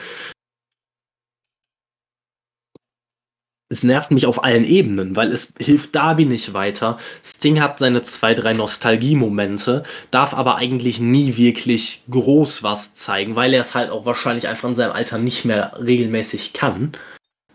[3.70, 6.98] Es nervt mich auf allen Ebenen, weil es hilft Darby nicht weiter.
[7.24, 13.54] Sting hat seine zwei, drei Nostalgie-Momente, darf aber eigentlich nie wirklich groß was zeigen, weil
[13.56, 16.92] er es halt auch wahrscheinlich einfach in seinem Alter nicht mehr regelmäßig kann.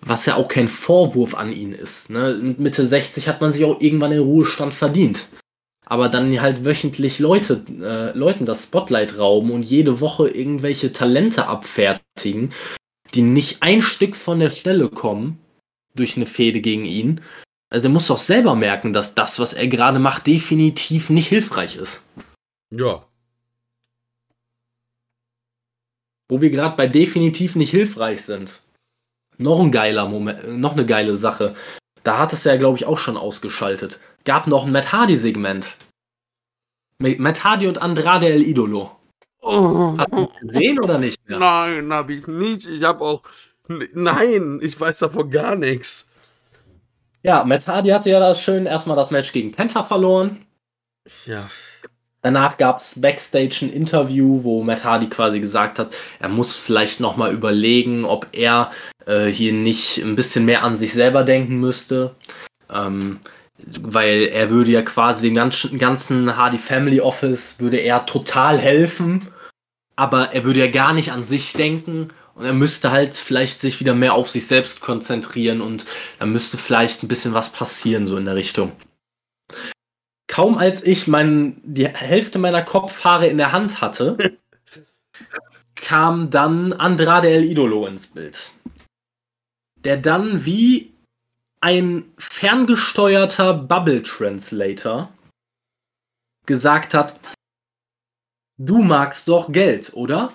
[0.00, 2.10] Was ja auch kein Vorwurf an ihn ist.
[2.10, 2.54] Ne?
[2.58, 5.28] Mitte 60 hat man sich auch irgendwann den Ruhestand verdient.
[5.84, 11.46] Aber dann halt wöchentlich Leute, äh, Leuten das Spotlight rauben und jede Woche irgendwelche Talente
[11.46, 12.52] abfertigen,
[13.14, 15.38] die nicht ein Stück von der Stelle kommen
[15.94, 17.22] durch eine Fehde gegen ihn.
[17.70, 21.76] Also er muss doch selber merken, dass das, was er gerade macht, definitiv nicht hilfreich
[21.76, 22.02] ist.
[22.70, 23.06] Ja.
[26.28, 28.62] Wo wir gerade bei definitiv nicht hilfreich sind.
[29.38, 31.54] Noch ein geiler Moment, noch eine geile Sache.
[32.04, 34.00] Da hat es ja, glaube ich, auch schon ausgeschaltet.
[34.24, 35.76] Gab noch ein Matt Hardy-Segment.
[36.98, 38.96] Matt Hardy und Andrade El Idolo.
[39.40, 39.96] Oh.
[39.96, 41.26] Hast du gesehen oder nicht?
[41.28, 41.38] Mehr?
[41.38, 42.66] Nein, habe ich nicht.
[42.66, 43.22] Ich habe auch
[43.68, 46.10] Nein, ich weiß davon gar nichts.
[47.22, 50.46] Ja, Matt Hardy hatte ja das schön erstmal das Match gegen Penta verloren.
[51.26, 51.48] Ja.
[52.22, 57.00] Danach gab es Backstage ein Interview, wo Matt Hardy quasi gesagt hat, er muss vielleicht
[57.00, 58.70] nochmal überlegen, ob er
[59.06, 62.14] äh, hier nicht ein bisschen mehr an sich selber denken müsste.
[62.72, 63.20] Ähm,
[63.80, 69.28] weil er würde ja quasi dem ganzen, ganzen Hardy Family Office würde er total helfen
[69.98, 73.80] aber er würde ja gar nicht an sich denken und er müsste halt vielleicht sich
[73.80, 75.86] wieder mehr auf sich selbst konzentrieren und
[76.20, 78.70] da müsste vielleicht ein bisschen was passieren, so in der Richtung.
[80.28, 84.38] Kaum als ich mein, die Hälfte meiner Kopfhaare in der Hand hatte,
[85.74, 88.52] kam dann Andrade El Idolo ins Bild.
[89.84, 90.92] Der dann wie
[91.60, 95.12] ein ferngesteuerter Bubble Translator
[96.46, 97.18] gesagt hat,
[98.58, 100.32] du magst doch Geld, oder?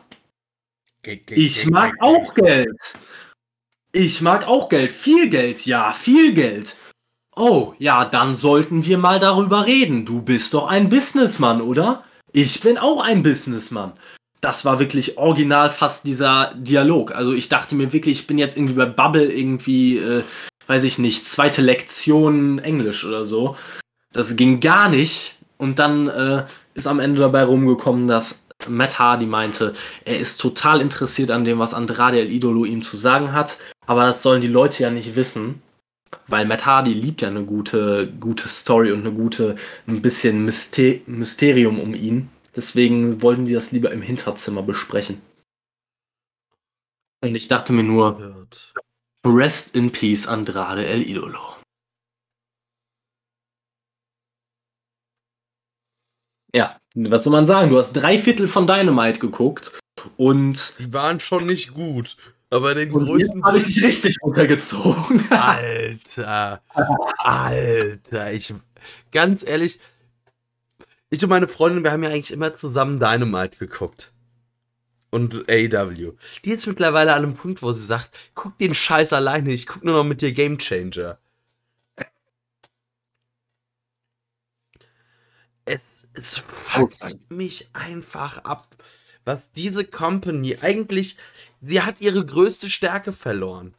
[1.30, 2.95] Ich mag auch Geld.
[3.91, 4.91] Ich mag auch Geld.
[4.91, 6.76] Viel Geld, ja, viel Geld.
[7.35, 10.05] Oh, ja, dann sollten wir mal darüber reden.
[10.05, 12.03] Du bist doch ein Businessmann, oder?
[12.31, 13.93] Ich bin auch ein Businessmann.
[14.41, 17.15] Das war wirklich original fast dieser Dialog.
[17.15, 20.23] Also ich dachte mir wirklich, ich bin jetzt irgendwie bei Bubble irgendwie, äh,
[20.68, 23.55] weiß ich nicht, zweite Lektion Englisch oder so.
[24.11, 25.35] Das ging gar nicht.
[25.57, 29.73] Und dann äh, ist am Ende dabei rumgekommen, dass Matt Hardy meinte,
[30.05, 34.05] er ist total interessiert an dem, was Andrade El Idolo ihm zu sagen hat, aber
[34.05, 35.61] das sollen die Leute ja nicht wissen,
[36.27, 39.55] weil Matt Hardy liebt ja eine gute, gute Story und eine gute,
[39.87, 42.29] ein bisschen Myster Mysterium um ihn.
[42.55, 45.21] Deswegen wollten die das lieber im Hinterzimmer besprechen.
[47.23, 48.47] Und ich dachte mir nur,
[49.25, 51.55] Rest in Peace, Andrade El Idolo.
[56.53, 57.69] Ja, was soll man sagen?
[57.69, 59.79] Du hast drei Viertel von Dynamite geguckt
[60.17, 60.75] und.
[60.77, 62.17] Die waren schon nicht gut.
[62.53, 63.43] Aber den und größten.
[63.43, 65.25] habe ich dich richtig runtergezogen.
[65.31, 66.61] Alter.
[67.17, 68.31] Alter.
[68.31, 68.53] Ich.
[69.11, 69.80] Ganz ehrlich.
[71.09, 74.11] Ich und meine Freundin, wir haben ja eigentlich immer zusammen Dynamite geguckt.
[75.09, 76.11] Und AW.
[76.45, 79.84] Die ist mittlerweile an einem Punkt, wo sie sagt: guck den Scheiß alleine, ich guck
[79.84, 81.17] nur noch mit dir Game Changer.
[86.13, 88.67] es fuckt mich einfach ab,
[89.25, 91.17] was diese Company eigentlich,
[91.65, 93.73] sie hat ihre größte Stärke verloren.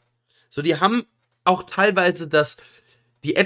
[0.50, 1.04] So, die haben
[1.44, 2.56] auch teilweise das,
[3.22, 3.36] die,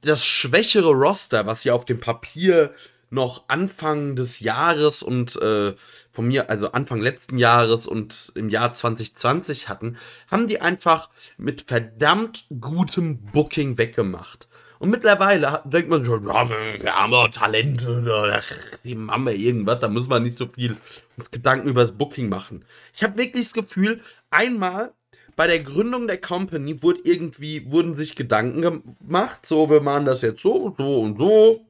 [0.00, 2.72] das schwächere Roster, was sie auf dem Papier
[3.10, 5.74] noch Anfang des Jahres und äh,
[6.12, 9.96] von mir, also Anfang letzten Jahres und im Jahr 2020 hatten,
[10.28, 14.48] haben die einfach mit verdammt gutem Booking weggemacht.
[14.80, 20.08] Und mittlerweile denkt man schon, ja, wir haben Talente, oder haben wir irgendwas, da muss
[20.08, 20.74] man nicht so viel
[21.18, 22.64] uns Gedanken über das Booking machen.
[22.94, 24.00] Ich habe wirklich das Gefühl,
[24.30, 24.94] einmal
[25.36, 30.22] bei der Gründung der Company wurde irgendwie, wurden sich Gedanken gemacht, so, wir machen das
[30.22, 31.66] jetzt so, so und so.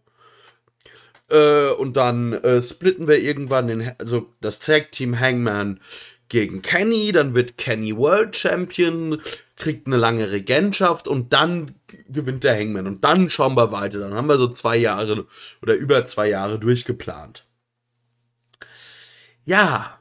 [1.32, 5.80] Äh, und dann äh, splitten wir irgendwann den, also das Tag Team Hangman
[6.30, 9.20] gegen Kenny, dann wird Kenny World Champion,
[9.56, 11.74] kriegt eine lange Regentschaft und dann
[12.08, 13.98] gewinnt der Hangman und dann schauen wir weiter.
[13.98, 15.26] Dann haben wir so zwei Jahre
[15.60, 17.44] oder über zwei Jahre durchgeplant.
[19.44, 19.98] Ja.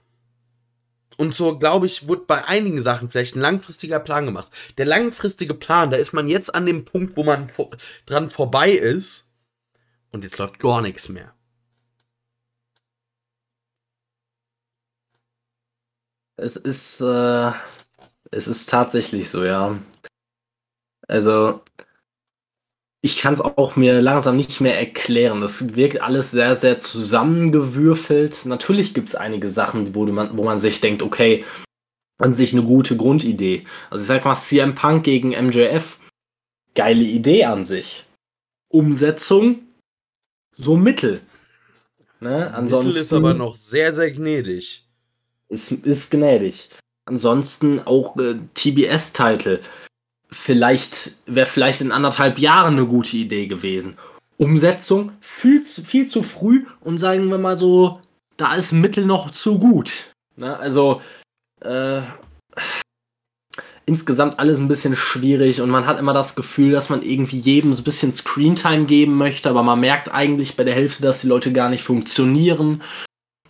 [1.18, 4.49] Und so, glaube ich, wurde bei einigen Sachen vielleicht ein langfristiger Plan gemacht.
[4.77, 7.51] Der langfristige Plan, da ist man jetzt an dem Punkt, wo man
[8.06, 9.26] dran vorbei ist
[10.11, 11.34] und jetzt läuft gar nichts mehr.
[16.41, 17.52] Es ist, äh,
[18.32, 19.80] es ist tatsächlich so, ja.
[21.07, 21.61] Also,
[23.02, 25.41] ich kann es auch mir langsam nicht mehr erklären.
[25.41, 28.45] Das wirkt alles sehr, sehr zusammengewürfelt.
[28.45, 31.45] Natürlich gibt es einige Sachen, wo man, wo man sich denkt, okay,
[32.18, 33.66] an sich eine gute Grundidee.
[33.90, 35.98] Also ich sag mal, CM Punk gegen MJF,
[36.76, 38.06] geile Idee an sich.
[38.68, 39.64] Umsetzung,
[40.57, 41.22] so mittel.
[42.20, 42.53] Ne?
[42.53, 44.89] Ansonsten, mittel ist aber noch sehr, sehr gnädig.
[45.50, 46.70] Ist, ist gnädig.
[47.06, 49.62] Ansonsten auch äh, TBS-Title.
[50.32, 53.98] Vielleicht wäre vielleicht in anderthalb Jahren eine gute Idee gewesen.
[54.38, 58.00] Umsetzung viel zu, viel zu früh und sagen wir mal so,
[58.38, 60.12] da ist Mittel noch zu gut.
[60.36, 60.58] Ne?
[60.58, 61.02] Also
[61.62, 62.02] äh,
[63.88, 67.74] insgesamt alles ein bisschen schwierig und man hat immer das Gefühl, dass man irgendwie jedem
[67.74, 71.28] so ein bisschen Screentime geben möchte, aber man merkt eigentlich bei der Hälfte, dass die
[71.28, 72.84] Leute gar nicht funktionieren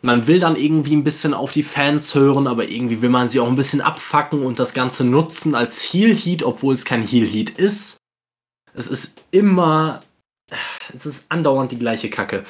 [0.01, 3.39] man will dann irgendwie ein bisschen auf die Fans hören, aber irgendwie will man sie
[3.39, 7.27] auch ein bisschen abfacken und das Ganze nutzen als Heal Heat, obwohl es kein Heal
[7.27, 7.97] Heat ist.
[8.73, 10.01] Es ist immer,
[10.93, 12.43] es ist andauernd die gleiche Kacke.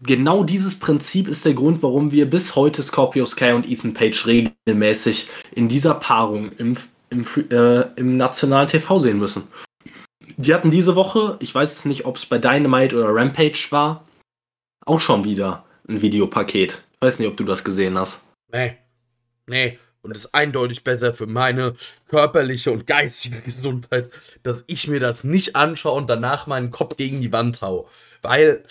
[0.00, 4.26] Genau dieses Prinzip ist der Grund, warum wir bis heute Scorpio Sky und Ethan Page
[4.26, 6.76] regelmäßig in dieser Paarung im,
[7.10, 9.48] im, äh, im nationalen TV sehen müssen.
[10.36, 14.04] Die hatten diese Woche, ich weiß jetzt nicht, ob es bei Dynamite oder Rampage war,
[14.86, 16.87] auch schon wieder ein Videopaket.
[17.00, 18.26] Weiß nicht, ob du das gesehen hast.
[18.52, 18.76] Nee.
[19.46, 19.78] Nee.
[20.02, 21.74] Und es ist eindeutig besser für meine
[22.08, 24.10] körperliche und geistige Gesundheit,
[24.42, 27.88] dass ich mir das nicht anschaue und danach meinen Kopf gegen die Wand hau.
[28.22, 28.64] Weil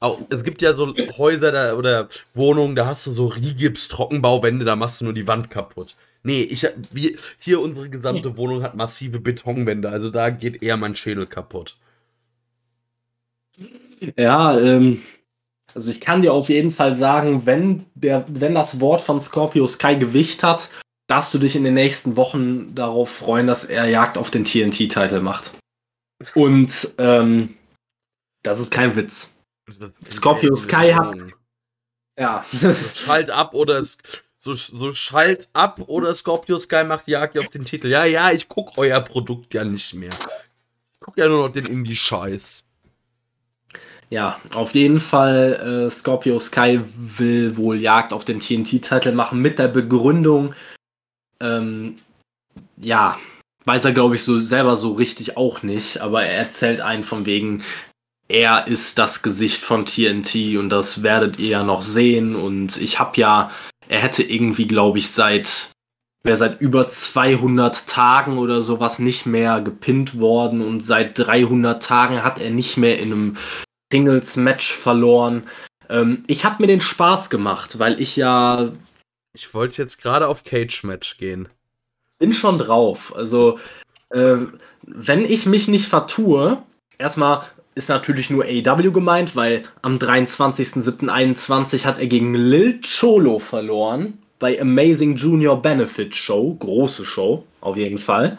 [0.00, 4.64] Auch, es gibt ja so Häuser da, oder Wohnungen, da hast du so Rigips, Trockenbauwände,
[4.64, 5.96] da machst du nur die Wand kaputt.
[6.22, 10.94] Nee, ich, wir, hier unsere gesamte Wohnung hat massive Betonwände, also da geht eher mein
[10.94, 11.76] Schädel kaputt.
[14.16, 15.02] Ja, ähm,
[15.78, 19.64] also ich kann dir auf jeden Fall sagen, wenn, der, wenn das Wort von Scorpio
[19.64, 20.70] Sky Gewicht hat,
[21.06, 25.20] darfst du dich in den nächsten Wochen darauf freuen, dass er Jagd auf den TNT-Titel
[25.20, 25.52] macht.
[26.34, 27.54] Und ähm,
[28.42, 29.32] das ist kein Witz.
[30.10, 31.14] Scorpio Sky hat.
[32.18, 32.44] Ja.
[32.92, 37.86] Schalt ab oder so, so schalt ab oder Scorpio Sky macht Jagd auf den Titel.
[37.86, 40.10] Ja, ja, ich guck euer Produkt ja nicht mehr.
[40.10, 42.64] Ich guck ja nur noch den Indie-Scheiß.
[44.10, 46.80] Ja, auf jeden Fall, äh, Scorpio Sky
[47.18, 50.54] will wohl Jagd auf den TNT-Titel machen mit der Begründung,
[51.40, 51.96] ähm,
[52.76, 53.18] ja,
[53.64, 57.26] weiß er, glaube ich, so selber so richtig auch nicht, aber er erzählt einen von
[57.26, 57.62] wegen,
[58.28, 62.36] er ist das Gesicht von TNT und das werdet ihr ja noch sehen.
[62.36, 63.50] Und ich habe ja,
[63.88, 65.70] er hätte irgendwie, glaube ich, seit,
[66.24, 72.22] wäre seit über 200 Tagen oder sowas nicht mehr gepinnt worden und seit 300 Tagen
[72.22, 73.36] hat er nicht mehr in einem
[73.92, 75.46] Singles-Match verloren.
[75.88, 78.70] Ähm, ich habe mir den Spaß gemacht, weil ich ja
[79.38, 81.48] ich wollte jetzt gerade auf Cage-Match gehen.
[82.18, 83.14] Bin schon drauf.
[83.14, 83.60] Also,
[84.10, 84.36] äh,
[84.82, 86.62] wenn ich mich nicht vertue,
[86.98, 87.42] erstmal
[87.76, 94.60] ist natürlich nur AW gemeint, weil am 23.07.21 hat er gegen Lil Cholo verloren bei
[94.60, 96.56] Amazing Junior Benefit Show.
[96.58, 98.38] Große Show, auf jeden Fall.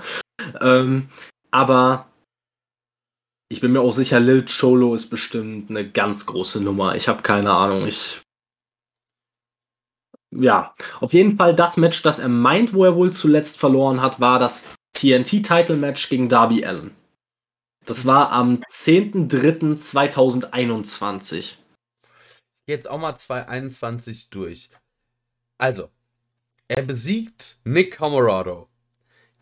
[0.59, 1.07] Ähm,
[1.51, 2.07] aber
[3.49, 6.95] ich bin mir auch sicher, Lil Cholo ist bestimmt eine ganz große Nummer.
[6.95, 7.88] Ich habe keine Ahnung.
[7.88, 8.21] Ich
[10.31, 14.19] ja, auf jeden Fall das Match, das er meint, wo er wohl zuletzt verloren hat,
[14.19, 16.95] war das TNT-Title-Match gegen Darby Allen.
[17.85, 21.55] Das war am 10.03.2021.
[22.67, 24.69] Jetzt auch mal 2021 durch.
[25.57, 25.89] Also,
[26.67, 28.69] er besiegt Nick Comorado.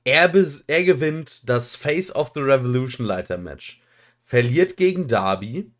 [0.05, 0.34] Er,
[0.67, 3.81] er gewinnt das Face of the Revolution Leiter Match.
[4.27, 5.71] Verliert gegen Darby.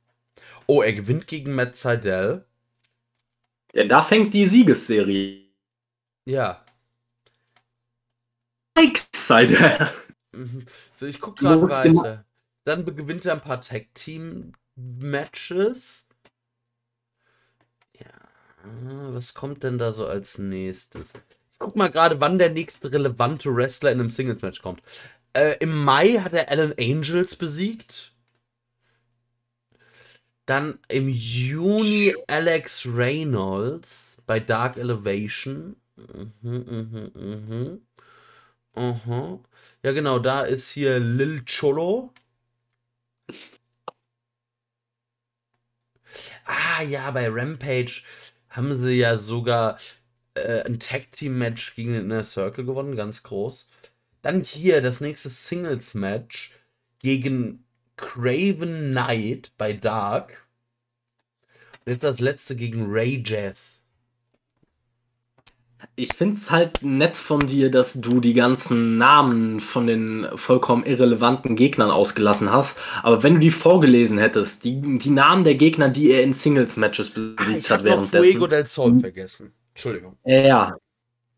[0.65, 2.45] Oh, er gewinnt gegen Matt Seidel.
[3.73, 5.45] Ja, da fängt die Siegesserie.
[6.25, 6.65] Ja.
[9.27, 9.91] Seite.
[10.31, 10.65] Mhm.
[10.95, 12.25] So, ich guck gerade weiter.
[12.63, 16.07] Dann gewinnt er ein paar Tag Team Matches.
[17.99, 18.07] Ja,
[19.13, 21.13] was kommt denn da so als nächstes?
[21.51, 24.81] Ich guck mal gerade, wann der nächste relevante Wrestler in einem Singles Match kommt.
[25.33, 28.13] Äh, Im Mai hat er Alan Angels besiegt.
[30.47, 35.75] Dann im Juni Alex Reynolds bei Dark Elevation.
[35.97, 37.81] Mhm, mhm, mhm.
[38.75, 39.39] Aha.
[39.83, 42.13] Ja, genau, da ist hier Lil Cholo.
[46.45, 48.01] Ah, ja, bei Rampage
[48.49, 49.77] haben sie ja sogar
[50.35, 53.67] äh, ein Tag Team Match gegen den Inner Circle gewonnen, ganz groß.
[54.21, 56.53] Dann hier das nächste Singles Match
[56.99, 57.65] gegen
[57.97, 60.47] Craven Knight bei Dark.
[61.85, 63.73] Jetzt das letzte gegen Ray Jazz.
[65.95, 70.85] Ich finde es halt nett von dir, dass du die ganzen Namen von den vollkommen
[70.85, 72.79] irrelevanten Gegnern ausgelassen hast.
[73.03, 77.11] Aber wenn du die vorgelesen hättest, die, die Namen der Gegner, die er in Singles-Matches
[77.11, 78.31] besiegt ah, ich hat währenddessen.
[78.31, 79.53] Fuego del Sol vergessen.
[79.73, 80.17] Entschuldigung.
[80.23, 80.77] Ja.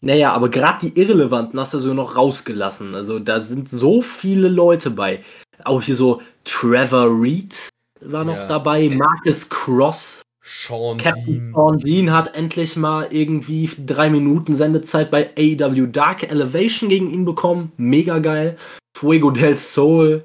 [0.02, 2.96] Naja, aber gerade die irrelevanten hast du so noch rausgelassen.
[2.96, 5.22] Also da sind so viele Leute bei.
[5.64, 7.56] Auch hier so Trevor Reed
[8.02, 8.48] war noch ja.
[8.48, 11.54] dabei, Marcus Cross, Sean Captain Dean.
[11.54, 17.24] Sean Dean hat endlich mal irgendwie drei Minuten Sendezeit bei AEW Dark Elevation gegen ihn
[17.24, 17.72] bekommen.
[17.78, 18.58] Mega geil.
[18.98, 20.24] Fuego del Sol.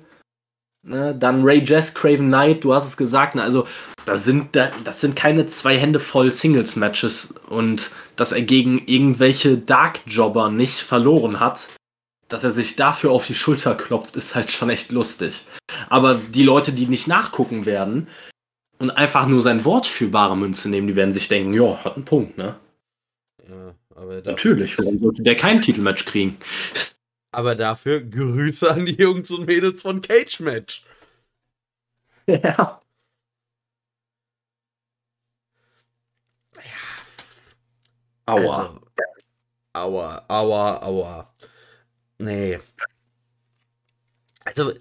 [0.87, 3.35] Ne, dann Ray Jess, Craven Knight, du hast es gesagt.
[3.35, 3.67] Ne, also,
[4.07, 7.35] das sind, das sind keine zwei Hände voll Singles-Matches.
[7.49, 11.69] Und dass er gegen irgendwelche Dark-Jobber nicht verloren hat,
[12.35, 15.47] dass er sich dafür auf die Schulter klopft, ist halt schon echt lustig.
[15.89, 18.09] Aber die Leute, die nicht nachgucken werden,
[18.81, 21.95] und einfach nur sein Wort für bare Münze nehmen, die werden sich denken, ja, hat
[21.95, 22.59] einen Punkt, ne?
[23.49, 26.37] Ja, aber Natürlich, warum sollte der kein Titelmatch kriegen?
[27.31, 30.85] Aber dafür Grüße an die Jungs und Mädels von Cage Match.
[32.27, 32.81] Ja.
[38.27, 38.59] Aua.
[38.59, 38.81] Also,
[39.75, 41.34] aua, aua, aua.
[42.19, 42.61] Nee.
[44.45, 44.73] Also,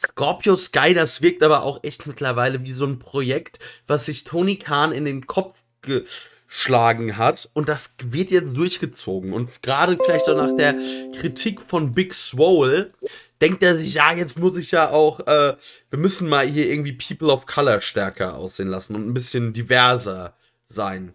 [0.00, 4.56] Scorpio Sky, das wirkt aber auch echt mittlerweile wie so ein Projekt, was sich Tony
[4.56, 7.48] Khan in den Kopf geschlagen hat.
[7.52, 9.32] Und das wird jetzt durchgezogen.
[9.32, 10.74] Und gerade vielleicht auch nach der
[11.16, 12.92] Kritik von Big Swole,
[13.40, 15.56] denkt er sich, ja, jetzt muss ich ja auch, äh,
[15.90, 20.36] wir müssen mal hier irgendwie People of Color stärker aussehen lassen und ein bisschen diverser
[20.64, 21.14] sein.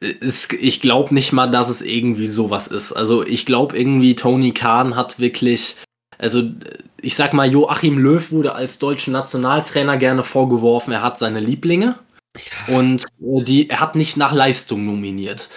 [0.00, 2.92] Es, ich glaube nicht mal, dass es irgendwie sowas ist.
[2.92, 5.76] Also ich glaube irgendwie, Tony Khan hat wirklich,
[6.18, 6.42] also
[7.00, 11.98] ich sag mal, Joachim Löw wurde als deutschen Nationaltrainer gerne vorgeworfen, er hat seine Lieblinge.
[12.68, 15.48] Und äh, die, er hat nicht nach Leistung nominiert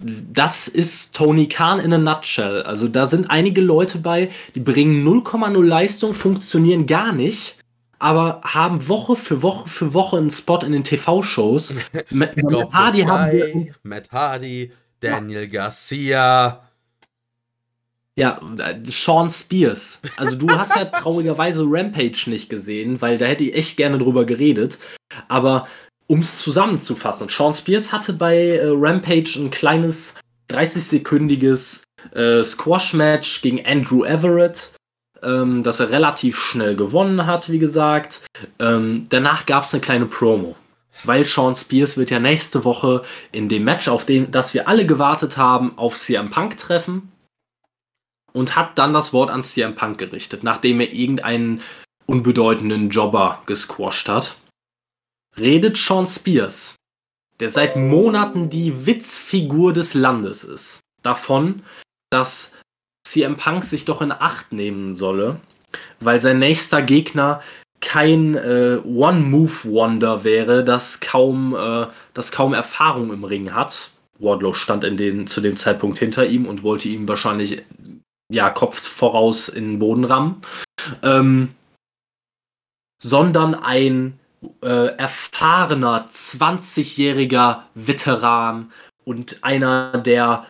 [0.00, 2.62] das ist Tony Khan in a nutshell.
[2.62, 7.56] Also da sind einige Leute bei, die bringen 0,0 Leistung, funktionieren gar nicht,
[8.00, 11.74] aber haben Woche für Woche für Woche einen Spot in den TV-Shows.
[12.10, 15.46] Matt, Matt Hardy haben wir, Matt Hardy, Daniel ja.
[15.46, 16.66] Garcia.
[18.16, 18.40] Ja,
[18.84, 20.02] Sean Spears.
[20.16, 24.24] Also du hast ja traurigerweise Rampage nicht gesehen, weil da hätte ich echt gerne drüber
[24.26, 24.78] geredet.
[25.28, 25.68] Aber
[26.06, 30.16] um es zusammenzufassen, Sean Spears hatte bei äh, Rampage ein kleines
[30.50, 31.82] 30-sekündiges
[32.14, 34.72] äh, Squash-Match gegen Andrew Everett,
[35.22, 38.26] ähm, das er relativ schnell gewonnen hat, wie gesagt.
[38.58, 40.56] Ähm, danach gab es eine kleine Promo.
[41.04, 43.02] Weil Sean Spears wird ja nächste Woche
[43.32, 47.12] in dem Match, auf dem, das wir alle gewartet haben, auf CM Punk treffen.
[48.32, 51.62] Und hat dann das Wort an CM Punk gerichtet, nachdem er irgendeinen
[52.06, 54.36] unbedeutenden Jobber gesquasht hat
[55.38, 56.76] redet Sean Spears,
[57.38, 61.62] der seit Monaten die Witzfigur des Landes ist, davon,
[62.10, 62.52] dass
[63.04, 65.40] CM Punk sich doch in Acht nehmen solle,
[66.00, 67.40] weil sein nächster Gegner
[67.80, 73.90] kein äh, One-Move-Wonder wäre, das kaum, äh, das kaum Erfahrung im Ring hat.
[74.18, 77.62] Wardlow stand in den, zu dem Zeitpunkt hinter ihm und wollte ihm wahrscheinlich
[78.30, 80.42] ja, Kopf voraus in den Boden rammen.
[81.02, 81.48] Ähm,
[83.02, 84.18] sondern ein
[84.62, 88.70] äh, erfahrener 20-jähriger Veteran
[89.04, 90.46] und einer der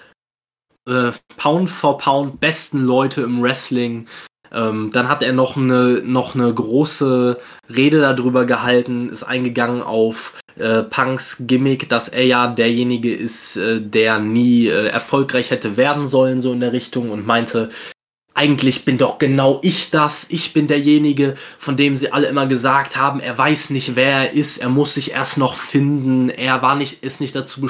[0.91, 4.07] äh, Pound for Pound besten Leute im Wrestling.
[4.53, 7.39] Ähm, dann hat er noch eine, noch eine große
[7.75, 13.81] Rede darüber gehalten, ist eingegangen auf äh, Punks Gimmick, dass er ja derjenige ist, äh,
[13.81, 17.71] der nie äh, erfolgreich hätte werden sollen, so in der Richtung, und meinte,
[18.41, 20.27] eigentlich bin doch genau ich das.
[20.31, 24.33] Ich bin derjenige, von dem sie alle immer gesagt haben, er weiß nicht, wer er
[24.33, 27.69] ist, er muss sich erst noch finden, er war nicht, ist nicht dazu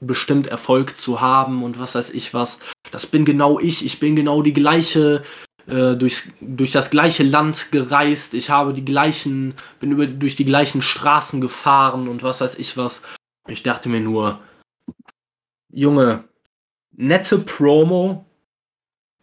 [0.00, 2.60] bestimmt, Erfolg zu haben und was weiß ich was.
[2.92, 5.22] Das bin genau ich, ich bin genau die gleiche,
[5.66, 10.44] äh, durchs, durch das gleiche Land gereist, ich habe die gleichen, bin über, durch die
[10.44, 13.02] gleichen Straßen gefahren und was weiß ich was.
[13.48, 14.38] Ich dachte mir nur,
[15.72, 16.22] Junge,
[16.92, 18.24] nette Promo,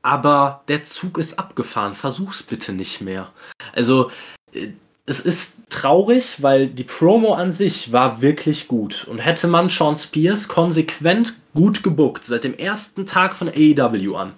[0.02, 1.96] aber der Zug ist abgefahren.
[1.96, 3.32] Versuch's bitte nicht mehr.
[3.74, 4.12] Also,
[4.54, 4.70] äh,
[5.06, 9.06] es ist traurig, weil die Promo an sich war wirklich gut.
[9.06, 14.34] Und hätte man Sean Spears konsequent gut gebuckt, seit dem ersten Tag von AEW an,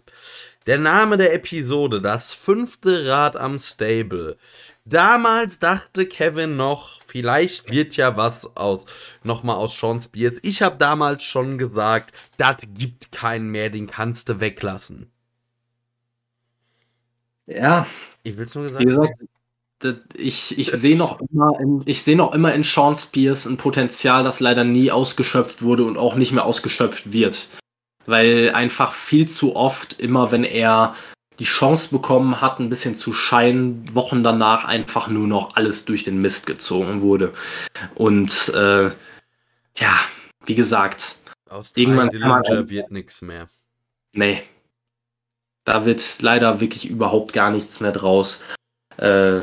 [0.65, 4.38] der Name der Episode, das fünfte Rad am Stable.
[4.85, 8.85] Damals dachte Kevin noch, vielleicht wird ja was aus,
[9.23, 10.35] nochmal aus Sean Spears.
[10.41, 15.11] Ich habe damals schon gesagt, das gibt keinen mehr, den kannst du weglassen.
[17.45, 17.85] Ja.
[18.23, 19.32] Ich will es nur gesagt haben
[20.15, 24.39] ich, ich sehe noch, immer in, seh noch immer in Sean Spears ein Potenzial, das
[24.39, 27.49] leider nie ausgeschöpft wurde und auch nicht mehr ausgeschöpft wird.
[28.05, 30.95] Weil einfach viel zu oft, immer wenn er
[31.39, 36.03] die Chance bekommen hat, ein bisschen zu scheinen, Wochen danach einfach nur noch alles durch
[36.03, 37.34] den Mist gezogen wurde.
[37.95, 38.85] Und äh,
[39.77, 39.99] ja,
[40.45, 41.18] wie gesagt,
[41.49, 43.47] Aus irgendwann Dillinger wird nichts mehr.
[44.14, 44.43] Nee.
[45.65, 48.43] Da wird leider wirklich überhaupt gar nichts mehr draus.
[48.97, 49.41] Äh,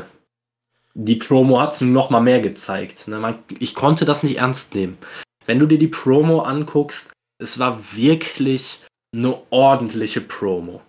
[0.93, 3.07] die Promo hat es noch mal mehr gezeigt.
[3.07, 3.39] Ne?
[3.59, 4.97] ich konnte das nicht ernst nehmen.
[5.45, 8.79] Wenn du dir die Promo anguckst, es war wirklich
[9.13, 10.81] eine ordentliche Promo.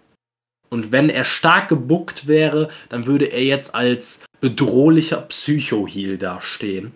[0.68, 6.92] Und wenn er stark gebuckt wäre, dann würde er jetzt als bedrohlicher Psycho-Heal dastehen.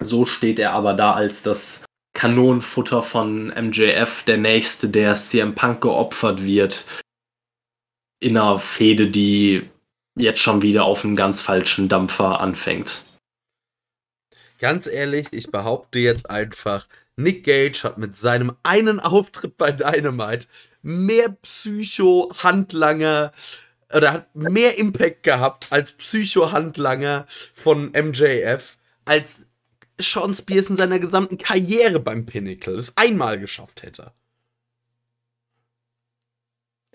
[0.00, 1.84] So steht er aber da als das
[2.14, 6.84] Kanonenfutter von MJF, der nächste, der CM Punk geopfert wird.
[8.20, 9.70] In einer Fehde, die
[10.16, 13.04] jetzt schon wieder auf einen ganz falschen Dampfer anfängt.
[14.58, 20.46] ganz ehrlich, ich behaupte jetzt einfach, Nick Gage hat mit seinem einen Auftritt bei Dynamite
[20.82, 23.32] mehr Psycho-Handlanger
[23.92, 29.46] oder hat mehr Impact gehabt als Psycho-Handlanger von MJF, als
[29.98, 34.12] Sean Spears in seiner gesamten Karriere beim Pinnacle es einmal geschafft hätte.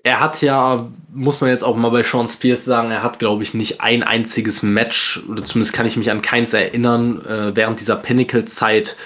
[0.05, 3.41] Er hat ja, muss man jetzt auch mal bei Sean Spears sagen, er hat, glaube
[3.41, 7.79] ich, nicht ein einziges Match, oder zumindest kann ich mich an keins erinnern, äh, während
[7.79, 8.97] dieser Pinnacle-Zeit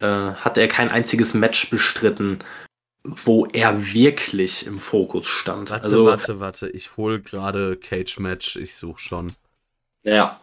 [0.00, 2.40] äh, hat er kein einziges Match bestritten,
[3.04, 5.70] wo er wirklich im Fokus stand.
[5.70, 6.68] Warte, also, warte, warte.
[6.70, 8.56] Ich hole gerade Cage Match.
[8.56, 9.34] Ich suche schon.
[10.02, 10.40] Ja.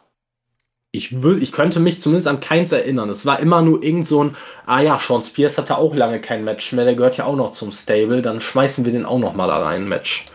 [0.95, 3.09] Ich, will, ich könnte mich zumindest an keins erinnern.
[3.09, 4.35] Es war immer nur irgend so ein,
[4.65, 7.51] ah ja, Sean Spears hatte auch lange kein Match mehr, der gehört ja auch noch
[7.51, 10.25] zum Stable, dann schmeißen wir den auch noch mal da rein, Match.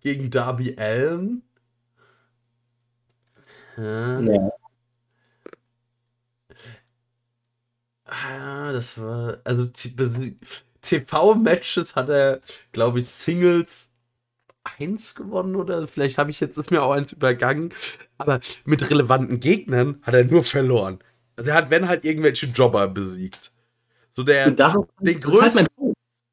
[0.00, 1.42] gegen Darby Allen.
[3.76, 4.20] Ja.
[4.20, 4.50] Ja.
[8.04, 9.40] Ah, das war.
[9.44, 9.66] Also
[10.82, 12.40] TV-Matches hat er,
[12.72, 13.89] glaube ich, Singles
[14.64, 17.72] 1 gewonnen oder vielleicht habe ich jetzt, ist mir auch eins übergangen.
[18.18, 20.98] Aber mit relevanten Gegnern hat er nur verloren.
[21.36, 23.52] Also er hat, wenn halt, irgendwelche Jobber besiegt.
[24.10, 25.66] So der, Das den halt größten,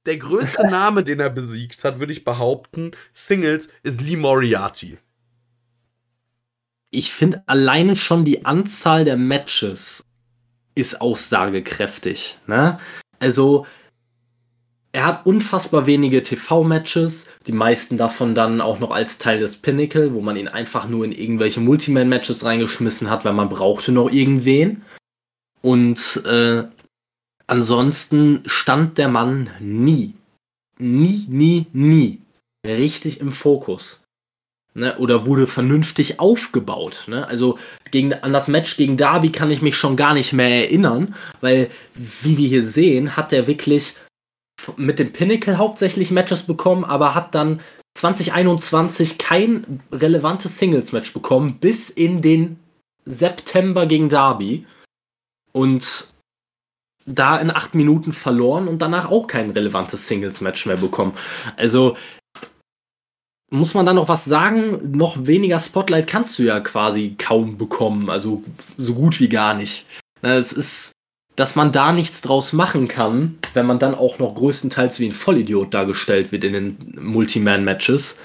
[0.06, 4.98] der größte Name, den er besiegt hat, würde ich behaupten, Singles, ist Lee Moriarty.
[6.90, 10.06] Ich finde alleine schon die Anzahl der Matches
[10.76, 12.38] ist aussagekräftig.
[12.48, 12.80] Ne?
[13.20, 13.66] Also,
[14.98, 20.15] er hat unfassbar wenige TV-Matches, die meisten davon dann auch noch als Teil des Pinnacle,
[20.15, 24.82] wo man ihn einfach nur in irgendwelche Multiman-Matches reingeschmissen hat, weil man brauchte noch irgendwen.
[25.61, 26.64] Und äh,
[27.45, 30.15] ansonsten stand der Mann nie,
[30.80, 32.19] nie, nie, nie
[32.65, 34.03] richtig im Fokus.
[34.74, 37.03] Ne, oder wurde vernünftig aufgebaut.
[37.06, 37.28] Ne?
[37.28, 37.60] Also
[37.91, 41.69] gegen, an das Match gegen Darby kann ich mich schon gar nicht mehr erinnern, weil,
[41.94, 43.95] wie wir hier sehen, hat er wirklich
[44.76, 47.62] mit dem Pinnacle hauptsächlich Matches bekommen, aber hat dann
[47.96, 52.60] 2021 kein relevantes Singles-Match bekommen, bis in den
[53.06, 54.66] September gegen Darby.
[55.52, 56.08] Und
[57.08, 61.14] da in acht Minuten verloren und danach auch kein relevantes Singles-Match mehr bekommen.
[61.56, 61.96] Also
[63.50, 64.92] muss man da noch was sagen?
[64.92, 68.44] Noch weniger Spotlight kannst du ja quasi kaum bekommen, also
[68.76, 69.86] so gut wie gar nicht.
[70.22, 70.92] Es ist,
[71.38, 75.14] dass man da nichts draus machen kann, wenn man dann auch noch größtenteils wie ein
[75.14, 78.20] Vollidiot dargestellt wird in den Multiman-Matches,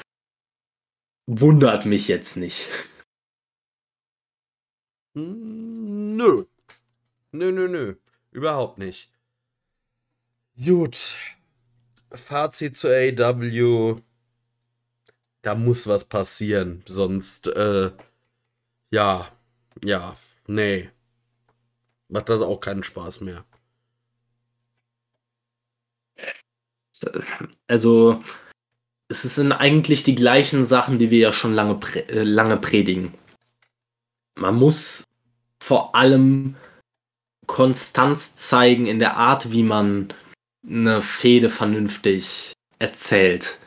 [1.27, 2.67] wundert mich jetzt nicht.
[5.15, 6.47] Nö.
[7.33, 7.95] Nö, nö, nö.
[8.31, 9.11] Überhaupt nicht.
[10.57, 11.15] Gut.
[12.11, 14.01] Fazit zu AW.
[15.43, 16.83] Da muss was passieren.
[16.87, 17.93] Sonst, äh,
[18.91, 19.29] ja,
[19.85, 20.17] ja,
[20.47, 20.89] nee.
[22.13, 23.43] Macht das auch keinen Spaß mehr.
[27.67, 28.23] Also,
[29.09, 33.15] es sind eigentlich die gleichen Sachen, die wir ja schon lange, äh, lange predigen.
[34.39, 35.05] Man muss
[35.65, 36.57] vor allem
[37.47, 40.13] Konstanz zeigen in der Art, wie man
[40.69, 43.59] eine Fehde vernünftig erzählt.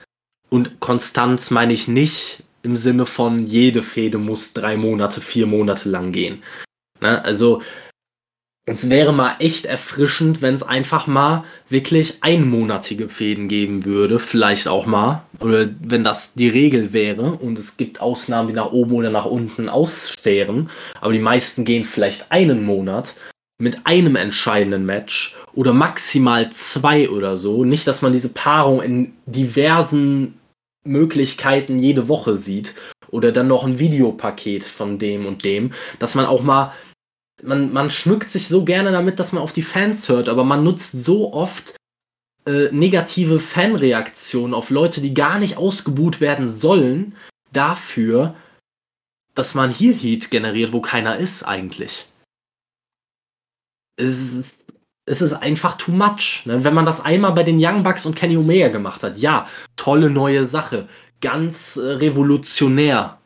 [0.49, 5.89] Und Konstanz meine ich nicht im Sinne von, jede Fehde muss drei Monate, vier Monate
[5.89, 6.43] lang gehen.
[7.01, 7.25] Ne?
[7.25, 7.63] Also,
[8.67, 14.67] es wäre mal echt erfrischend, wenn es einfach mal wirklich einmonatige Fäden geben würde, vielleicht
[14.67, 15.23] auch mal.
[15.39, 19.25] Oder wenn das die Regel wäre und es gibt Ausnahmen, die nach oben oder nach
[19.25, 20.69] unten ausstehen,
[20.99, 23.13] aber die meisten gehen vielleicht einen Monat
[23.59, 27.63] mit einem entscheidenden Match oder maximal zwei oder so.
[27.63, 30.39] Nicht, dass man diese Paarung in diversen
[30.83, 32.73] Möglichkeiten jede Woche sieht
[33.11, 36.73] oder dann noch ein Videopaket von dem und dem, dass man auch mal
[37.43, 40.63] man, man schmückt sich so gerne damit, dass man auf die Fans hört, aber man
[40.63, 41.75] nutzt so oft
[42.45, 47.15] äh, negative Fanreaktionen auf Leute, die gar nicht ausgebuht werden sollen,
[47.51, 48.35] dafür,
[49.33, 52.07] dass man hier Heat generiert, wo keiner ist eigentlich.
[53.97, 54.59] Es ist,
[55.05, 56.43] es ist einfach too much.
[56.45, 56.63] Ne?
[56.63, 60.09] Wenn man das einmal bei den Young Bucks und Kenny Omega gemacht hat, ja, tolle
[60.09, 60.87] neue Sache,
[61.21, 63.19] ganz äh, revolutionär,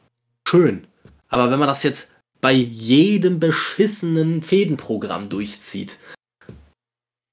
[0.48, 0.88] schön.
[1.30, 2.12] Aber wenn man das jetzt
[2.42, 5.98] bei jedem beschissenen Fädenprogramm durchzieht.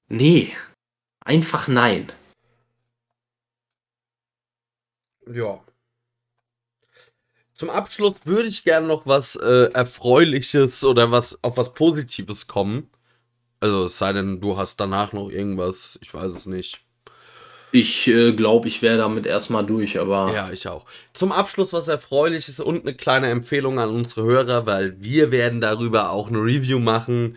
[0.08, 0.56] Nee,
[1.24, 2.12] einfach nein.
[5.28, 5.62] Ja.
[7.54, 12.90] Zum Abschluss würde ich gerne noch was äh, Erfreuliches oder was auf was Positives kommen.
[13.60, 16.85] Also es sei denn, du hast danach noch irgendwas, ich weiß es nicht.
[17.72, 20.32] Ich äh, glaube, ich wäre damit erstmal durch, aber.
[20.32, 20.84] Ja, ich auch.
[21.12, 26.10] Zum Abschluss was Erfreuliches und eine kleine Empfehlung an unsere Hörer, weil wir werden darüber
[26.10, 27.36] auch eine Review machen.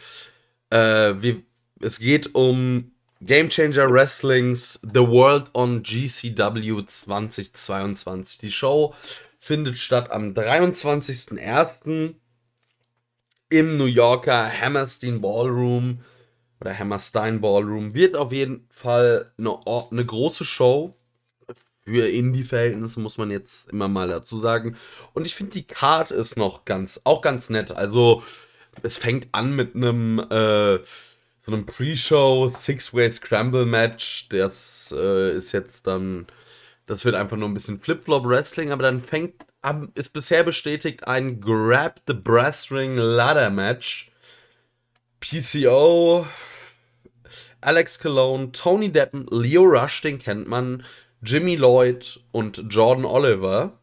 [0.70, 1.42] Äh, wir,
[1.82, 2.92] es geht um
[3.22, 8.38] Game Changer Wrestlings The World on GCW 2022.
[8.38, 8.94] Die Show
[9.40, 12.14] findet statt am 23.01.
[13.50, 16.00] im New Yorker Hammerstein Ballroom
[16.62, 20.96] oder Hammerstein Ballroom wird auf jeden Fall eine, eine große Show.
[21.86, 24.78] Für Indie-Verhältnisse muss man jetzt immer mal dazu sagen.
[25.14, 27.72] Und ich finde, die Card ist noch ganz, auch ganz nett.
[27.72, 28.22] Also,
[28.84, 30.78] es fängt an mit einem, äh,
[31.46, 34.30] so einem Pre-Show Six-Way Scramble Match.
[34.30, 36.28] Das äh, ist jetzt dann,
[36.86, 39.46] das wird einfach nur ein bisschen Flip-Flop Wrestling, aber dann fängt,
[39.96, 44.09] ist bisher bestätigt ein Grab the Brass Ring Ladder Match.
[45.20, 46.26] PCO,
[47.62, 50.84] Alex Cologne, Tony Deppen, Leo Rush, den kennt man,
[51.22, 53.74] Jimmy Lloyd und Jordan Oliver.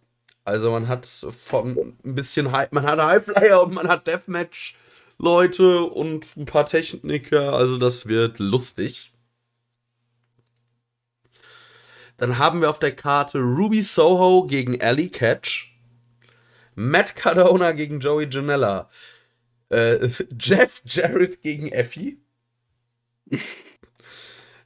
[0.45, 4.77] Also man hat von ein bisschen High, man hat Highflyer und man hat Deathmatch
[5.19, 9.13] Leute und ein paar Techniker, also das wird lustig.
[12.19, 15.75] Dann haben wir auf der Karte Ruby Soho gegen Ellie Catch,
[16.75, 18.89] Matt Cardona gegen Joey Janella,
[19.71, 22.19] äh, Jeff Jarrett gegen Effie.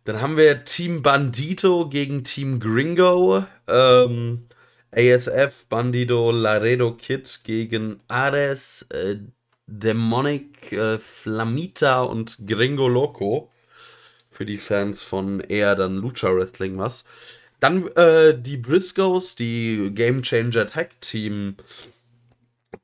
[0.05, 3.45] Dann haben wir Team Bandito gegen Team Gringo.
[3.69, 4.47] Ähm,
[4.93, 9.17] ASF, Bandito, Laredo Kid gegen Ares, äh,
[9.67, 13.51] Demonic, äh, Flamita und Gringo Loco.
[14.31, 17.05] Für die Fans von eher dann Lucha Wrestling was.
[17.61, 21.57] Dann äh, die Briscoes, die Game Changer Tag Team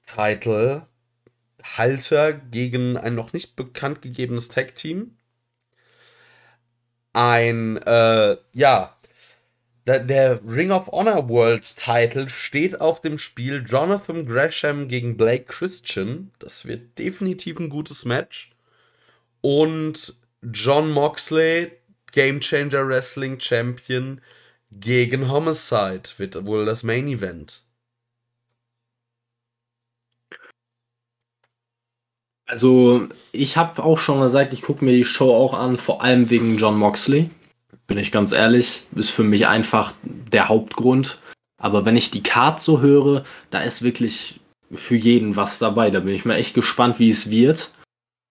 [0.07, 0.87] Title
[1.77, 5.17] Halter gegen ein noch nicht bekannt gegebenes Tag Team
[7.17, 8.95] ein, äh, ja,
[9.87, 15.45] der, der, Ring of Honor World Title steht auf dem Spiel Jonathan Gresham gegen Blake
[15.45, 16.31] Christian.
[16.41, 18.51] Das wird definitiv ein gutes Match.
[19.41, 21.73] Und John Moxley,
[22.13, 24.21] Game Changer Wrestling Champion,
[24.71, 27.63] gegen Homicide wird wohl das Main Event.
[32.47, 36.31] Also, ich habe auch schon gesagt, ich gucke mir die Show auch an, vor allem
[36.31, 37.31] wegen John Moxley.
[37.89, 41.19] Bin ich ganz ehrlich, ist für mich einfach der Hauptgrund.
[41.59, 44.41] Aber wenn ich die Card so höre, da ist wirklich
[44.73, 45.91] für jeden was dabei.
[45.91, 47.73] Da bin ich mal echt gespannt, wie es wird.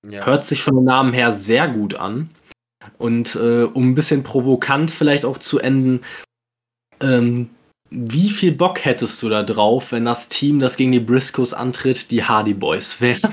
[0.09, 0.25] Ja.
[0.25, 2.29] Hört sich von den Namen her sehr gut an.
[2.97, 6.01] Und äh, um ein bisschen provokant vielleicht auch zu enden,
[7.01, 7.49] ähm,
[7.89, 12.11] wie viel Bock hättest du da drauf, wenn das Team, das gegen die Briscoes antritt,
[12.11, 13.31] die Hardy Boys wäre?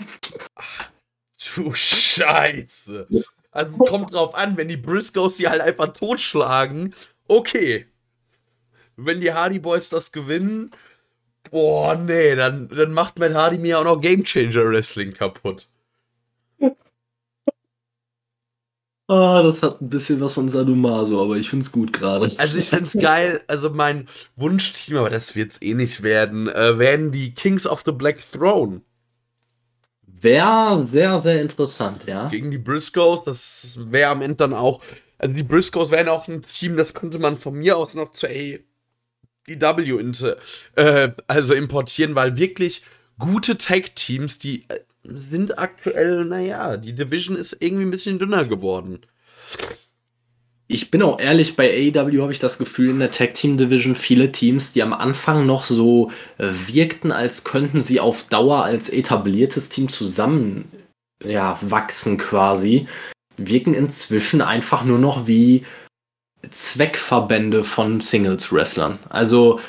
[0.55, 0.91] Ach,
[1.55, 3.07] du Scheiße.
[3.51, 6.95] Also kommt drauf an, wenn die Briscoes die halt einfach totschlagen,
[7.29, 7.87] okay.
[8.97, 10.70] Wenn die Hardy Boys das gewinnen,
[11.51, 15.69] boah, nee, dann, dann macht Matt Hardy mir auch noch Game Changer Wrestling kaputt.
[19.12, 22.32] Ah, das hat ein bisschen was von Sadomaso, aber ich find's gut gerade.
[22.39, 23.43] Also ich find's geil.
[23.47, 27.93] Also mein Wunschteam, aber das wird's eh nicht werden, äh, werden die Kings of the
[27.93, 28.80] Black Throne.
[30.06, 32.28] Wäre sehr, sehr interessant, ja.
[32.28, 34.80] Gegen die Briscoes, das wäre am Ende dann auch.
[35.18, 38.30] Also die Briscoes wären auch ein Team, das könnte man von mir aus noch zur
[38.30, 38.64] AEW
[40.76, 42.82] äh, also importieren, weil wirklich
[43.18, 49.01] gute Tag-Teams, die äh, sind aktuell, naja, die Division ist irgendwie ein bisschen dünner geworden.
[50.69, 53.95] Ich bin auch ehrlich, bei AEW habe ich das Gefühl, in der Tag Team Division
[53.95, 58.89] viele Teams, die am Anfang noch so äh, wirkten, als könnten sie auf Dauer als
[58.89, 60.70] etabliertes Team zusammen
[61.24, 62.87] ja, wachsen quasi,
[63.37, 65.65] wirken inzwischen einfach nur noch wie
[66.51, 68.99] Zweckverbände von Singles-Wrestlern.
[69.09, 69.61] Also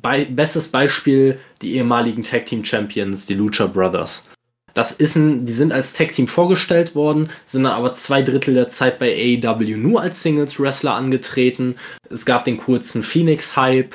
[0.00, 4.29] bei, bestes Beispiel die ehemaligen Tag Team Champions, die Lucha Brothers.
[4.74, 8.54] Das ist ein, die sind als Tag Team vorgestellt worden, sind dann aber zwei Drittel
[8.54, 11.76] der Zeit bei AEW nur als Singles Wrestler angetreten.
[12.08, 13.94] Es gab den kurzen Phoenix Hype.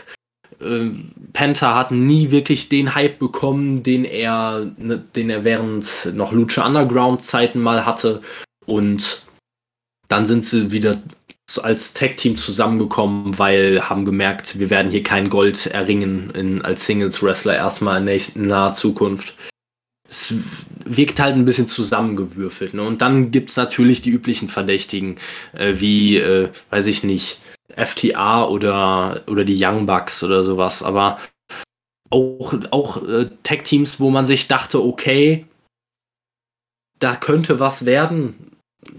[0.62, 6.32] Ähm, Penta hat nie wirklich den Hype bekommen, den er, ne, den er während noch
[6.32, 8.22] Lucha Underground Zeiten mal hatte.
[8.66, 9.24] Und
[10.08, 10.98] dann sind sie wieder
[11.62, 17.56] als Tag-Team zusammengekommen, weil haben gemerkt, wir werden hier kein Gold erringen in, als Singles-Wrestler
[17.56, 19.36] erstmal in, nächsten, in naher Zukunft.
[20.07, 20.36] Es
[20.86, 22.73] wirkt halt ein bisschen zusammengewürfelt.
[22.73, 22.84] Ne?
[22.84, 25.18] Und dann gibt es natürlich die üblichen Verdächtigen,
[25.53, 27.40] äh, wie, äh, weiß ich nicht,
[27.76, 30.84] FTA oder, oder die Young Bucks oder sowas.
[30.84, 31.19] Aber
[32.10, 35.45] auch, auch äh, Tag-Teams, wo man sich dachte, okay,
[36.99, 38.52] da könnte was werden.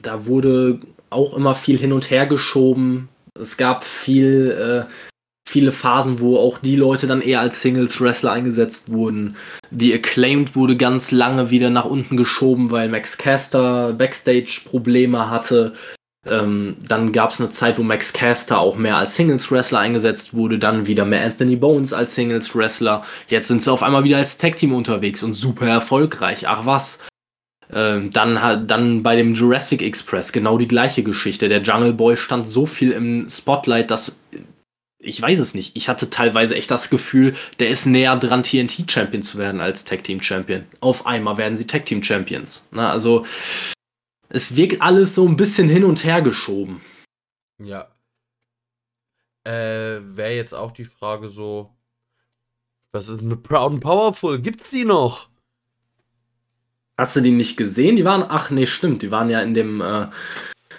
[0.03, 0.81] Da wurde
[1.11, 3.09] auch immer viel hin und her geschoben.
[3.35, 4.93] Es gab viel, äh,
[5.49, 9.37] viele Phasen, wo auch die Leute dann eher als Singles-Wrestler eingesetzt wurden.
[9.71, 15.75] Die Acclaimed wurde ganz lange wieder nach unten geschoben, weil Max Caster Backstage-Probleme hatte.
[16.29, 20.59] Ähm, dann gab es eine Zeit, wo Max Caster auch mehr als Singles-Wrestler eingesetzt wurde,
[20.59, 23.05] dann wieder mehr Anthony Bones als Singles-Wrestler.
[23.29, 26.49] Jetzt sind sie auf einmal wieder als Tag-Team unterwegs und super erfolgreich.
[26.49, 26.99] Ach was.
[27.73, 31.49] Ähm, dann, dann bei dem Jurassic Express genau die gleiche Geschichte.
[31.49, 34.19] Der Jungle Boy stand so viel im Spotlight, dass
[35.07, 35.77] ich weiß es nicht.
[35.77, 40.65] Ich hatte teilweise echt das Gefühl, der ist näher dran, TNT-Champion zu werden als Tag-Team-Champion.
[40.81, 42.69] Auf einmal werden sie Tag-Team-Champions.
[42.73, 43.25] Also,
[44.29, 46.81] es wirkt alles so ein bisschen hin und her geschoben.
[47.59, 47.89] Ja.
[49.45, 51.71] Äh, wäre jetzt auch die Frage so,
[52.93, 54.41] was ist eine Proud and Powerful?
[54.41, 55.29] Gibt's die noch?
[56.99, 57.97] Hast du die nicht gesehen?
[57.97, 60.09] Die waren, ach nee, stimmt, die waren ja in dem, äh,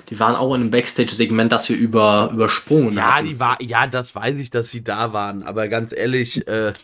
[0.10, 3.28] die waren auch in einem Backstage-Segment, das wir über, übersprungen ja, haben.
[3.28, 6.74] Die war, ja, das weiß ich, dass sie da waren, aber ganz ehrlich, äh,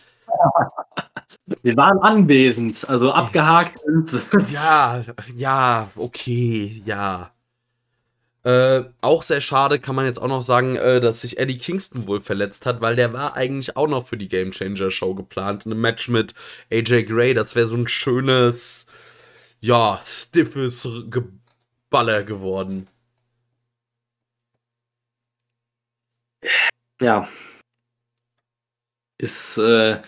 [1.62, 3.80] Wir waren anwesend, also abgehakt
[4.50, 5.02] Ja,
[5.36, 7.30] ja, okay, ja.
[8.44, 12.06] Äh, auch sehr schade kann man jetzt auch noch sagen, äh, dass sich Eddie Kingston
[12.06, 15.64] wohl verletzt hat, weil der war eigentlich auch noch für die Game Changer Show geplant.
[15.64, 16.34] Ein Match mit
[16.70, 18.86] AJ Gray, das wäre so ein schönes,
[19.60, 22.86] ja, stiffes Geballer geworden.
[27.00, 27.28] Ja.
[29.18, 30.00] Ist, äh,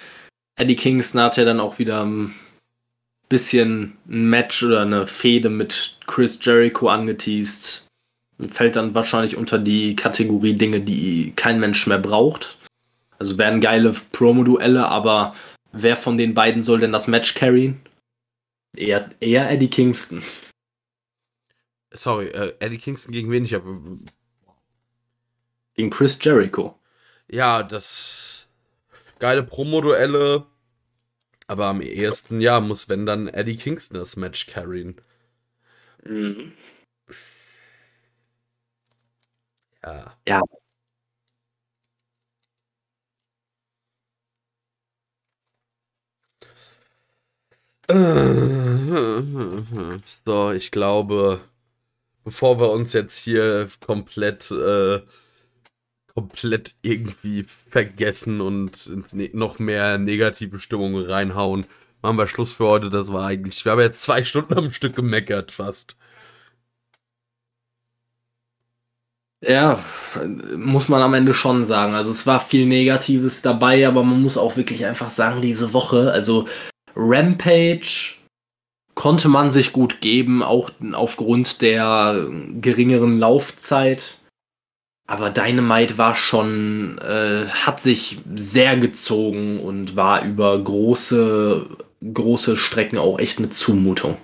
[0.56, 2.34] Eddie Kingston hat ja dann auch wieder ein
[3.28, 7.86] bisschen ein Match oder eine Fehde mit Chris Jericho angeteased.
[8.50, 12.58] Fällt dann wahrscheinlich unter die Kategorie Dinge, die kein Mensch mehr braucht.
[13.18, 15.34] Also werden geile Promo-Duelle, aber
[15.72, 17.80] wer von den beiden soll denn das Match carryen?
[18.76, 20.22] Eher, eher Eddie Kingston.
[21.92, 23.44] Sorry, äh, Eddie Kingston gegen wen?
[23.44, 23.64] Ich hab...
[25.76, 26.78] Gegen Chris Jericho.
[27.28, 28.50] Ja, das.
[29.18, 30.46] Geile Promo-Duelle.
[31.46, 35.00] Aber am ehesten, ja, muss, wenn dann Eddie Kingston das Match carryen.
[36.04, 36.52] Mhm.
[39.82, 40.16] Ja.
[40.26, 40.40] Ja.
[50.24, 51.40] So, ich glaube,
[52.24, 55.02] bevor wir uns jetzt hier komplett, äh,
[56.16, 61.66] komplett irgendwie vergessen und ne noch mehr negative Stimmung reinhauen,
[62.00, 62.88] machen wir Schluss für heute.
[62.88, 65.98] Das war eigentlich, wir haben jetzt zwei Stunden am Stück gemeckert fast.
[69.42, 69.78] Ja,
[70.56, 71.92] muss man am Ende schon sagen.
[71.92, 76.10] Also es war viel Negatives dabei, aber man muss auch wirklich einfach sagen, diese Woche,
[76.10, 76.48] also
[76.96, 78.14] Rampage
[78.94, 82.26] konnte man sich gut geben, auch aufgrund der
[82.62, 84.18] geringeren Laufzeit.
[85.06, 91.66] Aber Dynamite war schon, äh, hat sich sehr gezogen und war über große,
[92.12, 94.16] große Strecken auch echt eine Zumutung.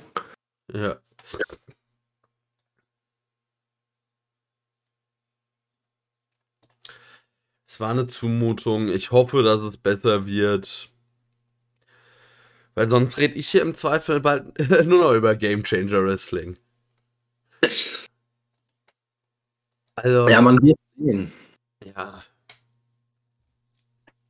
[0.73, 0.97] Ja.
[7.67, 8.89] Es war eine Zumutung.
[8.89, 10.91] Ich hoffe, dass es besser wird.
[12.75, 16.59] Weil sonst rede ich hier im Zweifel bald nur noch über Game Changer Wrestling.
[19.97, 20.29] Also.
[20.29, 21.33] Ja, man wird sehen.
[21.85, 22.23] Ja.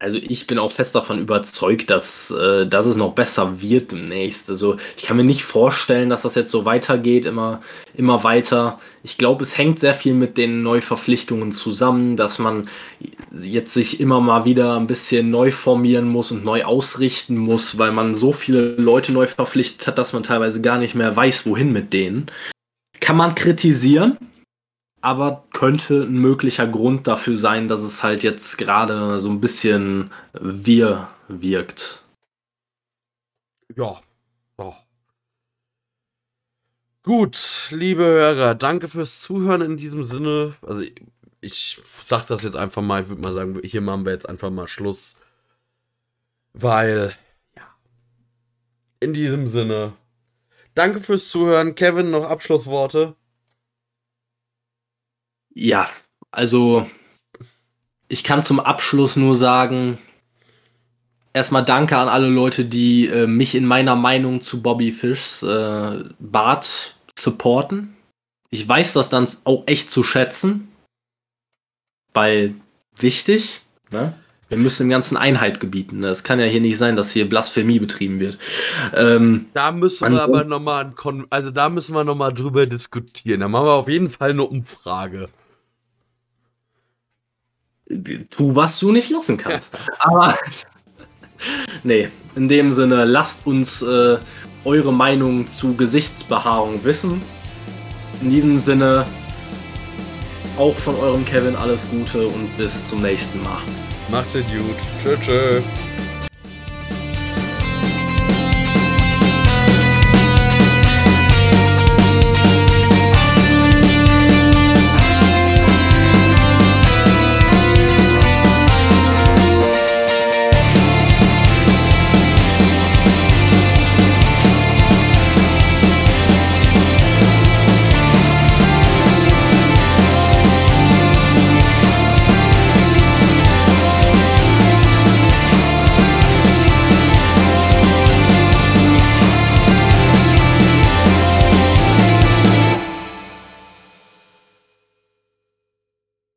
[0.02, 4.51] Also ich bin auch fest davon überzeugt, dass, äh, dass es noch besser wird demnächst.
[4.51, 7.60] Also ich kann mir nicht vorstellen, dass das jetzt so weitergeht, immer,
[7.94, 8.80] immer weiter.
[9.05, 12.62] Ich glaube, es hängt sehr viel mit den Neuverpflichtungen zusammen, dass man
[13.32, 17.93] jetzt sich immer mal wieder ein bisschen neu formieren muss und neu ausrichten muss, weil
[17.93, 21.70] man so viele Leute neu verpflichtet hat, dass man teilweise gar nicht mehr weiß, wohin
[21.70, 22.26] mit denen.
[22.98, 24.18] Kann man kritisieren,
[25.03, 30.11] aber könnte ein möglicher Grund dafür sein, dass es halt jetzt gerade so ein bisschen
[30.33, 32.05] wir wirkt.
[33.77, 34.01] Ja,
[34.57, 34.87] doch.
[37.03, 40.55] Gut, liebe Hörer, danke fürs Zuhören in diesem Sinne.
[40.62, 40.95] Also ich,
[41.41, 44.51] ich sag das jetzt einfach mal, ich würde mal sagen, hier machen wir jetzt einfach
[44.51, 45.16] mal Schluss.
[46.53, 47.12] Weil,
[47.57, 47.65] ja.
[49.01, 49.95] In diesem Sinne,
[50.77, 51.74] danke fürs Zuhören.
[51.74, 53.16] Kevin, noch Abschlussworte.
[55.55, 55.89] Ja,
[56.31, 56.87] also
[58.09, 59.99] ich kann zum Abschluss nur sagen,
[61.33, 66.05] erstmal danke an alle Leute, die äh, mich in meiner Meinung zu Bobby Fishs äh,
[66.19, 67.97] Bart supporten.
[68.51, 70.69] Ich weiß das dann auch echt zu schätzen,
[72.12, 72.55] weil
[72.99, 73.61] wichtig,
[73.91, 74.15] ne?
[74.49, 76.01] Wir müssen dem Ganzen Einheit gebieten.
[76.01, 76.09] Ne?
[76.09, 78.37] Es kann ja hier nicht sein, dass hier Blasphemie betrieben wird.
[78.95, 80.93] Ähm, da müssen wir aber nochmal,
[81.31, 83.41] also da müssen wir nochmal drüber diskutieren.
[83.41, 85.31] Da machen wir auf jeden Fall eine Umfrage
[88.30, 89.76] tu, was du nicht lassen kannst.
[89.98, 90.36] Aber
[91.82, 94.18] nee, in dem Sinne, lasst uns äh,
[94.64, 97.20] eure Meinung zu Gesichtsbehaarung wissen.
[98.20, 99.04] In diesem Sinne,
[100.59, 103.59] auch von eurem Kevin alles Gute und bis zum nächsten Mal.
[104.10, 104.76] Macht's gut.
[105.00, 105.60] Tschö, tschö.